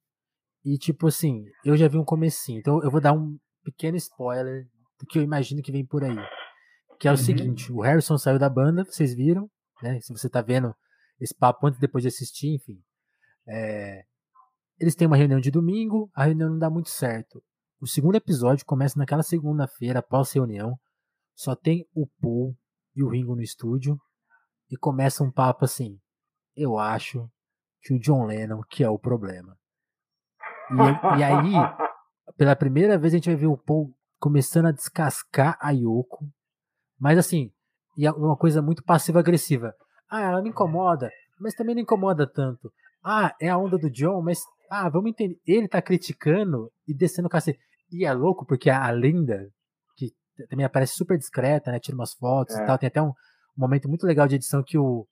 [0.65, 2.57] E, tipo assim, eu já vi um comecinho.
[2.57, 3.37] Então eu vou dar um
[3.67, 4.65] pequeno spoiler
[4.99, 6.17] do que eu imagino que vem por aí.
[6.99, 7.17] Que é o uhum.
[7.17, 9.49] seguinte, o Harrison saiu da banda, vocês viram,
[9.83, 9.99] né?
[9.99, 10.73] Se você tá vendo
[11.19, 12.81] esse papo antes depois de assistir, enfim.
[13.47, 14.03] É,
[14.79, 17.43] eles têm uma reunião de domingo, a reunião não dá muito certo.
[17.79, 20.79] O segundo episódio começa naquela segunda-feira, após reunião.
[21.35, 22.55] Só tem o Paul
[22.95, 23.99] e o Ringo no estúdio.
[24.69, 25.99] E começa um papo assim.
[26.55, 27.29] Eu acho
[27.81, 29.55] que o John Lennon que é o problema.
[30.71, 31.53] E, e aí,
[32.35, 36.27] pela primeira vez, a gente vai ver o Paul começando a descascar a Yoko
[36.99, 37.51] mas assim,
[37.97, 39.73] e é uma coisa muito passiva-agressiva.
[40.09, 41.09] Ah, ela me incomoda,
[41.39, 42.71] mas também não incomoda tanto.
[43.03, 45.37] Ah, é a onda do John, mas ah, vamos entender.
[45.45, 47.59] Ele tá criticando e descendo o cacete.
[47.91, 49.47] E é louco porque a Linda,
[49.95, 50.11] que
[50.49, 51.79] também aparece super discreta, né?
[51.79, 52.63] Tira umas fotos é.
[52.63, 52.77] e tal.
[52.77, 53.13] Tem até um, um,
[53.55, 55.07] momento muito legal de edição que, o,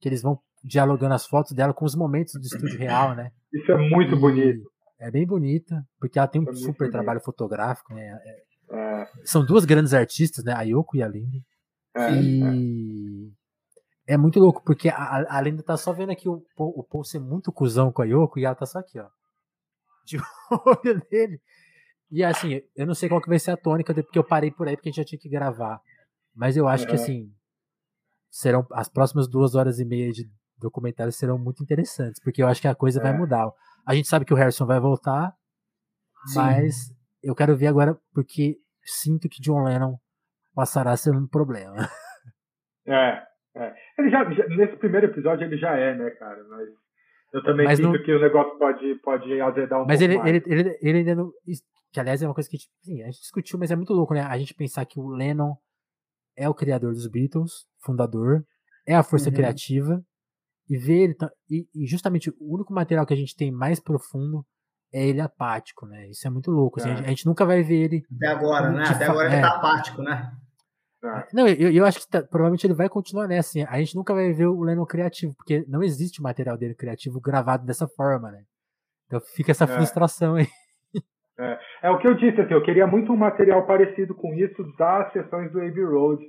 [0.00, 3.30] que eles vão dialogando as fotos dela com os momentos do estúdio real, né?
[3.52, 4.70] Isso é muito e bonito.
[4.98, 8.18] É bem bonita, porque ela tem um é super trabalho fotográfico, né?
[8.24, 9.06] É, é.
[9.24, 10.54] São duas grandes artistas, né?
[10.54, 11.38] A Yoko e a Linda.
[11.94, 13.32] É, e
[14.06, 14.14] é.
[14.14, 14.16] é.
[14.16, 17.52] muito louco, porque a, a Linda tá só vendo aqui o, o Paul ser muito
[17.52, 19.08] cuzão com a Yoko e ela tá só aqui, ó.
[20.06, 20.18] De
[20.50, 21.40] olho dele.
[22.10, 24.68] E assim, eu não sei qual que vai ser a tônica, porque eu parei por
[24.68, 25.80] aí porque a gente já tinha que gravar.
[26.34, 27.32] Mas eu acho que assim,
[28.30, 32.60] serão as próximas duas horas e meia de documentário serão muito interessantes, porque eu acho
[32.60, 33.50] que a coisa vai mudar.
[33.86, 35.32] A gente sabe que o Harrison vai voltar,
[36.26, 36.38] Sim.
[36.38, 36.74] mas
[37.22, 39.96] eu quero ver agora porque sinto que John Lennon
[40.54, 41.76] passará a ser um problema.
[42.88, 43.20] É,
[43.56, 43.74] é.
[43.98, 46.40] Ele já, já, nesse primeiro episódio ele já é, né, cara?
[46.48, 46.68] Mas
[47.32, 48.00] eu também mas sinto não...
[48.00, 50.34] que o negócio pode, pode azedar um mas pouco ele, mais.
[50.36, 51.32] Ele, ele, ele ainda não.
[51.92, 54.20] Que aliás é uma coisa que sim, a gente discutiu, mas é muito louco, né?
[54.20, 55.56] A gente pensar que o Lennon
[56.36, 58.44] é o criador dos Beatles, fundador,
[58.86, 59.34] é a força uhum.
[59.34, 60.00] criativa,
[60.68, 61.16] e ver ele.
[61.50, 64.44] E, e justamente o único material que a gente tem mais profundo
[64.92, 66.08] é ele apático, né?
[66.08, 66.80] Isso é muito louco.
[66.80, 66.92] Assim, é.
[66.92, 68.02] a, gente, nunca vai ver ele.
[68.16, 68.84] Até agora, né?
[68.88, 69.50] Até agora ele tá é.
[69.50, 70.32] apático, né?
[71.04, 71.26] É.
[71.32, 73.50] Não, eu, eu acho que tá, provavelmente ele vai continuar nessa.
[73.50, 77.20] Assim, a gente nunca vai ver o Lennon criativo, porque não existe material dele criativo
[77.20, 78.42] gravado dessa forma, né?
[79.06, 79.68] Então fica essa é.
[79.68, 80.46] frustração aí.
[81.38, 81.58] É.
[81.82, 81.90] é.
[81.90, 85.52] o que eu disse, assim, eu queria muito um material parecido com isso das sessões
[85.52, 86.24] do Abbey Road.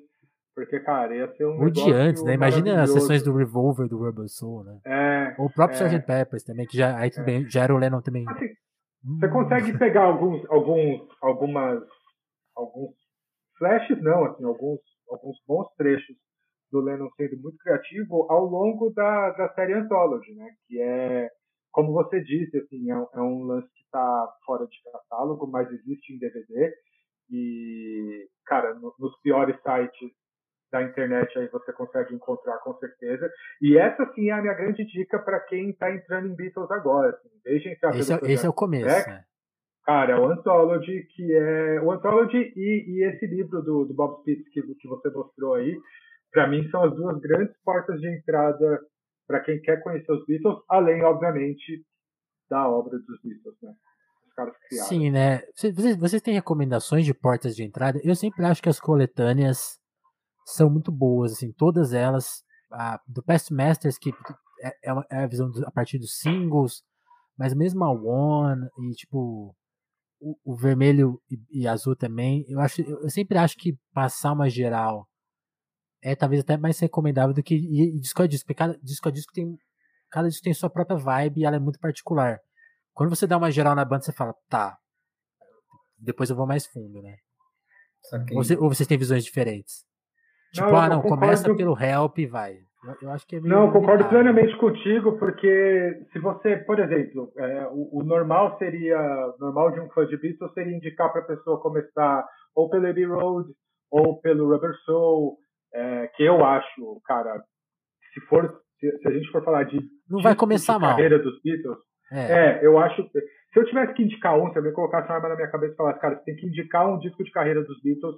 [0.58, 1.62] Porque, cara, ia ser um.
[1.62, 2.34] Ou de antes, né?
[2.34, 4.80] Imagina as sessões do Revolver do Rubber Soul, né?
[4.88, 5.36] É.
[5.38, 5.86] Ou o próprio é.
[5.86, 6.08] Sgt.
[6.08, 7.48] Peppers também, que já, aí também, é.
[7.48, 8.28] já era o Lennon também.
[8.28, 8.48] Assim,
[9.06, 9.20] hum.
[9.20, 11.84] Você consegue pegar alguns, alguns, algumas,
[12.56, 12.96] alguns
[13.56, 14.80] flashes, não, assim, alguns,
[15.12, 16.16] alguns bons trechos
[16.72, 20.50] do Lennon sendo muito criativo ao longo da, da série Anthology, né?
[20.68, 21.30] Que é,
[21.72, 26.16] como você disse, assim, é, é um lance que está fora de catálogo, mas existe
[26.16, 26.74] em DVD.
[27.30, 30.18] E, cara, no, nos piores sites
[30.72, 33.30] da internet aí você consegue encontrar com certeza.
[33.62, 37.10] E essa sim é a minha grande dica para quem está entrando em Beatles agora.
[37.10, 37.30] Assim.
[37.44, 38.86] Deixem esse, é, esse é o começo.
[38.86, 39.24] Né?
[39.86, 41.82] Cara, é o Anthology, que é.
[41.82, 45.80] O Anthology e, e esse livro do, do Bob Spitz que, que você mostrou aí,
[46.32, 48.82] para mim são as duas grandes portas de entrada
[49.26, 51.86] para quem quer conhecer os Beatles, além, obviamente,
[52.50, 53.74] da obra dos Beatles, né?
[54.26, 54.90] Os caras criaram.
[54.90, 55.42] Sim, né?
[55.54, 58.00] Vocês, vocês têm recomendações de portas de entrada?
[58.04, 59.80] Eu sempre acho que as coletâneas
[60.48, 62.44] são muito boas, assim, todas elas.
[62.72, 64.14] A, do Past Masters, que
[64.62, 66.84] é, é, é a visão do, a partir dos singles,
[67.38, 69.56] mas mesmo a One e tipo
[70.20, 74.50] o, o vermelho e, e, azul também, eu acho, eu sempre acho que passar uma
[74.50, 75.08] geral
[76.02, 79.08] é talvez até mais recomendável do que e, e disco a disco, porque cada disco
[79.08, 79.58] a disco tem
[80.10, 82.40] cada disco tem sua própria vibe e ela é muito particular.
[82.94, 84.78] Quando você dá uma geral na banda, você fala, tá,
[85.98, 87.18] depois eu vou mais fundo, né?
[88.32, 89.87] Ou, você, ou vocês têm visões diferentes?
[90.58, 92.58] Tipo, não, ah, não, começa pelo help e vai.
[92.84, 97.68] Eu, eu acho que é Não, concordo plenamente contigo, porque se você, por exemplo, é,
[97.68, 98.98] o, o, normal seria,
[99.40, 102.26] normal de um fã de Beatles seria indicar para a pessoa começar
[102.56, 103.50] ou pelo Abbey Road
[103.92, 105.38] ou pelo Rubber Soul,
[105.74, 107.44] é, que eu acho, cara,
[108.14, 109.80] se for, se, se a gente for falar de
[110.10, 110.92] não vai começar de mal.
[110.92, 111.78] carreira dos Beatles,
[112.12, 112.32] é.
[112.32, 112.66] é.
[112.66, 115.52] eu acho, se eu tivesse que indicar um, se alguém colocasse uma arma na minha
[115.52, 118.16] cabeça e falasse, cara, você tem que indicar um disco de carreira dos Beatles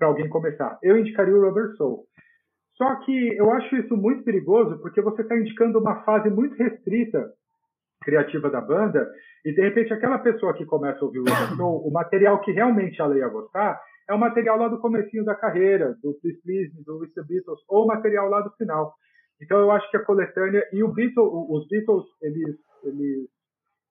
[0.00, 0.78] para alguém começar.
[0.82, 2.06] Eu indicaria o Rubber Soul.
[2.76, 7.30] Só que eu acho isso muito perigoso porque você está indicando uma fase muito restrita
[8.02, 9.06] criativa da banda,
[9.44, 12.98] e de repente aquela pessoa que começa a ouvir o show, o material que realmente
[12.98, 13.78] ela ia gostar
[14.08, 17.22] é o material lá do comecinho da carreira, do Please Please do Mr.
[17.28, 18.94] Beatles, ou o material lá do final.
[19.42, 23.28] Então eu acho que a coletânea e o Beatles, os Beatles, eles, eles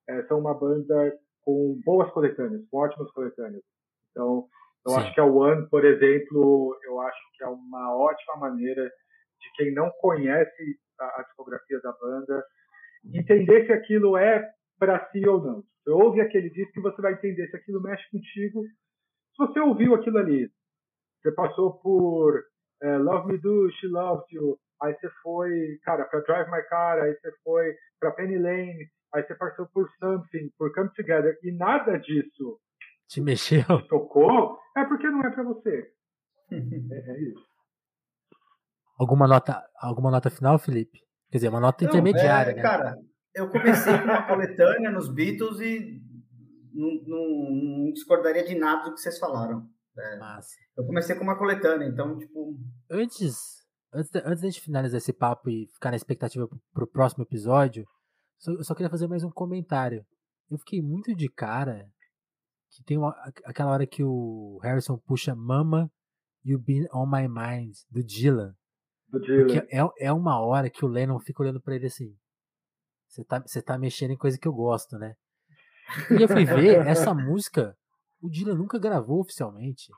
[0.08, 3.62] é, são uma banda com boas coletâneas, com ótimas coletâneas.
[4.10, 4.48] Então
[4.86, 4.98] eu Sim.
[4.98, 9.74] acho que a One, por exemplo, eu acho que é uma ótima maneira de quem
[9.74, 12.44] não conhece a, a discografia da banda
[13.04, 14.46] entender se aquilo é
[14.78, 15.62] para si ou não.
[15.82, 18.62] Você ouve aquele disco e você vai entender se aquilo mexe contigo.
[18.62, 20.50] Se você ouviu aquilo ali,
[21.20, 22.42] você passou por
[22.82, 26.98] é, Love Me Do, She Loves You, aí você foi, cara, para Drive My Car,
[26.98, 31.52] aí você foi para Penny Lane, aí você passou por Something, por Come Together, e
[31.52, 32.58] nada disso
[33.10, 35.92] te mexeu, te tocou, é porque não é para você.
[36.50, 37.44] é, é, isso.
[38.98, 41.00] Alguma nota, alguma nota final, Felipe?
[41.30, 42.52] Quer dizer, uma nota não, intermediária.
[42.52, 42.62] É, né?
[42.62, 42.96] Cara,
[43.34, 46.00] eu comecei com uma coletânea nos Beatles e
[46.72, 47.50] não, não,
[47.84, 49.68] não, discordaria de nada do que vocês falaram.
[49.98, 50.18] É,
[50.76, 52.56] eu comecei com uma coletânea, então, tipo.
[52.88, 53.34] Antes,
[53.92, 57.84] antes, de, antes de finalizar esse papo e ficar na expectativa pro próximo episódio,
[58.38, 60.04] só, eu só queria fazer mais um comentário.
[60.48, 61.88] Eu fiquei muito de cara
[62.70, 63.10] que tem uma,
[63.44, 65.90] aquela hora que o Harrison puxa Mama
[66.44, 68.54] You Been On My Mind, do Dylan.
[69.10, 72.16] Porque é, é uma hora que o Lennon fica olhando pra ele assim.
[73.08, 75.16] Você tá, você tá mexendo em coisa que eu gosto, né?
[76.10, 77.76] E eu fui ver, essa música,
[78.22, 79.90] o Dylan nunca gravou oficialmente.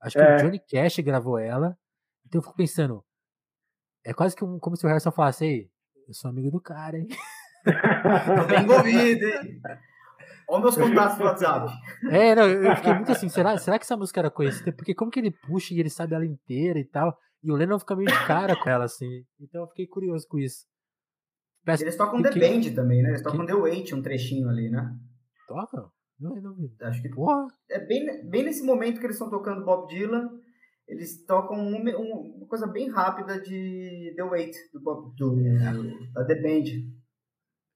[0.00, 0.36] Acho que é.
[0.36, 1.76] o Johnny Cash gravou ela.
[2.24, 3.04] Então eu fico pensando,
[4.02, 5.70] é quase que um, como se o Harrison falasse, ei,
[6.08, 7.08] eu sou amigo do cara, hein?
[8.36, 9.60] Tô bem envolvido, hein?
[10.48, 11.72] Olha meus contatos no WhatsApp.
[12.10, 14.72] É, não, eu fiquei muito assim, será, será que essa música era conhecida?
[14.72, 17.16] Porque como que ele puxa e ele sabe ela inteira e tal?
[17.42, 19.24] E o Lennon fica meio de cara com ela, assim.
[19.40, 20.66] Então eu fiquei curioso com isso.
[21.64, 23.10] Peço Eles tocam The Band também, né?
[23.10, 23.46] Eles tocam que...
[23.46, 24.94] The Wait, um trechinho ali, né?
[25.46, 25.90] Toca?
[26.18, 26.74] Não, não vi.
[26.80, 27.08] Acho que.
[27.08, 27.46] Porra.
[27.70, 30.30] É bem, bem nesse momento que eles estão tocando Bob Dylan,
[30.86, 35.34] eles tocam um, um, uma coisa bem rápida de The Wait, do Bob, do,
[36.12, 36.88] da The Band.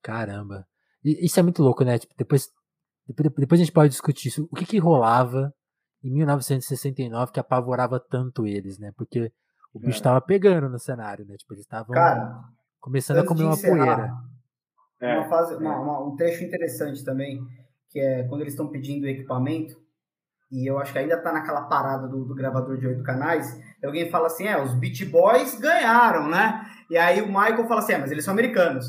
[0.03, 0.66] Caramba.
[1.05, 1.99] E, isso é muito louco, né?
[1.99, 2.51] Tipo, depois,
[3.14, 4.48] depois, a gente pode discutir isso.
[4.51, 5.52] O que que rolava
[6.02, 8.93] em 1969 que apavorava tanto eles, né?
[8.97, 9.32] Porque
[9.72, 10.02] o bicho é.
[10.02, 11.35] tava pegando no cenário, né?
[11.36, 11.94] Tipo, eles estavam
[12.80, 14.12] começando a comer uma poeira.
[15.01, 15.18] É.
[15.18, 15.76] Uma fase, uma, é.
[15.76, 17.40] uma, um trecho interessante também,
[17.90, 19.74] que é quando eles estão pedindo equipamento,
[20.51, 24.10] e eu acho que ainda tá naquela parada do, do gravador de oito canais, alguém
[24.10, 26.66] fala assim, é, os Beat Boys ganharam, né?
[26.90, 28.86] E aí o Michael fala assim, é, mas eles são americanos.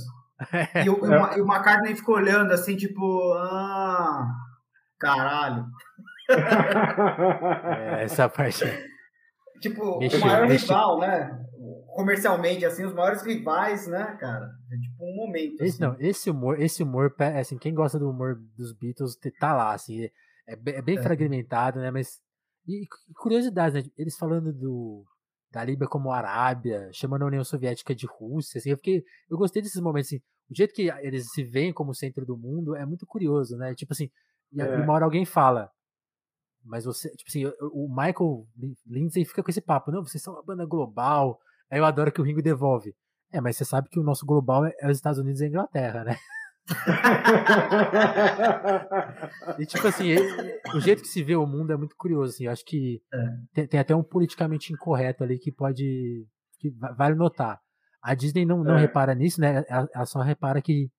[0.86, 1.38] E, o, é.
[1.38, 4.28] e o McCartney ficou olhando assim, tipo, ah,
[5.00, 5.66] caralho.
[7.98, 8.66] é, essa parte...
[9.60, 11.46] Tipo, o maior rival, né?
[11.94, 14.50] Comercialmente, assim, os maiores rivais, né, cara?
[14.72, 15.62] É tipo um momento.
[15.62, 15.84] Esse, assim.
[15.84, 20.06] não, esse humor, esse humor, assim, quem gosta do humor dos Beatles tá lá, assim,
[20.06, 20.12] é,
[20.48, 21.02] é bem é.
[21.02, 21.92] fragmentado, né?
[21.92, 22.22] Mas.
[22.66, 23.84] E, curiosidade, né?
[23.98, 25.04] Eles falando do,
[25.52, 29.04] da Líbia como Arábia, chamando a União Soviética de Rússia, assim, eu fiquei.
[29.30, 30.22] Eu gostei desses momentos, assim.
[30.50, 33.74] O jeito que eles se veem como centro do mundo é muito curioso, né?
[33.76, 34.10] Tipo assim,
[34.52, 34.78] e é.
[34.78, 35.70] uma hora alguém fala,
[36.64, 38.46] mas você, tipo assim, o Michael
[38.86, 41.40] Lindsay fica com esse papo, não, vocês são uma banda global.
[41.70, 42.96] Aí eu adoro que o Ringo devolve.
[43.32, 45.48] É, mas você sabe que o nosso global é, é os Estados Unidos e a
[45.48, 46.18] Inglaterra, né?
[49.60, 50.16] E tipo assim,
[50.76, 52.46] o jeito que se vê o mundo é muito curioso, assim.
[52.46, 53.18] Eu acho que é.
[53.54, 56.26] tem, tem, até um politicamente incorreto ali que pode.
[56.60, 57.60] que vale notar.
[58.02, 58.80] A Disney não, não é.
[58.80, 59.66] repara nisso, né?
[59.68, 60.90] Ela, ela, só repara que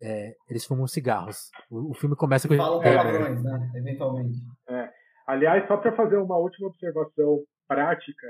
[0.00, 1.50] é, eles fumam cigarros.
[1.70, 2.56] O, o filme começa com.
[2.56, 3.70] Falam palavrões, né?
[3.74, 4.38] Eventualmente.
[4.68, 4.90] É.
[5.26, 8.26] Aliás, só para fazer uma última observação prática,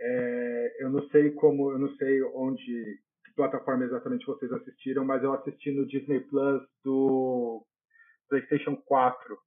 [0.00, 2.98] é, eu não sei como, eu não sei onde,
[3.34, 7.64] plataforma exatamente vocês assistiram, mas eu assisti no Disney Plus do
[8.28, 9.38] PlayStation 4.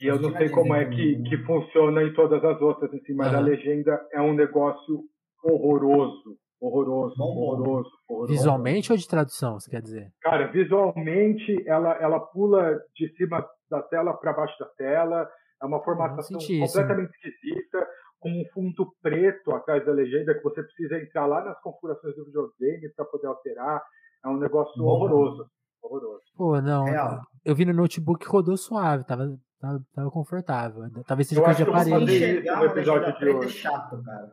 [0.00, 3.32] E eu não sei como é que, que funciona em todas as outras, assim, mas
[3.32, 3.38] uhum.
[3.38, 5.04] a legenda é um negócio
[5.44, 6.38] horroroso.
[6.60, 8.32] Horroroso, bom, horroroso, horroroso.
[8.32, 10.12] Visualmente ou de tradução, você quer dizer?
[10.20, 15.30] Cara, visualmente ela, ela pula de cima da tela para baixo da tela.
[15.62, 17.86] É uma formatação completamente esquisita,
[18.20, 22.26] com um fundo preto atrás da legenda que você precisa entrar lá nas configurações do
[22.26, 23.82] videogame para poder alterar.
[24.24, 24.84] É um negócio bom.
[24.84, 25.50] horroroso.
[25.82, 26.22] Horroroso.
[26.36, 26.84] Pô, não.
[26.84, 27.22] Real.
[27.44, 30.82] Eu vi no notebook rodou suave, tava, tava, tava confortável.
[31.06, 32.44] Talvez seja coisa de aparelho.
[32.58, 33.46] No episódio de hoje.
[33.46, 34.32] É chato, cara.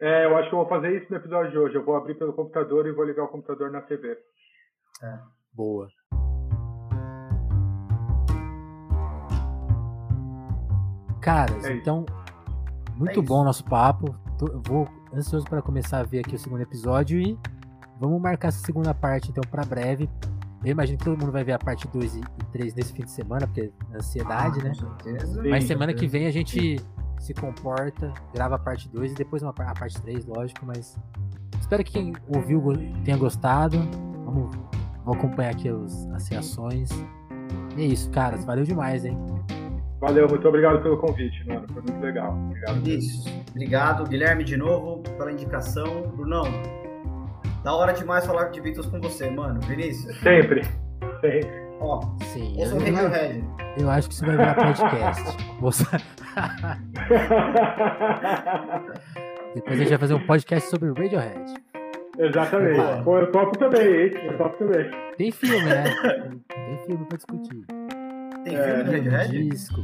[0.00, 1.74] É, eu acho que eu vou fazer isso no episódio de hoje.
[1.76, 4.18] Eu vou abrir pelo computador e vou ligar o computador na TV.
[5.02, 5.18] É.
[5.54, 5.88] Boa.
[11.22, 12.04] Caras, é então,
[12.96, 14.14] muito é bom o nosso papo.
[14.38, 17.38] Tô, vou ansioso para começar a ver aqui o segundo episódio e
[18.00, 20.08] vamos marcar essa segunda parte então para breve.
[20.64, 22.20] Eu imagino que todo mundo vai ver a parte 2 e
[22.52, 24.74] 3 nesse fim de semana, porque é ansiedade, ah, né?
[24.74, 25.42] Certeza.
[25.42, 26.80] Mas semana que vem a gente
[27.18, 30.98] se comporta, grava a parte 2 e depois uma, a parte 3, lógico, mas
[31.60, 32.62] espero que quem ouviu
[33.04, 33.78] tenha gostado.
[34.24, 34.56] Vamos,
[35.04, 36.88] vamos acompanhar aqui os, as reações.
[37.76, 38.42] E é isso, caras.
[38.44, 39.18] Valeu demais, hein?
[40.04, 41.66] Valeu, muito obrigado pelo convite, mano.
[41.72, 42.34] Foi muito legal.
[42.34, 42.86] Obrigado.
[42.86, 43.24] Isso.
[43.52, 46.12] Obrigado, Guilherme, de novo, pela indicação.
[46.14, 46.44] Brunão,
[47.62, 49.58] da hora demais falar de Beatles com você, mano.
[49.62, 50.14] Vinícius.
[50.18, 50.62] Sempre.
[51.22, 51.48] Sempre.
[51.80, 52.02] Ó,
[52.34, 53.42] Sim, ouça o Radiohead.
[53.78, 55.24] Eu acho que isso vai virar podcast.
[59.54, 61.54] Depois a gente vai fazer um podcast sobre Radiohead.
[62.18, 63.02] Exatamente.
[63.04, 64.10] Pô, eu topo também, hein?
[64.22, 64.90] Eu topo também.
[65.16, 65.84] Tem filme, né?
[66.48, 67.64] Tem filme pra discutir.
[68.44, 69.48] Tem filme do Radiohead?
[69.48, 69.80] Disco.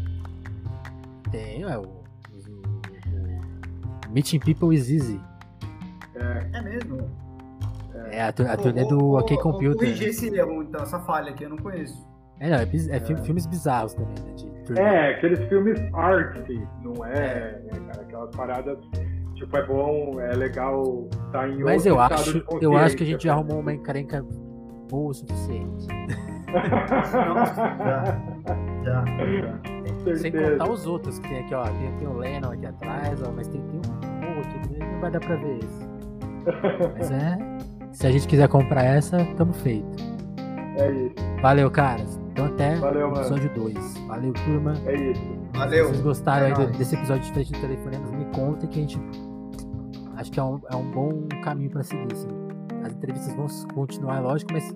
[1.30, 1.86] Tem, é o, o,
[4.06, 5.20] o Meeting People is Easy.
[6.14, 7.10] É, é mesmo?
[8.10, 9.76] É, a, a turnê do OK Computer.
[9.76, 12.08] Corrigir esse erro, então, essa falha aqui, eu não conheço.
[12.38, 13.00] É, não, é, é, é.
[13.00, 14.32] filmes bizarros também, né?
[14.34, 18.78] De é, aqueles filmes artsy, não é, é, cara, aquelas paradas.
[19.34, 23.06] Tipo, é bom, é legal estar tá em Mas eu acho, eu acho que a
[23.06, 24.22] gente já arrumou uma encrenca
[24.88, 25.86] boa o suficiente.
[26.52, 28.29] já,
[28.84, 30.16] já, já.
[30.16, 31.64] Sem contar os outros que tem aqui, ó.
[31.64, 35.20] Tem, tem o Lennon aqui atrás, ó, mas tem, tem um aqui, não vai dar
[35.20, 35.90] pra ver esse.
[36.98, 37.38] Mas é.
[37.92, 39.86] Se a gente quiser comprar essa, tamo feito.
[40.78, 41.14] É isso.
[41.42, 42.20] Valeu, caras.
[42.30, 43.98] Então até o episódio 2.
[44.06, 44.74] Valeu, turma.
[44.86, 45.22] É isso.
[45.52, 45.84] Valeu.
[45.86, 48.82] Se vocês gostaram é aí desse episódio de frente do telefonema, me contem que a
[48.82, 49.00] gente.
[50.16, 52.12] Acho que é um, é um bom caminho pra seguir.
[52.12, 52.28] Assim.
[52.84, 54.74] As entrevistas vão continuar, lógico, mas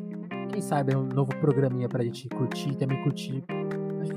[0.51, 3.45] quem sabe é um novo programinha pra gente curtir e também curtir.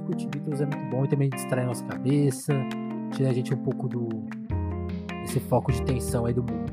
[0.07, 2.53] Curtir Beatles é muito bom e também distrai a nossa cabeça,
[3.11, 4.07] tira a gente um pouco do.
[5.23, 6.71] esse foco de tensão aí do mundo.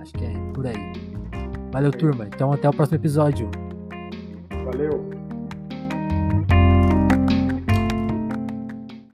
[0.00, 0.92] Acho que é por aí.
[1.72, 2.26] Valeu, turma.
[2.26, 3.50] Então até o próximo episódio.
[4.64, 5.13] Valeu.